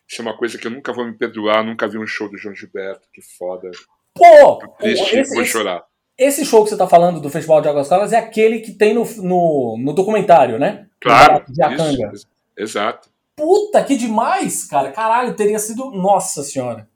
Isso 0.07 0.21
é 0.21 0.25
uma 0.25 0.37
coisa 0.37 0.57
que 0.57 0.67
eu 0.67 0.71
nunca 0.71 0.93
vou 0.93 1.05
me 1.05 1.13
perdoar, 1.13 1.63
nunca 1.63 1.87
vi 1.87 1.97
um 1.97 2.05
show 2.07 2.29
do 2.29 2.37
João 2.37 2.53
Gilberto, 2.55 3.07
que 3.11 3.21
foda. 3.21 3.71
Pô! 4.13 4.57
Triste, 4.79 5.17
esse, 5.17 5.33
vou 5.33 5.41
esse- 5.43 5.51
chorar. 5.51 5.83
Esse 6.17 6.45
show 6.45 6.63
que 6.63 6.69
você 6.69 6.77
tá 6.77 6.87
falando 6.87 7.19
do 7.19 7.29
Festival 7.29 7.61
de 7.61 7.67
Águas 7.67 7.89
Claras 7.89 8.13
é 8.13 8.17
aquele 8.17 8.59
que 8.61 8.71
tem 8.71 8.93
no, 8.93 9.03
no, 9.21 9.77
no 9.77 9.93
documentário, 9.93 10.57
né? 10.57 10.87
Claro, 11.01 11.43
De 11.49 11.61
Acanga. 11.61 12.11
isso, 12.13 12.25
exato. 12.57 13.09
Puta, 13.35 13.83
que 13.83 13.97
demais, 13.97 14.65
cara. 14.65 14.93
Caralho, 14.93 15.35
teria 15.35 15.59
sido. 15.59 15.91
Nossa 15.91 16.41
senhora. 16.41 16.87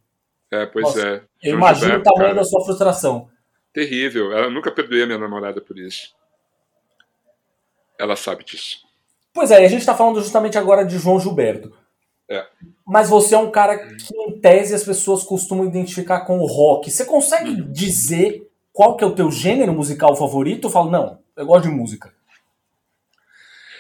É, 0.50 0.66
pois 0.66 0.86
Nossa, 0.86 1.02
é. 1.06 1.14
Eu 1.44 1.52
João 1.52 1.58
imagino 1.58 1.86
o 1.88 1.90
Gilberto, 1.96 2.04
tamanho 2.14 2.30
cara, 2.30 2.40
da 2.42 2.44
sua 2.46 2.64
frustração. 2.64 3.30
Terrível. 3.74 4.32
Ela 4.32 4.50
nunca 4.50 4.72
perdoei 4.72 5.04
a 5.04 5.06
minha 5.06 5.18
namorada 5.20 5.60
por 5.60 5.78
isso. 5.78 6.16
Ela 8.00 8.16
sabe 8.16 8.46
disso. 8.46 8.88
Pois 9.34 9.52
é, 9.52 9.58
a 9.64 9.68
gente 9.68 9.86
tá 9.86 9.94
falando 9.94 10.22
justamente 10.22 10.58
agora 10.58 10.86
de 10.86 10.98
João 10.98 11.20
Gilberto. 11.20 11.74
É. 12.30 12.46
Mas 12.86 13.10
você 13.10 13.34
é 13.34 13.38
um 13.38 13.50
cara 13.50 13.78
que, 13.96 14.16
em 14.16 14.40
tese, 14.40 14.76
as 14.76 14.84
pessoas 14.84 15.24
costumam 15.24 15.66
identificar 15.66 16.22
com 16.22 16.40
o 16.40 16.46
rock. 16.46 16.92
Você 16.92 17.06
consegue 17.06 17.62
dizer 17.64 18.48
qual 18.72 18.96
que 18.96 19.04
é 19.04 19.08
o 19.08 19.16
teu 19.16 19.32
gênero 19.32 19.74
musical 19.74 20.16
favorito? 20.16 20.68
Eu 20.68 20.72
falo, 20.72 20.92
não, 20.92 21.20
eu 21.36 21.46
gosto 21.46 21.68
de 21.68 21.74
música. 21.74 22.14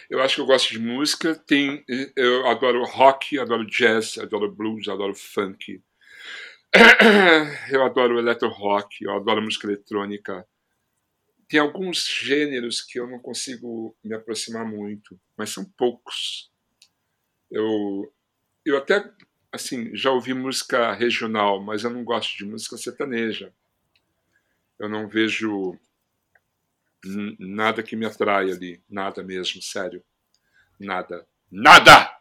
Eu 0.09 0.21
acho 0.21 0.35
que 0.35 0.41
eu 0.41 0.45
gosto 0.47 0.71
de 0.71 0.79
música. 0.79 1.35
Tem, 1.35 1.85
eu 2.15 2.47
adoro 2.47 2.83
rock, 2.83 3.37
adoro 3.37 3.65
jazz, 3.67 4.17
adoro 4.17 4.51
blues, 4.51 4.87
adoro 4.87 5.13
funk. 5.13 5.81
Eu 7.71 7.83
adoro 7.83 8.19
electro 8.19 8.47
rock, 8.47 9.03
eu 9.03 9.15
adoro 9.15 9.41
música 9.41 9.65
eletrônica. 9.65 10.47
Tem 11.47 11.59
alguns 11.59 12.05
gêneros 12.07 12.79
que 12.79 12.99
eu 12.99 13.07
não 13.07 13.17
consigo 13.17 13.97
me 14.03 14.13
aproximar 14.13 14.63
muito, 14.63 15.19
mas 15.35 15.49
são 15.49 15.65
poucos. 15.65 16.51
Eu, 17.49 18.13
eu 18.69 18.77
até 18.77 19.11
assim 19.51 19.95
já 19.95 20.11
ouvi 20.11 20.33
música 20.33 20.93
regional, 20.93 21.61
mas 21.61 21.83
eu 21.83 21.89
não 21.89 22.03
gosto 22.03 22.37
de 22.37 22.45
música 22.45 22.77
sertaneja. 22.77 23.53
Eu 24.77 24.87
não 24.87 25.07
vejo 25.07 25.77
nada 27.37 27.81
que 27.81 27.95
me 27.95 28.05
atrai 28.05 28.51
ali, 28.51 28.81
nada 28.89 29.23
mesmo, 29.23 29.61
sério, 29.61 30.03
nada, 30.79 31.25
nada, 31.51 32.11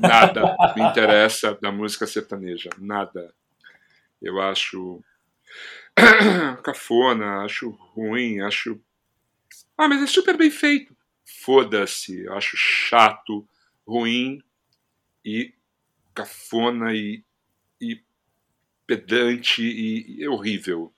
nada 0.00 0.56
me 0.76 0.82
interessa 0.82 1.58
da 1.60 1.72
música 1.72 2.06
sertaneja, 2.06 2.70
nada. 2.78 3.34
Eu 4.20 4.40
acho 4.40 5.02
cafona, 6.62 7.44
acho 7.44 7.70
ruim, 7.70 8.40
acho. 8.40 8.80
Ah, 9.76 9.88
mas 9.88 10.02
é 10.02 10.06
super 10.06 10.36
bem 10.36 10.50
feito. 10.50 10.96
Foda-se, 11.42 12.28
acho 12.28 12.56
chato, 12.56 13.46
ruim 13.86 14.42
e 15.24 15.54
cafona 16.14 16.92
e, 16.94 17.22
e 17.80 18.00
pedante 18.86 19.62
e, 19.62 20.20
e 20.20 20.28
horrível. 20.28 20.92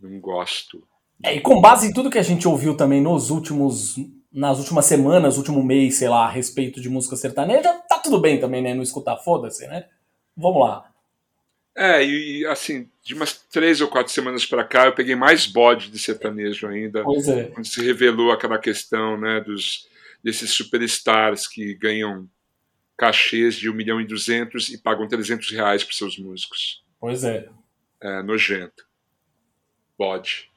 Não 0.00 0.20
gosto. 0.20 0.86
É, 1.22 1.34
e 1.34 1.40
com 1.40 1.60
base 1.60 1.88
em 1.88 1.92
tudo 1.92 2.10
que 2.10 2.18
a 2.18 2.22
gente 2.22 2.46
ouviu 2.46 2.76
também 2.76 3.00
nos 3.00 3.30
últimos. 3.30 3.96
Nas 4.30 4.58
últimas 4.58 4.84
semanas, 4.84 5.38
último 5.38 5.62
mês, 5.62 5.96
sei 5.96 6.08
lá, 6.08 6.26
a 6.26 6.30
respeito 6.30 6.82
de 6.82 6.90
música 6.90 7.16
sertaneja, 7.16 7.72
tá 7.88 7.98
tudo 7.98 8.20
bem 8.20 8.38
também, 8.38 8.60
né? 8.62 8.74
Não 8.74 8.82
escutar, 8.82 9.16
foda-se, 9.16 9.66
né? 9.66 9.86
Vamos 10.36 10.60
lá. 10.60 10.92
É, 11.74 12.04
e, 12.04 12.40
e, 12.40 12.46
assim, 12.46 12.88
de 13.02 13.14
umas 13.14 13.32
três 13.32 13.80
ou 13.80 13.88
quatro 13.88 14.12
semanas 14.12 14.44
pra 14.44 14.64
cá, 14.64 14.84
eu 14.84 14.94
peguei 14.94 15.16
mais 15.16 15.46
bode 15.46 15.90
de 15.90 15.98
sertanejo 15.98 16.66
ainda. 16.66 17.02
Pois 17.02 17.26
é. 17.26 17.44
quando 17.44 17.66
se 17.66 17.82
revelou 17.82 18.30
aquela 18.30 18.58
questão 18.58 19.18
né, 19.18 19.40
dos, 19.40 19.88
desses 20.22 20.50
superstars 20.50 21.46
que 21.46 21.74
ganham 21.74 22.28
cachês 22.98 23.54
de 23.54 23.70
1 23.70 23.74
milhão 23.74 24.00
e 24.00 24.04
200 24.04 24.70
e 24.70 24.78
pagam 24.78 25.06
300 25.06 25.52
reais 25.52 25.84
para 25.84 25.94
seus 25.94 26.18
músicos. 26.18 26.84
Pois 26.98 27.22
é. 27.22 27.48
É 28.02 28.22
nojento. 28.22 28.84
Bode. 29.96 30.50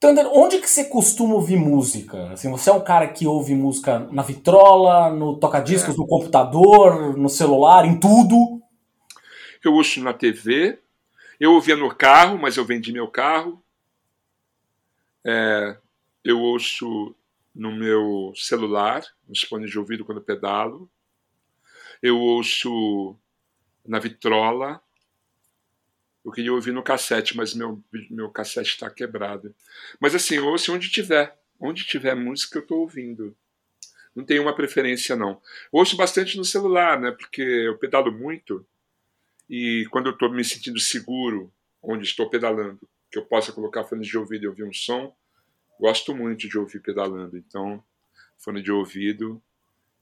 Thunder, 0.00 0.28
onde 0.28 0.58
que 0.58 0.70
você 0.70 0.84
costuma 0.84 1.34
ouvir 1.34 1.56
música? 1.56 2.30
Assim, 2.32 2.48
você 2.50 2.70
é 2.70 2.72
um 2.72 2.84
cara 2.84 3.08
que 3.08 3.26
ouve 3.26 3.52
música 3.54 3.98
na 4.12 4.22
vitrola, 4.22 5.10
no 5.10 5.36
toca-discos, 5.36 5.96
no 5.96 6.06
computador, 6.06 7.18
no 7.18 7.28
celular, 7.28 7.84
em 7.84 7.98
tudo? 7.98 8.62
Eu 9.64 9.74
ouço 9.74 10.00
na 10.00 10.14
TV, 10.14 10.78
eu 11.40 11.52
ouvia 11.52 11.76
no 11.76 11.92
carro, 11.92 12.38
mas 12.38 12.56
eu 12.56 12.64
vendi 12.64 12.92
meu 12.92 13.08
carro. 13.08 13.60
É, 15.26 15.76
eu 16.24 16.40
ouço 16.40 17.14
no 17.58 17.72
meu 17.72 18.32
celular, 18.36 19.04
nos 19.28 19.42
fones 19.42 19.68
de 19.68 19.78
ouvido 19.78 20.04
quando 20.04 20.20
pedalo. 20.20 20.88
Eu 22.00 22.16
ouço 22.16 23.18
na 23.84 23.98
vitrola. 23.98 24.80
Eu 26.24 26.30
queria 26.30 26.52
ouvir 26.52 26.70
no 26.70 26.84
cassete, 26.84 27.36
mas 27.36 27.54
meu, 27.54 27.82
meu 28.08 28.30
cassete 28.30 28.70
está 28.70 28.88
quebrado. 28.88 29.52
Mas 29.98 30.14
assim, 30.14 30.36
eu 30.36 30.46
ouço 30.46 30.72
onde 30.72 30.88
tiver. 30.88 31.36
Onde 31.58 31.84
tiver 31.84 32.14
música, 32.14 32.58
eu 32.58 32.62
estou 32.62 32.78
ouvindo. 32.78 33.36
Não 34.14 34.24
tenho 34.24 34.42
uma 34.42 34.54
preferência, 34.54 35.16
não. 35.16 35.30
Eu 35.30 35.80
ouço 35.80 35.96
bastante 35.96 36.36
no 36.36 36.44
celular, 36.44 37.00
né? 37.00 37.10
Porque 37.10 37.42
eu 37.42 37.76
pedalo 37.76 38.12
muito. 38.12 38.64
E 39.50 39.84
quando 39.90 40.06
eu 40.06 40.12
estou 40.12 40.30
me 40.30 40.44
sentindo 40.44 40.78
seguro, 40.78 41.52
onde 41.82 42.04
estou 42.04 42.30
pedalando, 42.30 42.78
que 43.10 43.18
eu 43.18 43.24
possa 43.24 43.52
colocar 43.52 43.82
fones 43.82 44.06
de 44.06 44.16
ouvido 44.16 44.44
e 44.44 44.48
ouvir 44.48 44.62
um 44.62 44.72
som, 44.72 45.12
gosto 45.80 46.14
muito 46.14 46.48
de 46.48 46.58
ouvir 46.58 46.80
pedalando. 46.80 47.36
Então, 47.36 47.82
fone 48.38 48.62
de 48.62 48.70
ouvido 48.72 49.40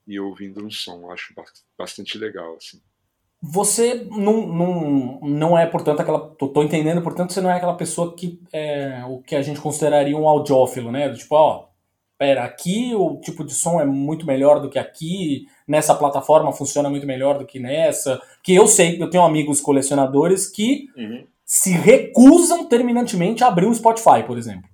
e 0.07 0.19
ouvindo 0.21 0.65
um 0.65 0.71
som, 0.71 1.11
acho 1.11 1.35
bastante 1.77 2.17
legal, 2.19 2.57
assim. 2.57 2.81
Você 3.43 4.07
não, 4.11 4.47
não, 4.47 5.21
não 5.21 5.59
é, 5.59 5.67
portanto, 5.67 6.01
aquela. 6.01 6.19
Tô, 6.19 6.49
tô 6.49 6.63
entendendo, 6.63 7.03
portanto, 7.03 7.33
você 7.33 7.41
não 7.41 7.51
é 7.51 7.57
aquela 7.57 7.77
pessoa 7.77 8.15
que 8.17 8.41
é 8.53 9.05
o 9.07 9.21
que 9.21 9.37
a 9.37 9.43
gente 9.43 9.61
consideraria 9.61 10.17
um 10.17 10.27
audiófilo, 10.27 10.91
né? 10.91 11.13
Tipo, 11.13 11.35
ó, 11.35 11.69
pera, 12.19 12.45
aqui 12.45 12.95
o 12.95 13.21
tipo 13.21 13.45
de 13.45 13.53
som 13.53 13.79
é 13.79 13.85
muito 13.85 14.27
melhor 14.27 14.61
do 14.61 14.71
que 14.71 14.79
aqui, 14.79 15.47
nessa 15.69 15.95
plataforma 15.95 16.51
funciona 16.51 16.89
muito 16.89 17.07
melhor 17.07 17.39
do 17.39 17.45
que 17.47 17.61
nessa. 17.61 18.21
Que 18.43 18.55
eu 18.55 18.67
sei, 18.67 19.01
eu 19.01 19.11
tenho 19.11 19.23
amigos 19.25 19.61
colecionadores 19.61 20.49
que 20.49 20.89
Uhum. 20.97 21.27
se 21.45 21.73
recusam 21.73 22.65
terminantemente 22.67 23.45
a 23.45 23.49
abrir 23.49 23.67
o 23.67 23.75
Spotify, 23.75 24.23
por 24.27 24.39
exemplo. 24.39 24.69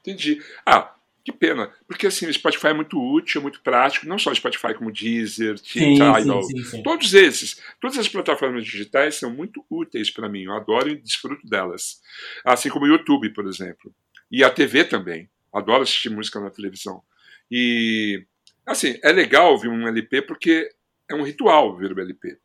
Entendi. 0.00 0.42
Ah, 0.64 0.94
que 1.24 1.32
pena. 1.32 1.70
Porque 1.86 2.06
assim, 2.06 2.26
o 2.26 2.32
Spotify 2.32 2.68
é 2.68 2.72
muito 2.72 2.98
útil, 2.98 3.42
muito 3.42 3.60
prático. 3.60 4.06
Não 4.06 4.18
só 4.18 4.30
o 4.30 4.34
Spotify, 4.34 4.74
como 4.74 4.90
Deezer, 4.90 5.58
Sim, 5.58 5.94
Tidal. 5.94 6.40
Todos 6.82 7.12
esses, 7.12 7.60
todas 7.80 7.98
as 7.98 8.08
plataformas 8.08 8.64
digitais 8.64 9.16
são 9.16 9.30
muito 9.30 9.64
úteis 9.70 10.10
para 10.10 10.28
mim. 10.28 10.44
Eu 10.44 10.54
adoro 10.54 10.88
e 10.88 10.96
desfruto 10.96 11.46
delas. 11.46 12.00
Assim 12.44 12.70
como 12.70 12.86
o 12.86 12.88
YouTube, 12.88 13.30
por 13.30 13.46
exemplo. 13.46 13.94
E 14.30 14.42
a 14.42 14.50
TV 14.50 14.84
também. 14.84 15.28
Adoro 15.52 15.82
assistir 15.82 16.10
música 16.10 16.40
na 16.40 16.50
televisão. 16.50 17.02
E, 17.50 18.24
assim, 18.66 18.98
é 19.02 19.12
legal 19.12 19.52
ouvir 19.52 19.68
um 19.68 19.86
LP 19.86 20.22
porque 20.22 20.70
é 21.10 21.14
um 21.14 21.22
ritual 21.22 21.68
ouvir 21.68 21.92
o 21.92 22.00
LP. 22.00 22.38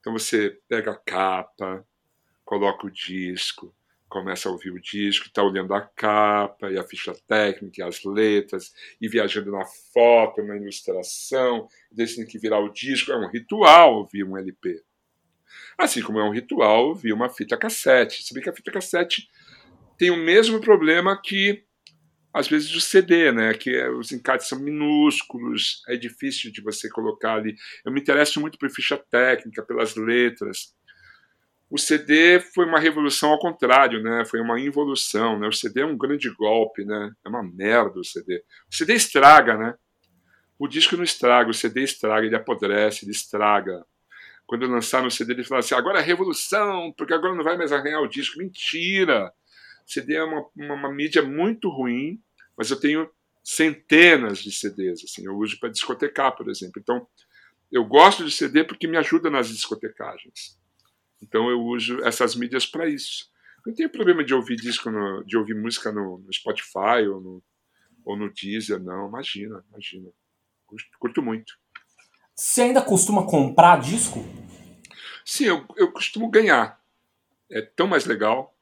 Então 0.00 0.12
você 0.12 0.58
pega 0.68 0.92
a 0.92 0.96
capa, 0.96 1.86
coloca 2.44 2.86
o 2.86 2.90
disco, 2.90 3.74
começa 4.10 4.48
a 4.48 4.52
ouvir 4.52 4.70
o 4.70 4.80
disco, 4.80 5.28
está 5.28 5.42
olhando 5.42 5.72
a 5.72 5.80
capa 5.80 6.70
e 6.70 6.76
a 6.76 6.82
ficha 6.82 7.14
técnica, 7.28 7.80
e 7.80 7.82
as 7.82 8.04
letras, 8.04 8.74
e 9.00 9.08
viajando 9.08 9.52
na 9.52 9.64
foto, 9.94 10.42
na 10.42 10.56
ilustração, 10.56 11.68
decidindo 11.90 12.28
que 12.28 12.38
virar 12.38 12.58
o 12.58 12.72
disco. 12.72 13.12
É 13.12 13.16
um 13.16 13.30
ritual 13.30 13.94
ouvir 13.94 14.24
um 14.24 14.36
LP. 14.36 14.82
Assim 15.78 16.02
como 16.02 16.18
é 16.18 16.24
um 16.24 16.32
ritual 16.32 16.88
ouvir 16.88 17.12
uma 17.12 17.30
fita 17.30 17.56
cassete. 17.56 18.22
Se 18.22 18.34
bem 18.34 18.42
que 18.42 18.50
a 18.50 18.52
fita 18.52 18.72
cassete 18.72 19.28
tem 19.96 20.10
o 20.10 20.16
mesmo 20.16 20.60
problema 20.60 21.18
que, 21.20 21.62
às 22.34 22.48
vezes, 22.48 22.74
o 22.74 22.80
CD, 22.80 23.30
né? 23.30 23.54
que 23.54 23.70
é, 23.70 23.88
os 23.88 24.10
encartes 24.10 24.48
são 24.48 24.58
minúsculos, 24.58 25.82
é 25.88 25.96
difícil 25.96 26.50
de 26.50 26.60
você 26.60 26.88
colocar 26.90 27.34
ali. 27.34 27.54
Eu 27.84 27.92
me 27.92 28.00
interesso 28.00 28.40
muito 28.40 28.58
por 28.58 28.68
ficha 28.70 28.98
técnica, 28.98 29.62
pelas 29.62 29.94
letras. 29.94 30.74
O 31.70 31.78
CD 31.78 32.40
foi 32.40 32.66
uma 32.66 32.80
revolução 32.80 33.30
ao 33.30 33.38
contrário, 33.38 34.02
né? 34.02 34.24
Foi 34.24 34.40
uma 34.40 34.58
involução, 34.58 35.38
né? 35.38 35.46
O 35.46 35.52
CD 35.52 35.82
é 35.82 35.86
um 35.86 35.96
grande 35.96 36.28
golpe, 36.34 36.84
né? 36.84 37.12
É 37.24 37.28
uma 37.28 37.44
merda 37.44 38.00
o 38.00 38.04
CD. 38.04 38.42
O 38.68 38.74
CD 38.74 38.94
estraga, 38.94 39.56
né? 39.56 39.74
O 40.58 40.66
disco 40.66 40.96
não 40.96 41.04
estraga, 41.04 41.48
o 41.48 41.54
CD 41.54 41.84
estraga, 41.84 42.26
ele 42.26 42.34
apodrece, 42.34 43.04
ele 43.04 43.12
estraga. 43.12 43.86
Quando 44.46 44.66
lançaram 44.66 45.06
o 45.06 45.10
CD, 45.10 45.32
eles 45.32 45.46
falaram 45.46 45.64
assim: 45.64 45.76
agora 45.76 46.00
é 46.00 46.02
revolução, 46.02 46.92
porque 46.98 47.14
agora 47.14 47.36
não 47.36 47.44
vai 47.44 47.56
mais 47.56 47.70
arranhar 47.70 48.02
o 48.02 48.08
disco. 48.08 48.40
Mentira! 48.40 49.32
O 49.86 49.90
CD 49.90 50.16
é 50.16 50.24
uma, 50.24 50.44
uma, 50.56 50.74
uma 50.74 50.92
mídia 50.92 51.22
muito 51.22 51.68
ruim, 51.68 52.20
mas 52.58 52.68
eu 52.70 52.80
tenho 52.80 53.08
centenas 53.44 54.40
de 54.40 54.50
CDs. 54.50 55.04
Assim, 55.04 55.24
eu 55.24 55.36
uso 55.36 55.58
para 55.60 55.70
discotecar, 55.70 56.36
por 56.36 56.50
exemplo. 56.50 56.80
Então, 56.80 57.06
eu 57.70 57.84
gosto 57.84 58.24
de 58.24 58.32
CD 58.32 58.64
porque 58.64 58.88
me 58.88 58.96
ajuda 58.96 59.30
nas 59.30 59.48
discotecagens. 59.48 60.59
Então 61.22 61.50
eu 61.50 61.60
uso 61.60 62.02
essas 62.04 62.34
mídias 62.34 62.66
para 62.66 62.88
isso. 62.88 63.30
Não 63.66 63.74
tenho 63.74 63.90
problema 63.90 64.24
de 64.24 64.34
ouvir 64.34 64.56
disco, 64.56 64.90
no, 64.90 65.22
de 65.24 65.36
ouvir 65.36 65.54
música 65.54 65.92
no, 65.92 66.18
no, 66.18 66.32
Spotify 66.32 67.06
ou 67.08 67.20
no, 67.20 67.42
ou 68.04 68.16
no 68.16 68.32
Deezer, 68.32 68.82
não. 68.82 69.08
Imagina, 69.08 69.64
imagina. 69.70 70.08
Curto, 70.66 70.86
curto 70.98 71.22
muito. 71.22 71.52
Você 72.34 72.62
ainda 72.62 72.80
costuma 72.80 73.26
comprar 73.26 73.80
disco? 73.80 74.24
Sim, 75.24 75.44
eu, 75.44 75.66
eu 75.76 75.92
costumo 75.92 76.30
ganhar. 76.30 76.80
É 77.50 77.60
tão 77.60 77.86
mais 77.86 78.06
legal. 78.06 78.54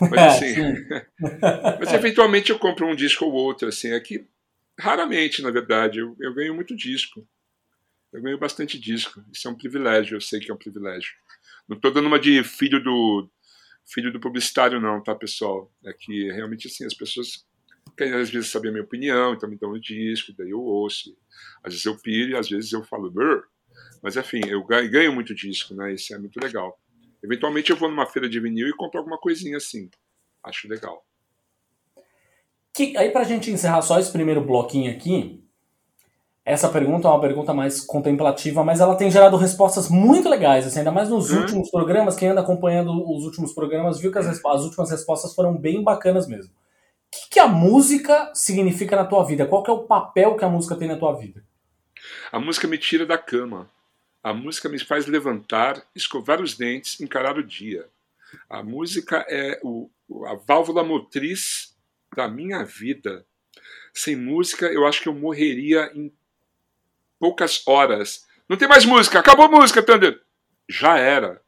Mas 0.00 0.20
assim, 0.36 0.54
mas 1.80 1.92
eventualmente 1.92 2.50
eu 2.50 2.58
compro 2.58 2.86
um 2.86 2.94
disco 2.94 3.24
ou 3.24 3.32
outro, 3.32 3.68
assim, 3.68 3.92
aqui 3.92 4.26
raramente, 4.78 5.42
na 5.42 5.50
verdade, 5.50 5.98
eu, 5.98 6.16
eu 6.20 6.34
ganho 6.34 6.54
muito 6.54 6.76
disco. 6.76 7.26
Eu 8.12 8.20
ganho 8.20 8.38
bastante 8.38 8.78
disco. 8.78 9.24
Isso 9.32 9.48
é 9.48 9.50
um 9.50 9.54
privilégio, 9.54 10.16
eu 10.16 10.20
sei 10.20 10.38
que 10.38 10.50
é 10.50 10.54
um 10.54 10.58
privilégio. 10.58 11.14
Não 11.68 11.76
estou 11.76 11.92
dando 11.92 12.06
uma 12.06 12.18
de 12.18 12.42
filho 12.44 12.82
do 12.82 13.28
filho 13.84 14.12
do 14.12 14.20
publicitário, 14.20 14.80
não, 14.80 15.02
tá, 15.02 15.14
pessoal? 15.14 15.72
É 15.84 15.92
que 15.92 16.30
realmente 16.32 16.68
assim, 16.68 16.84
as 16.84 16.94
pessoas 16.94 17.44
querem 17.96 18.14
às 18.14 18.30
vezes 18.30 18.50
saber 18.50 18.68
a 18.68 18.72
minha 18.72 18.84
opinião, 18.84 19.34
então 19.34 19.48
me 19.48 19.58
dão 19.58 19.72
um 19.72 19.80
disco, 19.80 20.32
daí 20.36 20.50
eu 20.50 20.60
ouço. 20.60 21.16
Às 21.62 21.72
vezes 21.72 21.86
eu 21.86 21.98
piro 21.98 22.32
e 22.32 22.36
às 22.36 22.48
vezes 22.48 22.72
eu 22.72 22.84
falo, 22.84 23.10
Brr. 23.10 23.42
mas 24.02 24.16
enfim, 24.16 24.40
eu 24.46 24.64
ganho 24.64 25.12
muito 25.12 25.34
disco, 25.34 25.74
né? 25.74 25.92
Isso 25.94 26.14
é 26.14 26.18
muito 26.18 26.38
legal. 26.40 26.78
Eventualmente 27.22 27.70
eu 27.70 27.76
vou 27.76 27.88
numa 27.88 28.06
feira 28.06 28.28
de 28.28 28.40
vinil 28.40 28.68
e 28.68 28.76
compro 28.76 28.98
alguma 28.98 29.18
coisinha 29.18 29.56
assim. 29.56 29.88
Acho 30.44 30.68
legal. 30.68 31.04
Que, 32.74 32.96
aí 32.96 33.10
pra 33.10 33.24
gente 33.24 33.50
encerrar 33.50 33.82
só 33.82 34.00
esse 34.00 34.10
primeiro 34.10 34.40
bloquinho 34.40 34.90
aqui, 34.90 35.41
essa 36.44 36.68
pergunta 36.68 37.06
é 37.06 37.10
uma 37.10 37.20
pergunta 37.20 37.54
mais 37.54 37.82
contemplativa, 37.82 38.64
mas 38.64 38.80
ela 38.80 38.96
tem 38.96 39.10
gerado 39.10 39.36
respostas 39.36 39.88
muito 39.88 40.28
legais, 40.28 40.66
assim, 40.66 40.80
ainda 40.80 40.90
mais 40.90 41.08
nos 41.08 41.30
hum. 41.30 41.40
últimos 41.40 41.70
programas. 41.70 42.16
Quem 42.16 42.28
anda 42.28 42.40
acompanhando 42.40 42.90
os 42.90 43.24
últimos 43.24 43.52
programas 43.52 44.00
viu 44.00 44.10
que 44.10 44.18
as, 44.18 44.26
as 44.26 44.62
últimas 44.62 44.90
respostas 44.90 45.34
foram 45.34 45.56
bem 45.56 45.84
bacanas 45.84 46.26
mesmo. 46.26 46.52
O 46.52 46.58
que, 47.12 47.34
que, 47.34 47.38
a 47.38 47.46
música 47.46 48.32
significa 48.34 48.96
na 48.96 49.04
tua 49.04 49.22
vida? 49.24 49.46
Qual 49.46 49.62
é 49.68 49.70
o 49.70 49.84
papel 49.84 50.34
que 50.34 50.44
a 50.44 50.48
música 50.48 50.74
tem 50.74 50.88
na 50.88 50.96
tua 50.96 51.12
vida? 51.12 51.44
A 52.32 52.40
música 52.40 52.66
me 52.66 52.78
tira 52.78 53.06
da 53.06 53.18
cama. 53.18 53.70
A 54.22 54.32
música 54.32 54.68
me 54.68 54.78
faz 54.78 55.06
levantar, 55.06 55.84
escovar 55.94 56.40
os 56.40 56.56
dentes, 56.56 57.00
encarar 57.00 57.36
o 57.36 57.46
dia. 57.46 57.86
A 58.48 58.62
música 58.62 59.24
é 59.28 59.60
o, 59.62 59.90
a 60.26 60.34
válvula 60.34 60.82
motriz 60.82 61.76
da 62.16 62.28
minha 62.28 62.64
vida. 62.64 63.26
Sem 63.92 64.16
música, 64.16 64.66
eu 64.66 64.86
acho 64.86 65.02
que 65.02 65.08
eu 65.08 65.14
morreria 65.14 65.90
em 65.94 66.10
poucas 67.22 67.62
horas. 67.68 68.26
Não 68.48 68.56
tem 68.56 68.66
mais 68.66 68.84
música, 68.84 69.20
acabou 69.20 69.44
a 69.44 69.48
música, 69.48 69.80
Thunder. 69.80 70.20
Já 70.68 70.98
era. 70.98 71.40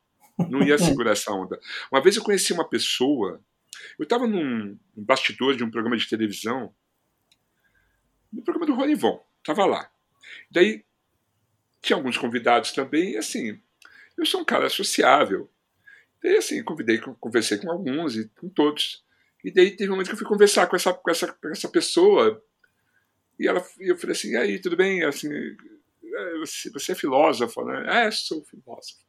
Não 0.49 0.63
ia 0.63 0.79
segurar 0.79 1.11
essa 1.11 1.33
onda. 1.33 1.59
Uma 1.91 2.01
vez 2.01 2.15
eu 2.15 2.23
conheci 2.23 2.53
uma 2.53 2.69
pessoa, 2.69 3.43
eu 3.99 4.05
estava 4.05 4.25
num, 4.25 4.79
bastidor 4.97 5.57
de 5.57 5.65
um 5.65 5.71
programa 5.73 5.97
de 5.97 6.09
televisão, 6.09 6.73
no 8.33 8.41
programa 8.45 8.67
do 8.67 8.75
Rony 8.75 8.95
Von, 8.95 9.21
estava 9.39 9.67
lá. 9.67 9.91
Daí 10.49 10.85
tinha 11.83 11.97
alguns 11.97 12.17
convidados 12.17 12.71
também, 12.71 13.15
e 13.15 13.17
assim, 13.17 13.61
eu 14.17 14.25
sou 14.25 14.43
um 14.43 14.45
cara 14.45 14.69
sociável. 14.69 15.51
Daí 16.23 16.37
assim, 16.37 16.63
convidei, 16.63 16.99
conversei 16.99 17.59
com 17.59 17.69
alguns 17.69 18.17
e 18.17 18.29
com 18.41 18.49
todos. 18.49 19.05
E 19.43 19.51
daí 19.51 19.73
teve 19.73 19.91
um 19.91 19.95
momento 19.95 20.07
que 20.07 20.15
eu 20.15 20.19
fui 20.19 20.27
conversar 20.27 20.69
com 20.69 20.77
essa, 20.77 20.95
com 20.95 21.11
essa, 21.11 21.33
com 21.33 21.49
essa 21.49 21.69
pessoa, 21.69 22.41
e 23.39 23.49
ela, 23.49 23.65
eu 23.81 23.97
falei 23.97 24.17
assim, 24.17 24.31
e 24.31 24.37
aí, 24.37 24.59
tudo 24.59 24.77
bem? 24.77 25.03
Assim, 25.05 25.29
é, 25.33 26.39
você, 26.39 26.93
é 26.93 26.95
filósofo, 26.95 27.65
né? 27.65 28.07
É, 28.07 28.11
sou 28.11 28.45
filósofo. 28.45 29.05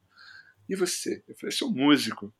E 0.67 0.75
você? 0.75 1.23
Eu 1.27 1.35
falei, 1.35 1.51
sou 1.51 1.71
músico. 1.71 2.33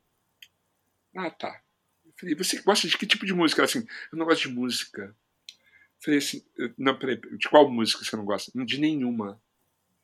Ah, 1.15 1.29
tá. 1.29 1.61
Eu 2.05 2.13
falei, 2.19 2.35
você 2.35 2.59
gosta 2.61 2.87
de 2.87 2.97
que 2.97 3.05
tipo 3.05 3.25
de 3.25 3.33
música? 3.33 3.61
Ela 3.61 3.65
assim, 3.65 3.85
eu 4.11 4.17
não 4.17 4.25
gosto 4.25 4.47
de 4.47 4.53
música. 4.53 5.15
Eu 5.47 6.03
falei 6.03 6.17
assim, 6.19 6.43
não, 6.77 6.97
peraí, 6.97 7.17
de 7.17 7.49
qual 7.49 7.69
música 7.69 8.03
você 8.03 8.15
não 8.15 8.25
gosta? 8.25 8.51
De 8.65 8.79
nenhuma. 8.79 9.41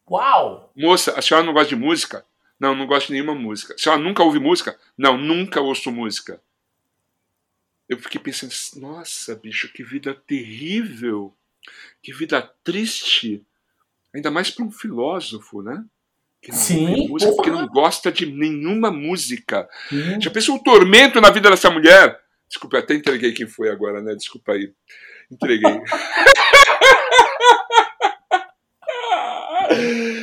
Uau! 0.10 0.72
Moça, 0.76 1.18
a 1.18 1.22
senhora 1.22 1.46
não 1.46 1.54
gosta 1.54 1.70
de 1.70 1.76
música? 1.76 2.26
Não, 2.60 2.76
não 2.76 2.86
gosto 2.86 3.08
de 3.08 3.14
nenhuma 3.14 3.34
música. 3.34 3.74
A 3.74 3.78
senhora 3.78 4.02
nunca 4.02 4.24
ouve 4.24 4.40
música? 4.40 4.80
Não, 4.96 5.18
nunca 5.18 5.62
ouço 5.62 5.92
música. 5.92 6.42
Eu 7.90 7.98
fiquei 7.98 8.22
pensando, 8.22 8.54
nossa, 8.80 9.36
bicho, 9.36 9.72
que 9.74 9.84
vida 9.84 10.14
terrível. 10.14 11.36
Que 12.02 12.14
vida 12.14 12.42
triste, 12.64 13.46
ainda 14.14 14.32
mais 14.32 14.50
para 14.50 14.66
um 14.66 14.72
filósofo, 14.72 15.62
né? 15.62 15.84
Que 16.42 16.52
não 16.52 16.58
Sim, 16.58 17.08
música, 17.08 17.32
porque 17.34 17.52
não 17.52 17.68
gosta 17.68 18.12
de 18.12 18.26
nenhuma 18.26 18.92
música. 18.92 19.70
Sim. 19.90 20.20
Já 20.20 20.32
pensou 20.32 20.56
o 20.56 20.64
tormento 20.64 21.22
na 21.22 21.30
vida 21.30 21.50
dessa 21.50 21.70
mulher? 21.70 22.20
Desculpa, 22.50 22.80
até 22.80 22.96
entreguei 22.96 23.32
quem 23.32 23.48
foi 23.48 23.70
agora, 23.70 24.02
né? 24.02 24.16
Desculpa 24.16 24.54
aí. 24.54 24.74
Entreguei. 25.32 25.72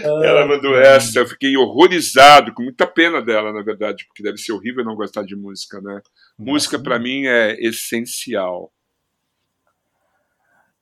Ela 0.05 0.47
mandou 0.47 0.77
essa, 0.77 1.21
eu 1.21 1.27
fiquei 1.27 1.57
horrorizado, 1.57 2.53
com 2.53 2.63
muita 2.63 2.87
pena 2.87 3.23
dela, 3.23 3.53
na 3.53 3.63
verdade, 3.63 4.05
porque 4.07 4.23
deve 4.23 4.39
ser 4.39 4.53
horrível 4.53 4.85
não 4.85 4.95
gostar 4.95 5.23
de 5.23 5.37
música, 5.37 5.81
né? 5.81 6.01
Música 6.39 6.79
para 6.79 6.99
mim 6.99 7.27
é 7.27 7.57
essencial. 7.61 8.73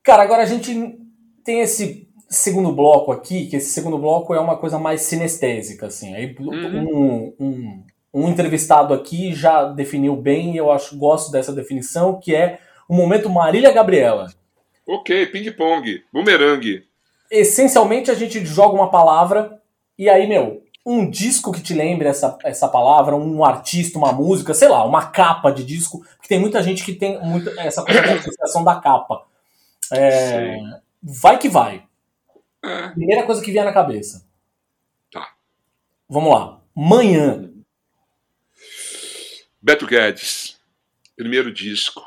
Cara, 0.06 0.22
agora 0.22 0.44
a 0.44 0.46
gente 0.46 0.72
tem 1.44 1.62
esse 1.62 2.08
segundo 2.28 2.70
bloco 2.70 3.10
aqui, 3.10 3.48
que 3.48 3.56
esse 3.56 3.70
segundo 3.70 3.98
bloco 3.98 4.32
é 4.32 4.38
uma 4.38 4.56
coisa 4.56 4.78
mais 4.78 5.00
sinestésica, 5.00 5.86
assim. 5.86 6.14
Aí 6.14 6.32
uhum. 6.38 7.34
um, 7.40 7.44
um, 7.44 7.84
um, 8.14 8.28
entrevistado 8.28 8.94
aqui 8.94 9.34
já 9.34 9.64
definiu 9.64 10.14
bem, 10.14 10.54
e 10.54 10.58
eu 10.58 10.70
acho 10.70 10.96
gosto 10.96 11.32
dessa 11.32 11.52
definição, 11.52 12.20
que 12.20 12.32
é 12.32 12.60
o 12.88 12.94
momento 12.94 13.28
Marília 13.28 13.72
Gabriela. 13.72 14.28
Ok, 14.86 15.26
ping-pong, 15.26 16.04
bumerangue. 16.12 16.84
Essencialmente 17.28 18.08
a 18.08 18.14
gente 18.14 18.46
joga 18.46 18.76
uma 18.76 18.88
palavra 18.88 19.60
e 19.98 20.08
aí, 20.08 20.28
meu, 20.28 20.62
um 20.86 21.10
disco 21.10 21.50
que 21.50 21.60
te 21.60 21.74
lembre 21.74 22.06
essa, 22.06 22.38
essa 22.44 22.68
palavra, 22.68 23.16
um 23.16 23.44
artista, 23.44 23.98
uma 23.98 24.12
música, 24.12 24.54
sei 24.54 24.68
lá, 24.68 24.84
uma 24.84 25.06
capa 25.06 25.50
de 25.50 25.64
disco, 25.64 26.04
porque 26.16 26.28
tem 26.28 26.38
muita 26.38 26.62
gente 26.62 26.84
que 26.84 26.92
tem 26.92 27.20
muito 27.24 27.50
essa 27.58 27.82
coisa 27.84 28.02
da 28.02 28.14
associação 28.14 28.62
da 28.62 28.76
capa. 28.76 29.26
É, 29.92 30.56
vai 31.02 31.38
que 31.38 31.48
vai. 31.48 31.86
É. 32.64 32.88
Primeira 32.88 33.24
coisa 33.24 33.42
que 33.42 33.52
vier 33.52 33.64
na 33.64 33.72
cabeça. 33.72 34.26
Tá. 35.10 35.36
Vamos 36.08 36.32
lá. 36.32 36.62
Manhã. 36.74 37.52
Beto 39.60 39.86
Guedes. 39.86 40.60
Primeiro 41.14 41.52
disco. 41.52 42.02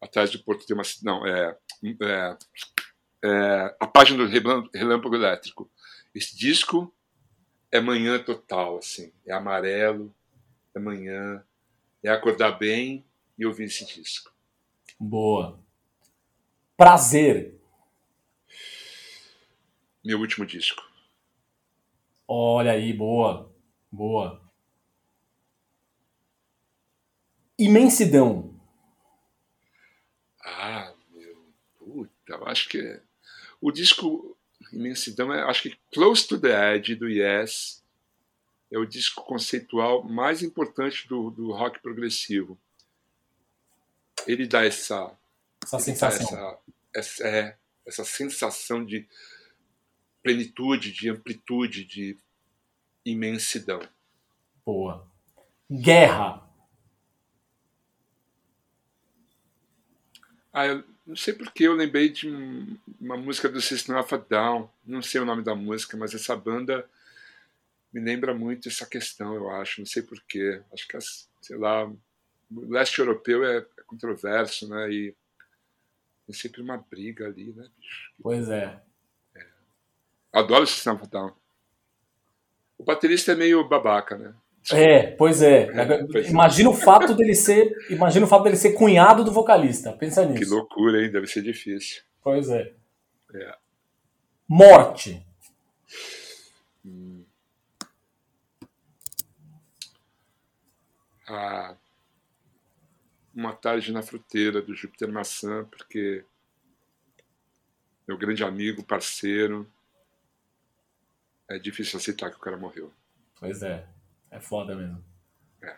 Atrás 0.00 0.30
do 0.30 0.42
Porto 0.42 0.66
tem 0.66 0.76
uma. 0.76 0.84
Não, 1.02 1.26
é. 1.26 1.56
é, 2.02 2.36
é 3.24 3.76
a 3.80 3.86
página 3.86 4.24
do 4.24 4.70
Relâmpago 4.74 5.14
Elétrico. 5.14 5.70
Esse 6.14 6.36
disco 6.36 6.94
é 7.70 7.80
manhã 7.80 8.18
total, 8.18 8.78
assim. 8.78 9.12
É 9.26 9.32
amarelo, 9.32 10.14
é 10.74 10.78
manhã, 10.78 11.44
é 12.02 12.10
acordar 12.10 12.52
bem 12.52 13.04
e 13.38 13.44
ouvir 13.44 13.64
esse 13.64 13.86
disco. 13.86 14.32
Boa. 14.98 15.58
Prazer. 16.78 17.60
Meu 20.04 20.20
último 20.20 20.46
disco. 20.46 20.80
Olha 22.28 22.70
aí, 22.70 22.92
boa. 22.92 23.52
Boa. 23.90 24.40
Imensidão. 27.58 28.54
Ah, 30.40 30.94
meu. 31.10 31.52
Puta, 31.80 32.12
eu 32.28 32.46
acho 32.46 32.68
que. 32.68 33.00
O 33.60 33.72
disco 33.72 34.38
Imensidão 34.72 35.34
é, 35.34 35.42
acho 35.42 35.62
que 35.62 35.76
Close 35.92 36.28
to 36.28 36.40
the 36.40 36.76
Edge 36.76 36.94
do 36.94 37.08
Yes 37.08 37.82
é 38.70 38.78
o 38.78 38.86
disco 38.86 39.24
conceitual 39.24 40.04
mais 40.04 40.44
importante 40.44 41.08
do, 41.08 41.28
do 41.32 41.50
rock 41.50 41.80
progressivo. 41.80 42.56
Ele 44.28 44.46
dá 44.46 44.64
essa 44.64 45.18
essa 45.62 45.78
sensação. 45.78 46.26
Essa, 46.26 46.58
essa, 46.98 47.26
é, 47.26 47.56
essa 47.86 48.04
sensação 48.04 48.84
de 48.84 49.06
plenitude, 50.22 50.92
de 50.92 51.08
amplitude, 51.08 51.84
de 51.84 52.16
imensidão. 53.04 53.80
Boa. 54.64 55.06
Guerra. 55.70 56.46
Ah, 60.52 60.66
eu 60.66 60.84
não 61.06 61.16
sei 61.16 61.32
porque 61.32 61.64
eu 61.64 61.72
lembrei 61.72 62.10
de 62.10 62.28
uma 63.00 63.16
música 63.16 63.48
do 63.48 63.60
System 63.60 63.94
of 63.96 64.14
a 64.14 64.18
Down. 64.18 64.70
Não 64.84 65.00
sei 65.00 65.20
o 65.20 65.24
nome 65.24 65.42
da 65.42 65.54
música, 65.54 65.96
mas 65.96 66.14
essa 66.14 66.36
banda 66.36 66.88
me 67.92 68.00
lembra 68.00 68.34
muito 68.34 68.68
essa 68.68 68.84
questão, 68.84 69.34
eu 69.34 69.50
acho. 69.50 69.80
Não 69.80 69.86
sei 69.86 70.02
porquê. 70.02 70.60
Acho 70.72 70.86
que, 70.86 70.98
sei 71.40 71.56
lá, 71.56 71.86
o 71.86 71.96
leste 72.68 72.98
europeu 72.98 73.44
é, 73.44 73.58
é 73.58 73.82
controverso, 73.86 74.68
né? 74.68 74.90
E 74.92 75.14
tem 76.28 76.34
sempre 76.34 76.60
uma 76.60 76.76
briga 76.76 77.26
ali, 77.26 77.54
né, 77.54 77.66
bicho? 77.78 78.12
Pois 78.22 78.50
é. 78.50 78.78
é. 79.34 79.46
Adoro 80.30 80.64
o 80.64 80.66
System 80.66 80.92
of 80.92 81.06
Down. 81.08 81.32
O 82.76 82.84
baterista 82.84 83.32
é 83.32 83.34
meio 83.34 83.66
babaca, 83.66 84.18
né? 84.18 84.34
É, 84.70 85.12
pois 85.12 85.40
é. 85.40 85.62
É, 85.62 86.04
pois 86.04 86.26
é. 86.26 86.30
Imagina 86.30 86.68
o 86.68 86.74
fato 86.74 87.14
dele 87.14 87.34
ser, 87.34 87.74
imagina 87.88 88.26
o 88.26 88.28
fato 88.28 88.42
dele 88.44 88.56
ser 88.56 88.74
cunhado 88.74 89.24
do 89.24 89.32
vocalista. 89.32 89.92
Pensa 89.94 90.26
Que 90.26 90.34
nisso. 90.34 90.54
loucura, 90.54 91.02
hein? 91.02 91.10
Deve 91.10 91.26
ser 91.26 91.40
difícil. 91.40 92.02
Pois 92.22 92.50
é. 92.50 92.74
É. 93.34 93.56
Morte. 94.46 95.24
Ah, 101.26 101.74
uma 103.38 103.52
tarde 103.52 103.92
na 103.92 104.02
fruteira 104.02 104.60
do 104.60 104.74
Júpiter 104.74 105.08
Maçã, 105.12 105.64
porque 105.66 106.24
meu 108.06 108.18
grande 108.18 108.42
amigo, 108.42 108.82
parceiro, 108.82 109.70
é 111.48 111.56
difícil 111.56 112.00
aceitar 112.00 112.30
que 112.30 112.36
o 112.36 112.40
cara 112.40 112.56
morreu. 112.56 112.92
Pois 113.38 113.62
é. 113.62 113.86
É 114.28 114.40
foda 114.40 114.74
mesmo. 114.74 115.02
É. 115.62 115.76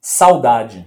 Saudade. 0.00 0.86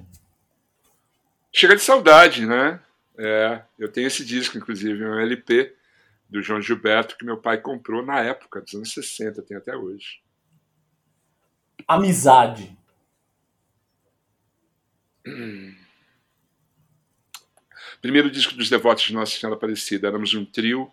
Chega 1.52 1.76
de 1.76 1.82
saudade, 1.82 2.46
né? 2.46 2.82
É, 3.18 3.62
eu 3.78 3.92
tenho 3.92 4.08
esse 4.08 4.24
disco, 4.24 4.58
inclusive, 4.58 5.04
um 5.04 5.20
LP 5.20 5.76
do 6.30 6.42
João 6.42 6.62
Gilberto, 6.62 7.18
que 7.18 7.26
meu 7.26 7.38
pai 7.38 7.60
comprou 7.60 8.06
na 8.06 8.22
época, 8.22 8.62
dos 8.62 8.74
anos 8.76 8.94
60, 8.94 9.42
tem 9.42 9.58
até 9.58 9.76
hoje. 9.76 10.22
Amizade. 11.86 12.79
Primeiro 18.02 18.32
disco 18.32 18.56
dos 18.56 18.70
Devotos 18.70 19.04
de 19.04 19.14
Nossa 19.14 19.38
Senhora 19.38 19.58
Aparecida. 19.58 20.08
Éramos 20.08 20.34
um 20.34 20.46
trio 20.46 20.92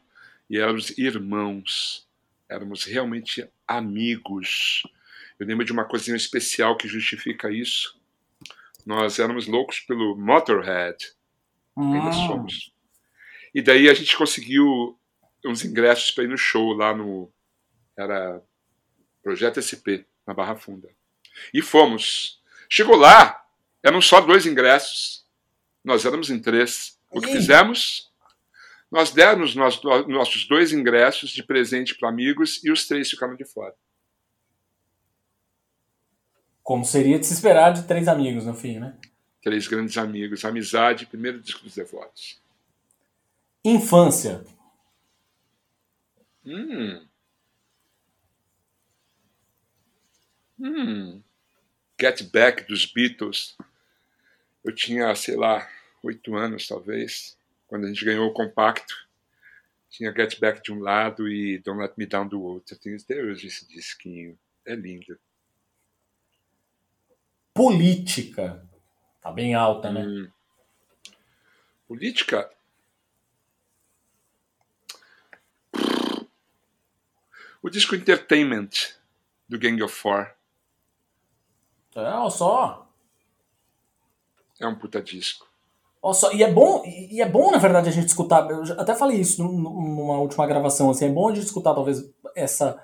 e 0.50 0.58
éramos 0.58 0.96
irmãos. 0.98 2.06
Éramos 2.48 2.84
realmente 2.84 3.48
amigos. 3.66 4.82
Eu 5.38 5.46
lembro 5.46 5.64
de 5.64 5.72
uma 5.72 5.84
coisinha 5.84 6.16
especial 6.16 6.76
que 6.76 6.88
justifica 6.88 7.50
isso. 7.50 7.98
Nós 8.84 9.18
éramos 9.18 9.46
loucos 9.46 9.80
pelo 9.80 10.16
Motorhead. 10.16 10.96
Ainda 11.76 12.08
Hum, 12.08 12.12
somos. 12.26 12.72
E 13.54 13.60
daí 13.62 13.88
a 13.88 13.94
gente 13.94 14.16
conseguiu 14.16 14.98
uns 15.44 15.64
ingressos 15.64 16.10
para 16.10 16.24
ir 16.24 16.28
no 16.28 16.38
show 16.38 16.72
lá 16.72 16.94
no. 16.94 17.30
Era 17.96 18.42
Projeto 19.22 19.60
SP, 19.62 20.06
na 20.26 20.34
Barra 20.34 20.56
Funda. 20.56 20.88
E 21.52 21.60
fomos. 21.62 22.40
Chegou 22.68 22.96
lá, 22.96 23.45
eram 23.86 24.00
só 24.00 24.20
dois 24.20 24.44
ingressos. 24.46 25.24
Nós 25.84 26.04
éramos 26.04 26.28
em 26.28 26.40
três. 26.40 26.98
O 27.08 27.20
que 27.20 27.30
fizemos? 27.30 28.10
Nós 28.90 29.12
demos 29.12 29.54
nossos 29.54 30.48
dois 30.48 30.72
ingressos 30.72 31.30
de 31.30 31.42
presente 31.42 31.94
para 31.94 32.08
amigos 32.08 32.62
e 32.64 32.70
os 32.72 32.86
três 32.86 33.08
ficaram 33.08 33.36
de 33.36 33.44
fora. 33.44 33.74
Como 36.64 36.84
seria 36.84 37.16
de 37.16 37.26
se 37.26 37.34
esperar 37.34 37.72
de 37.72 37.86
três 37.86 38.08
amigos 38.08 38.44
no 38.44 38.54
fim, 38.54 38.80
né? 38.80 38.98
Três 39.40 39.68
grandes 39.68 39.96
amigos. 39.96 40.44
Amizade, 40.44 41.06
primeiro 41.06 41.40
disco 41.40 41.62
dos 41.62 41.76
devotos. 41.76 42.42
Infância. 43.64 44.44
Hum. 46.44 47.06
Hum. 50.58 51.22
Get 52.00 52.30
Back 52.32 52.66
dos 52.66 52.84
Beatles. 52.84 53.56
Eu 54.66 54.74
tinha, 54.74 55.14
sei 55.14 55.36
lá, 55.36 55.70
oito 56.02 56.34
anos 56.34 56.66
talvez, 56.66 57.38
quando 57.68 57.84
a 57.84 57.88
gente 57.88 58.04
ganhou 58.04 58.26
o 58.26 58.32
compacto. 58.32 59.06
Tinha 59.88 60.12
Get 60.12 60.40
Back 60.40 60.60
de 60.60 60.72
um 60.72 60.80
lado 60.80 61.28
e 61.28 61.58
Don't 61.60 61.80
Let 61.80 61.92
Me 61.96 62.04
Down 62.04 62.26
do 62.26 62.42
outro. 62.42 62.74
Eu 62.74 62.78
tenho 62.80 62.96
até 62.96 63.22
hoje 63.22 63.46
esse 63.46 63.64
disquinho. 63.68 64.36
É 64.64 64.74
lindo. 64.74 65.16
Política. 67.54 68.68
Tá 69.20 69.30
bem 69.30 69.54
alta, 69.54 69.92
né? 69.92 70.04
Hum. 70.04 70.28
Política. 71.86 72.50
O 77.62 77.70
disco 77.70 77.94
Entertainment 77.94 78.70
do 79.48 79.60
Gang 79.60 79.80
of 79.80 79.94
Four 79.94 80.34
É, 81.94 82.30
só. 82.30 82.85
É 84.60 84.66
um 84.66 84.74
puta 84.74 85.00
disco. 85.02 85.46
Só. 86.14 86.32
E 86.32 86.42
é 86.42 86.52
bom, 86.52 86.84
e 86.86 87.20
é 87.20 87.28
bom, 87.28 87.50
na 87.50 87.58
verdade, 87.58 87.88
a 87.88 87.92
gente 87.92 88.06
escutar. 88.06 88.48
Eu 88.48 88.62
até 88.78 88.94
falei 88.94 89.18
isso 89.20 89.42
num- 89.42 89.58
numa 89.60 90.18
última 90.18 90.46
gravação, 90.46 90.88
assim, 90.90 91.06
é 91.06 91.10
bom 91.10 91.28
a 91.28 91.34
gente 91.34 91.46
escutar, 91.46 91.74
talvez, 91.74 92.04
essa. 92.34 92.80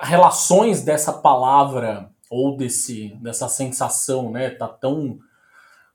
relações 0.00 0.82
dessa 0.82 1.12
palavra 1.12 2.10
ou 2.28 2.56
desse, 2.56 3.14
dessa 3.22 3.48
sensação, 3.48 4.30
né? 4.30 4.50
Tá 4.50 4.66
tão 4.68 5.18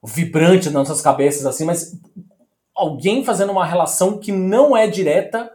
vibrante 0.03 0.65
nas 0.69 0.73
nossas 0.87 1.01
cabeças 1.01 1.45
assim, 1.45 1.65
mas 1.65 1.99
alguém 2.73 3.23
fazendo 3.25 3.51
uma 3.51 3.65
relação 3.65 4.17
que 4.17 4.31
não 4.31 4.77
é 4.77 4.87
direta 4.87 5.51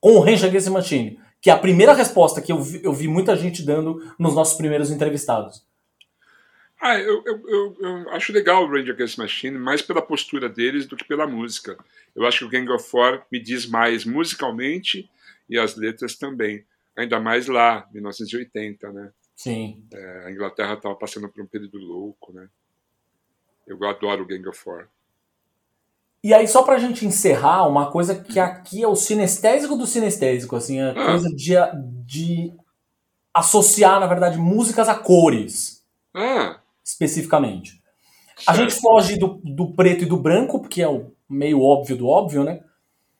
com 0.00 0.16
o 0.16 0.20
Rage 0.20 0.44
Against 0.46 0.68
Machine. 0.68 1.18
Que 1.40 1.50
é 1.50 1.52
a 1.52 1.58
primeira 1.58 1.92
resposta 1.94 2.42
que 2.42 2.50
eu 2.52 2.60
vi, 2.60 2.80
eu 2.84 2.92
vi 2.92 3.06
muita 3.08 3.36
gente 3.36 3.62
dando 3.62 4.02
nos 4.18 4.34
nossos 4.34 4.56
primeiros 4.56 4.90
entrevistados. 4.90 5.64
Ah, 6.80 6.98
eu, 6.98 7.22
eu, 7.26 7.44
eu, 7.48 7.76
eu 7.80 8.10
acho 8.10 8.32
legal 8.32 8.64
o 8.64 8.70
Rage 8.70 8.90
Against 8.90 9.18
Machine, 9.18 9.58
mais 9.58 9.82
pela 9.82 10.00
postura 10.00 10.48
deles 10.48 10.86
do 10.86 10.96
que 10.96 11.04
pela 11.04 11.26
música. 11.26 11.76
Eu 12.14 12.24
acho 12.26 12.38
que 12.40 12.44
o 12.44 12.48
Gang 12.48 12.70
of 12.70 12.88
Four 12.88 13.22
me 13.32 13.40
diz 13.40 13.66
mais 13.66 14.04
musicalmente 14.04 15.10
e 15.50 15.58
as 15.58 15.74
letras 15.76 16.16
também. 16.16 16.64
Ainda 16.96 17.18
mais 17.18 17.46
lá, 17.48 17.86
1980, 17.92 18.92
né? 18.92 19.10
Sim. 19.34 19.82
É, 19.92 20.24
a 20.26 20.30
Inglaterra 20.30 20.74
estava 20.74 20.94
passando 20.94 21.28
por 21.28 21.42
um 21.42 21.46
período 21.46 21.78
louco, 21.78 22.32
né? 22.32 22.48
Eu 23.66 23.82
adoro 23.84 24.22
o 24.22 24.26
Gang 24.26 24.46
of 24.48 24.58
Four. 24.58 24.86
E 26.22 26.34
aí, 26.34 26.48
só 26.48 26.62
pra 26.62 26.78
gente 26.78 27.04
encerrar, 27.06 27.66
uma 27.68 27.90
coisa 27.90 28.14
que 28.20 28.40
aqui 28.40 28.82
é 28.82 28.88
o 28.88 28.96
sinestésico 28.96 29.76
do 29.76 29.86
sinestésico, 29.86 30.56
assim, 30.56 30.80
a 30.80 30.90
Ah. 30.90 31.06
coisa 31.10 31.28
de, 31.30 31.54
de 32.04 32.52
associar, 33.32 34.00
na 34.00 34.06
verdade, 34.06 34.38
músicas 34.38 34.88
a 34.88 34.94
cores, 34.96 35.84
Ah, 36.14 36.58
especificamente. 36.88 37.82
A 38.46 38.54
certo. 38.54 38.70
gente 38.70 38.80
foge 38.80 39.18
do, 39.18 39.40
do 39.44 39.74
preto 39.74 40.04
e 40.04 40.06
do 40.06 40.16
branco, 40.16 40.60
porque 40.60 40.80
é 40.80 40.88
o 40.88 41.12
meio 41.28 41.62
óbvio 41.62 41.96
do 41.96 42.08
óbvio, 42.08 42.44
né? 42.44 42.64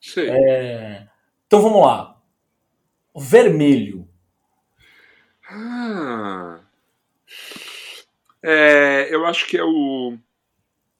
sei. 0.01 0.29
É, 0.29 1.07
Então 1.45 1.61
vamos 1.61 1.81
lá. 1.81 2.19
Vermelho. 3.15 4.07
Ah. 5.47 6.61
É, 8.41 9.13
eu 9.13 9.25
acho 9.25 9.45
que 9.47 9.57
é 9.57 9.63
o 9.63 10.17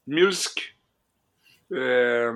Music 0.05 0.74
é, 1.72 2.34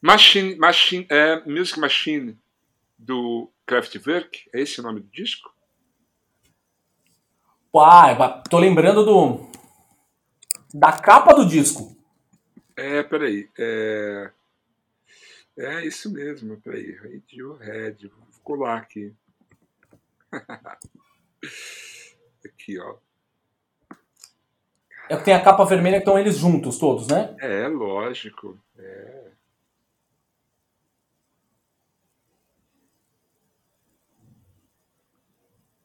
Machine, 0.00 0.56
Machine, 0.56 1.06
é, 1.10 1.44
Music 1.44 1.78
Machine 1.78 2.38
do 2.98 3.50
Kraftwerk. 3.66 4.48
É 4.54 4.62
esse 4.62 4.80
o 4.80 4.82
nome 4.82 5.00
do 5.00 5.08
disco? 5.08 5.52
Ah, 7.76 8.42
tô 8.48 8.58
lembrando 8.58 9.04
do 9.04 9.48
da 10.72 10.92
capa 10.92 11.34
do 11.34 11.46
disco. 11.46 11.96
É, 12.76 13.02
peraí. 13.02 13.48
É, 13.58 14.30
é 15.56 15.86
isso 15.86 16.12
mesmo, 16.12 16.60
peraí. 16.60 16.94
Radiohead. 16.96 18.08
Vou 18.08 18.26
colar 18.42 18.78
aqui. 18.78 19.14
aqui, 22.44 22.78
ó. 22.78 22.96
É 25.10 25.16
que 25.16 25.24
tem 25.24 25.34
a 25.34 25.42
capa 25.42 25.64
vermelha 25.64 25.96
que 25.96 26.00
estão 26.00 26.18
eles 26.18 26.36
juntos, 26.36 26.78
todos, 26.78 27.08
né? 27.08 27.34
É, 27.40 27.66
lógico. 27.66 28.58
É. 28.78 29.30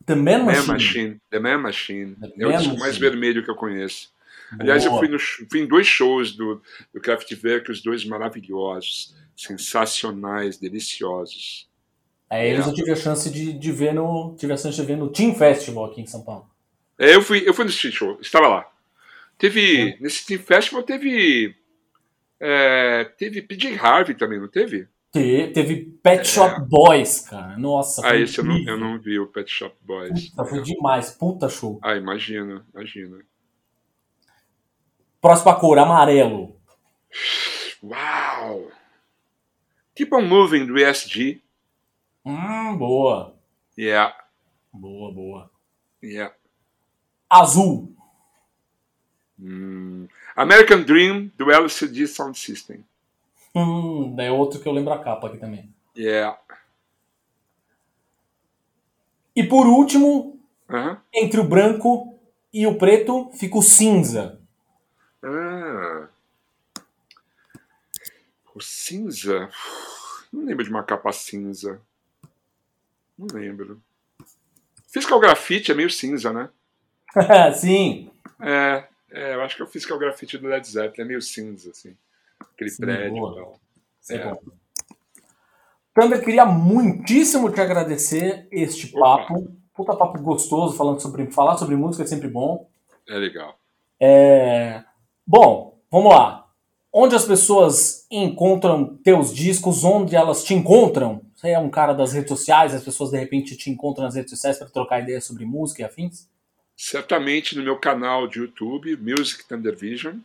The 0.05 0.15
Man 0.15 0.39
Man 0.39 0.45
Machine. 0.45 0.67
Machine. 0.73 1.21
The 1.29 1.39
Man 1.39 1.57
Machine. 1.59 2.15
The 2.15 2.27
é 2.39 2.47
o 2.47 2.51
Man 2.51 2.57
disco 2.57 2.69
mais 2.77 2.81
Machine. 2.97 2.99
vermelho 3.09 3.43
que 3.43 3.49
eu 3.51 3.55
conheço. 3.55 4.11
Aliás, 4.59 4.83
eu 4.85 4.91
Boa. 4.91 5.01
fui, 5.01 5.09
no, 5.09 5.19
fui 5.19 5.59
em 5.61 5.67
dois 5.67 5.87
shows 5.87 6.35
do, 6.35 6.61
do 6.93 7.01
Kraftwerk, 7.01 7.71
os 7.71 7.81
dois 7.81 8.05
maravilhosos, 8.05 9.15
sensacionais, 9.35 10.57
deliciosos. 10.57 11.67
É, 12.29 12.49
eles 12.49 12.65
É. 12.65 12.69
eu 12.69 12.73
tive 12.73 12.91
a 12.91 12.95
chance 12.95 13.29
de, 13.29 13.53
de 13.53 13.71
ver 13.71 13.93
no. 13.93 14.35
Tive 14.37 14.53
a 14.53 14.57
chance 14.57 14.75
de 14.79 14.85
ver 14.85 14.97
no 14.97 15.09
Team 15.09 15.33
Festival 15.35 15.85
aqui 15.85 16.01
em 16.01 16.05
São 16.05 16.23
Paulo. 16.23 16.47
É, 16.99 17.15
eu 17.15 17.21
fui, 17.21 17.47
eu 17.47 17.53
fui 17.53 17.65
no 17.65 17.71
street 17.71 17.95
show, 17.95 18.17
estava 18.21 18.47
lá. 18.47 18.69
Teve, 19.37 19.97
nesse 19.99 20.25
Team 20.25 20.39
Festival 20.39 20.83
teve, 20.83 21.55
é, 22.39 23.05
teve 23.17 23.41
PJ 23.41 23.75
Harvey 23.79 24.15
também, 24.15 24.39
não 24.39 24.47
teve? 24.47 24.87
Te- 25.13 25.51
teve 25.53 25.85
Pet 26.01 26.27
Shop 26.27 26.59
Boys, 26.67 27.19
cara. 27.21 27.55
Nossa, 27.55 28.05
É. 28.05 28.09
Ah, 28.09 28.15
esse 28.17 28.39
eu 28.39 28.43
não, 28.43 28.57
eu 28.67 28.77
não 28.79 28.99
vi, 28.99 29.19
o 29.19 29.27
Pet 29.27 29.49
Shop 29.49 29.75
Boys. 29.81 30.29
Puta, 30.29 30.45
foi 30.45 30.61
demais. 30.63 31.11
Puta 31.11 31.47
show. 31.47 31.79
Ah, 31.83 31.95
imagina, 31.95 32.65
imagina. 32.73 33.19
Próxima 35.21 35.55
cor, 35.55 35.77
amarelo. 35.77 36.55
Uau! 37.83 38.71
Keep 39.95 40.13
on 40.15 40.23
Moving 40.23 40.65
do 40.65 40.77
ESG. 40.79 41.41
Hum, 42.25 42.75
boa. 42.77 43.35
Yeah. 43.77 44.15
Boa, 44.73 45.11
boa. 45.13 45.51
Yeah. 46.01 46.33
Azul. 47.29 47.93
Hum. 49.39 50.07
American 50.35 50.83
Dream 50.83 51.31
do 51.37 51.51
LCD 51.51 52.07
Sound 52.07 52.37
System. 52.37 52.83
Hum, 53.55 54.15
é 54.19 54.31
outro 54.31 54.59
que 54.59 54.67
eu 54.67 54.73
lembro 54.73 54.93
a 54.93 55.03
capa 55.03 55.27
aqui 55.27 55.37
também. 55.37 55.73
Yeah. 55.95 56.39
E 59.35 59.43
por 59.43 59.67
último, 59.67 60.39
entre 61.13 61.39
o 61.39 61.43
branco 61.43 62.19
e 62.51 62.65
o 62.67 62.77
preto, 62.77 63.31
fica 63.33 63.57
o 63.57 63.61
cinza. 63.61 64.39
Ah. 65.23 66.07
O 68.53 68.61
cinza? 68.61 69.49
Não 70.31 70.45
lembro 70.45 70.63
de 70.63 70.69
uma 70.69 70.83
capa 70.83 71.11
cinza. 71.11 71.81
Não 73.17 73.27
lembro. 73.33 73.81
Fiscal 74.87 75.19
Grafite 75.19 75.71
é 75.71 75.75
meio 75.75 75.89
cinza, 75.89 76.31
né? 76.31 76.49
Sim. 77.55 78.11
É, 78.39 78.87
é, 79.11 79.33
eu 79.35 79.41
acho 79.41 79.55
que 79.55 79.61
é 79.61 79.65
o 79.65 79.67
Fiscal 79.67 79.97
Grafite 79.97 80.37
do 80.37 80.47
Led 80.47 80.67
Zeppelin 80.67 81.03
é 81.03 81.07
meio 81.07 81.21
cinza, 81.21 81.71
assim. 81.71 81.95
Aquele 82.53 82.69
Sim, 82.69 82.81
prédio 82.83 83.19
boa. 83.21 83.41
e. 83.41 84.01
Isso 84.01 84.13
é 84.13 84.15
É. 84.17 84.31
bom. 84.33 84.39
Thunder, 85.95 86.23
queria 86.23 86.45
muitíssimo 86.45 87.51
te 87.51 87.61
agradecer 87.61 88.47
este 88.51 88.95
Opa. 88.97 89.19
papo. 89.27 89.51
Puta 89.75 89.95
papo 89.95 90.19
gostoso, 90.21 90.75
falando 90.75 90.99
sobre, 90.99 91.31
falar 91.31 91.57
sobre 91.57 91.75
música 91.75 92.03
é 92.03 92.07
sempre 92.07 92.27
bom. 92.27 92.67
É 93.07 93.15
legal. 93.17 93.57
É, 93.99 94.83
Bom, 95.25 95.79
vamos 95.89 96.11
lá. 96.13 96.47
Onde 96.91 97.15
as 97.15 97.25
pessoas 97.25 98.05
encontram 98.11 98.97
teus 98.97 99.33
discos, 99.33 99.83
onde 99.83 100.15
elas 100.15 100.43
te 100.43 100.53
encontram? 100.53 101.21
Você 101.35 101.49
é 101.49 101.59
um 101.59 101.69
cara 101.69 101.93
das 101.93 102.13
redes 102.13 102.29
sociais, 102.29 102.73
as 102.73 102.83
pessoas 102.83 103.09
de 103.09 103.17
repente 103.17 103.55
te 103.57 103.69
encontram 103.71 104.03
nas 104.05 104.15
redes 104.15 104.29
sociais 104.31 104.57
para 104.59 104.67
trocar 104.69 105.01
ideias 105.01 105.23
sobre 105.25 105.43
música 105.45 105.81
e 105.81 105.85
afins? 105.85 106.27
Certamente 106.77 107.55
no 107.57 107.63
meu 107.63 107.79
canal 107.79 108.27
de 108.27 108.39
YouTube, 108.39 108.95
Music 108.97 109.47
Thunder 109.47 109.75
Vision. 109.75 110.17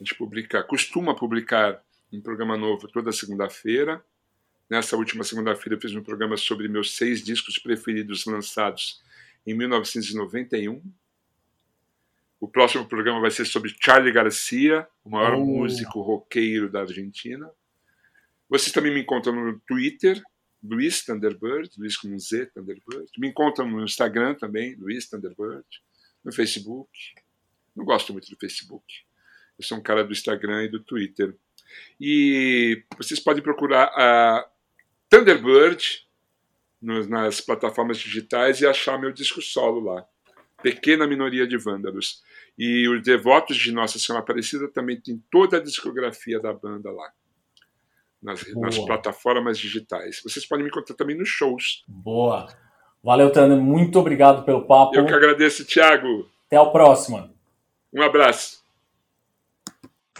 A 0.00 0.04
gente 0.04 0.14
publica, 0.16 0.62
costuma 0.62 1.14
publicar 1.14 1.82
um 2.10 2.20
programa 2.20 2.56
novo 2.56 2.88
toda 2.88 3.12
segunda-feira. 3.12 4.02
Nessa 4.68 4.96
última 4.96 5.22
segunda-feira 5.24 5.76
eu 5.76 5.80
fiz 5.80 5.94
um 5.94 6.02
programa 6.02 6.36
sobre 6.36 6.68
meus 6.68 6.96
seis 6.96 7.22
discos 7.22 7.58
preferidos 7.58 8.24
lançados 8.24 9.02
em 9.46 9.52
1991. 9.54 10.82
O 12.40 12.48
próximo 12.48 12.86
programa 12.86 13.20
vai 13.20 13.30
ser 13.30 13.44
sobre 13.44 13.74
Charlie 13.78 14.12
Garcia, 14.12 14.88
o 15.04 15.10
maior 15.10 15.34
Oh. 15.34 15.44
músico 15.44 16.00
roqueiro 16.00 16.70
da 16.70 16.80
Argentina. 16.80 17.50
Vocês 18.48 18.72
também 18.72 18.94
me 18.94 19.00
encontram 19.02 19.34
no 19.34 19.60
Twitter, 19.60 20.22
Luiz 20.62 21.04
Thunderbird, 21.04 21.70
Luiz 21.78 21.96
com 21.96 22.08
um 22.08 22.18
Z, 22.18 22.46
Thunderbird. 22.46 23.10
Me 23.18 23.28
encontram 23.28 23.68
no 23.68 23.84
Instagram 23.84 24.34
também, 24.34 24.74
Luiz 24.76 25.08
Thunderbird. 25.08 25.66
No 26.24 26.32
Facebook. 26.32 26.90
Não 27.76 27.84
gosto 27.84 28.12
muito 28.12 28.30
do 28.30 28.36
Facebook. 28.38 28.84
Eu 29.60 29.64
sou 29.64 29.76
um 29.76 29.82
cara 29.82 30.02
do 30.02 30.10
Instagram 30.10 30.64
e 30.64 30.68
do 30.68 30.80
Twitter. 30.80 31.36
E 32.00 32.82
vocês 32.96 33.20
podem 33.20 33.42
procurar 33.42 33.92
a 33.94 34.48
Thunderbird 35.10 36.08
nas 36.80 37.42
plataformas 37.42 37.98
digitais 37.98 38.62
e 38.62 38.66
achar 38.66 38.98
meu 38.98 39.12
disco 39.12 39.42
solo 39.42 39.80
lá. 39.80 40.06
Pequena 40.62 41.06
Minoria 41.06 41.46
de 41.46 41.58
Vândalos. 41.58 42.22
E 42.58 42.88
os 42.88 43.02
Devotos 43.02 43.58
de 43.58 43.70
Nossa 43.70 43.98
Senhora 43.98 44.22
Aparecida 44.22 44.66
também 44.66 44.98
tem 44.98 45.22
toda 45.30 45.58
a 45.58 45.62
discografia 45.62 46.40
da 46.40 46.54
banda 46.54 46.90
lá. 46.90 47.12
Nas, 48.22 48.42
nas 48.54 48.78
plataformas 48.78 49.58
digitais. 49.58 50.22
Vocês 50.22 50.46
podem 50.46 50.64
me 50.64 50.70
encontrar 50.70 50.96
também 50.96 51.16
nos 51.18 51.28
shows. 51.28 51.84
Boa. 51.86 52.48
Valeu, 53.02 53.30
Thunder. 53.30 53.58
Muito 53.58 53.98
obrigado 53.98 54.42
pelo 54.42 54.66
papo. 54.66 54.96
Eu 54.96 55.04
que 55.04 55.12
agradeço, 55.12 55.66
Thiago. 55.66 56.30
Até 56.46 56.56
a 56.56 56.64
próxima. 56.64 57.30
Um 57.92 58.02
abraço. 58.02 58.59